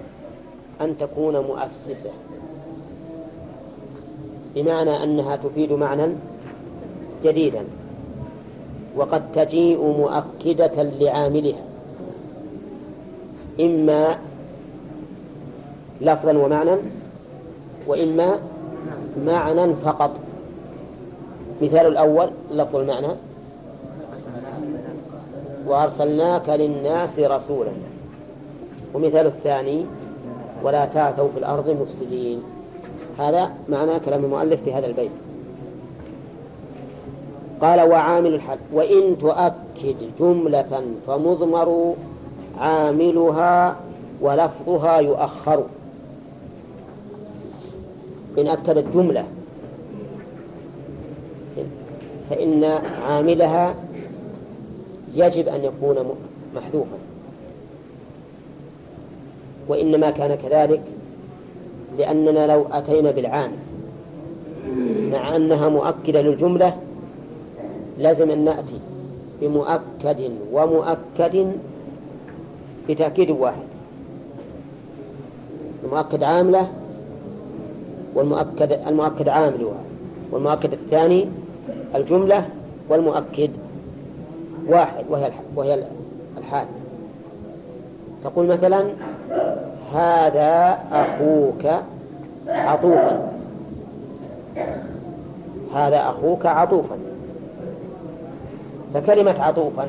[0.81, 2.11] أن تكون مؤسسة.
[4.55, 6.07] بمعنى أنها تفيد معنى
[7.25, 7.65] جديدا
[8.97, 11.65] وقد تجيء مؤكدة لعاملها
[13.61, 14.19] إما
[16.01, 16.77] لفظا ومعنى
[17.87, 18.39] وإما
[19.27, 20.11] معنى فقط.
[21.63, 23.09] مثال الأول لفظ المعنى.
[25.67, 27.71] وأرسلناك للناس رسولا.
[28.95, 29.87] ومثال الثاني
[30.63, 32.43] ولا تعثوا في الأرض مفسدين.
[33.19, 35.11] هذا معنى كلام المؤلف في هذا البيت.
[37.63, 38.59] قال وعامل الحد.
[38.73, 41.95] وإن تؤكد جملة فمضمر
[42.59, 43.77] عاملها
[44.21, 45.65] ولفظها يؤخر.
[48.39, 49.25] إن أكدت جملة.
[52.31, 52.65] فإن
[53.09, 53.75] عاملها
[55.15, 55.97] يجب أن يكون
[56.55, 56.99] محذوفا.
[59.69, 60.83] وإنما كان كذلك
[61.99, 63.59] لأننا لو أتينا بالعامل
[65.13, 66.77] مع أنها مؤكدة للجملة
[67.99, 68.81] لازم أن نأتي
[69.41, 71.53] بمؤكد ومؤكد
[72.89, 73.69] بتأكيد واحد.
[75.85, 76.69] المؤكد عاملة
[78.15, 79.81] والمؤكد المؤكد عاملها
[80.33, 81.29] والمؤكد الثاني
[81.95, 82.49] الجملة
[82.89, 83.51] والمؤكد
[84.67, 85.85] واحد وهي وهي
[86.39, 86.67] الحال.
[88.25, 88.85] تقول مثلا
[89.93, 91.67] هذا أخوك
[92.49, 93.33] عطوفا.
[95.75, 96.99] هذا أخوك عطوفا.
[98.95, 99.89] فكلمة عطوفا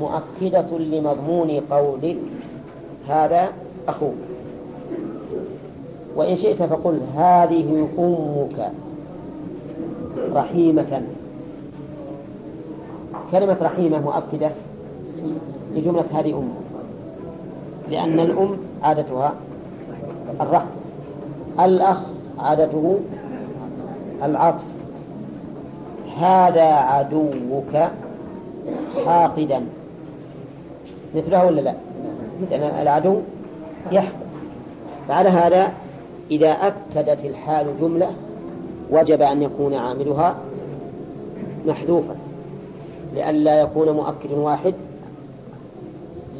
[0.00, 2.16] مؤكدة لمضمون قولك
[3.08, 3.48] هذا
[3.88, 4.14] أخوك.
[6.16, 8.70] وإن شئت فقل هذه أمك
[10.34, 11.02] رحيمة.
[13.32, 14.50] كلمة رحيمة مؤكدة
[15.74, 16.48] لجملة هذه أم
[17.90, 19.34] لأن الأم عادتها
[20.40, 20.66] الرحم
[21.60, 21.98] الأخ
[22.38, 22.98] عادته
[24.22, 24.71] العطف.
[26.18, 27.90] هذا عدوك
[29.06, 29.64] حاقدا.
[31.14, 31.74] مثلها ولا لا؟
[32.50, 33.16] لأن العدو
[33.92, 34.26] يحقد.
[35.08, 35.72] فعلى هذا
[36.30, 38.10] إذا أكدت الحال جملة
[38.90, 40.36] وجب أن يكون عاملها
[41.66, 42.16] محذوفا.
[43.14, 44.74] لئلا يكون مؤكد واحد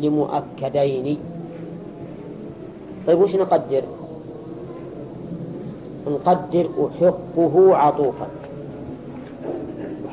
[0.01, 1.19] لمؤكدين.
[3.07, 3.83] طيب وش نقدر؟
[6.07, 8.27] نقدر أحقه عطوفا.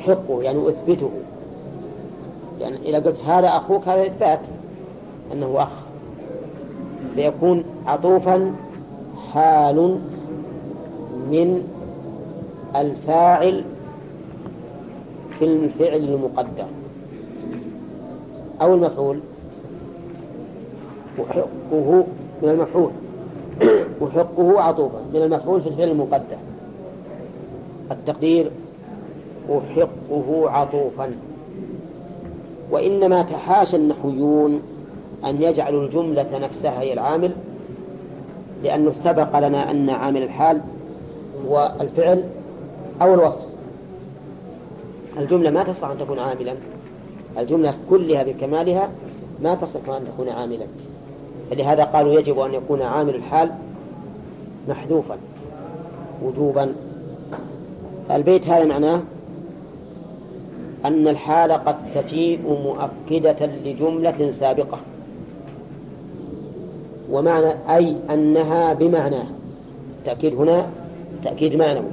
[0.00, 1.10] أحقه يعني أثبته.
[2.60, 4.40] يعني إذا قلت هذا أخوك هذا إثبات
[5.32, 5.72] أنه أخ.
[7.14, 8.54] فيكون عطوفا
[9.32, 10.00] حال
[11.30, 11.66] من
[12.76, 13.64] الفاعل
[15.38, 16.66] في الفعل المقدر.
[18.62, 19.20] أو المفعول.
[21.18, 22.04] وحقه
[22.42, 22.90] من المفعول.
[24.00, 24.98] وحقه عطوفا.
[25.14, 26.36] من المفعول في الفعل المقدر.
[27.90, 28.50] التقدير
[29.48, 31.10] أحقه عطوفا.
[32.70, 34.62] وإنما تحاشى النحويون
[35.24, 37.30] أن يجعلوا الجملة نفسها هي العامل
[38.64, 40.60] لأنه سبق لنا أن عامل الحال
[41.46, 42.24] هو الفعل
[43.02, 43.44] أو الوصف.
[45.18, 46.54] الجملة ما تصلح أن تكون عاملا
[47.38, 48.90] الجملة كلها بكمالها
[49.42, 50.66] ما تصلح أن تكون عاملا.
[51.50, 53.50] فلهذا قالوا يجب أن يكون عامل الحال
[54.68, 55.16] محذوفا
[56.24, 56.74] وجوبا.
[58.10, 59.00] البيت هذا معناه
[60.84, 64.78] أن الحال قد تجيء مؤكدة لجملة سابقة.
[67.10, 69.22] ومعنى أي أنها بمعنى.
[70.04, 70.66] تأكيد هنا
[71.24, 71.90] تأكيد معنوي.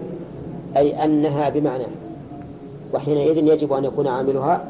[0.77, 1.85] أي أنها بمعنى.
[2.93, 4.65] وحينئذ يجب أن يكون عاملها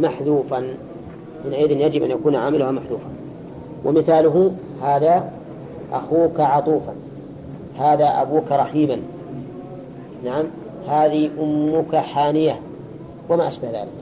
[0.00, 0.62] محذوفا.
[1.42, 3.10] حينئذ يجب أن يكون عاملها محذوفا.
[3.84, 5.32] ومثاله هذا
[5.92, 6.94] أخوك عطوفا.
[7.78, 8.96] هذا أبوك رحيما.
[10.24, 10.44] نعم؟
[10.88, 12.60] هذه أمك حانية
[13.28, 13.92] وما أشبه ذلك.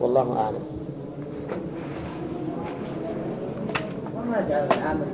[0.00, 0.62] والله أعلم.
[4.16, 5.06] وما جعل العامل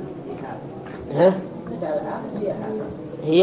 [1.11, 1.33] ها؟
[1.81, 2.85] جعل العامل هذا؟
[3.23, 3.39] هي؟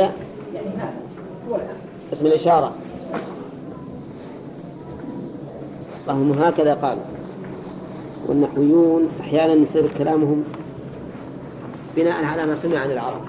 [0.54, 1.00] يعني هذا
[1.48, 1.80] هو العامل
[2.12, 2.72] اسم الإشارة.
[6.06, 7.02] فهم هكذا قالوا
[8.26, 10.44] والنحويون أحيانا يصير كلامهم
[11.96, 13.20] بناء على ما سمع عن العرب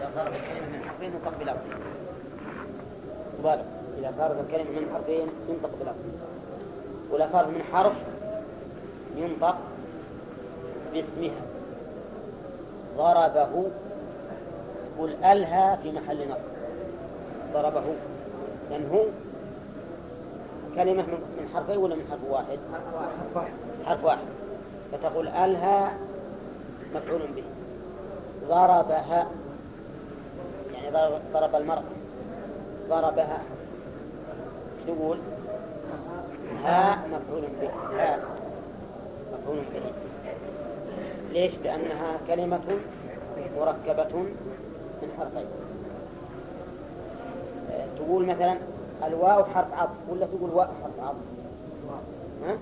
[0.00, 1.58] إذا صارت الكلمة من حرفين نطق بلفظ
[3.42, 3.62] بالغ
[3.98, 5.98] إذا صارت الكلمة من حرفين ينطق بلفظ.
[7.10, 7.92] وإذا صارت من حرف
[9.16, 9.56] ينطق
[10.92, 11.42] باسمها.
[12.96, 13.70] ضربه.
[14.98, 16.48] قل ألهى في محل نصب.
[17.54, 17.84] ضربه.
[18.70, 19.04] لأن هو
[20.74, 22.94] كلمة من حرفين ولا من حرف واحد؟ حرف
[23.34, 23.52] واحد.
[23.86, 24.26] حرف واحد
[24.92, 25.88] فتقول ألهى
[26.94, 27.44] مفعول به.
[28.48, 29.26] ضربها.
[30.74, 30.90] يعني
[31.32, 31.82] ضرب المرأة.
[32.92, 33.38] ضربها
[34.86, 35.18] تقول؟
[36.64, 38.18] ها مفعول به ها
[39.32, 39.82] مفعول به
[41.32, 42.60] ليش؟ لأنها كلمة
[43.58, 44.18] مركبة
[45.02, 45.46] من حرفين
[47.96, 48.56] تقول مثلا
[49.06, 51.16] الواو حرف عطف ولا تقول واو حرف عطف
[52.46, 52.56] ها؟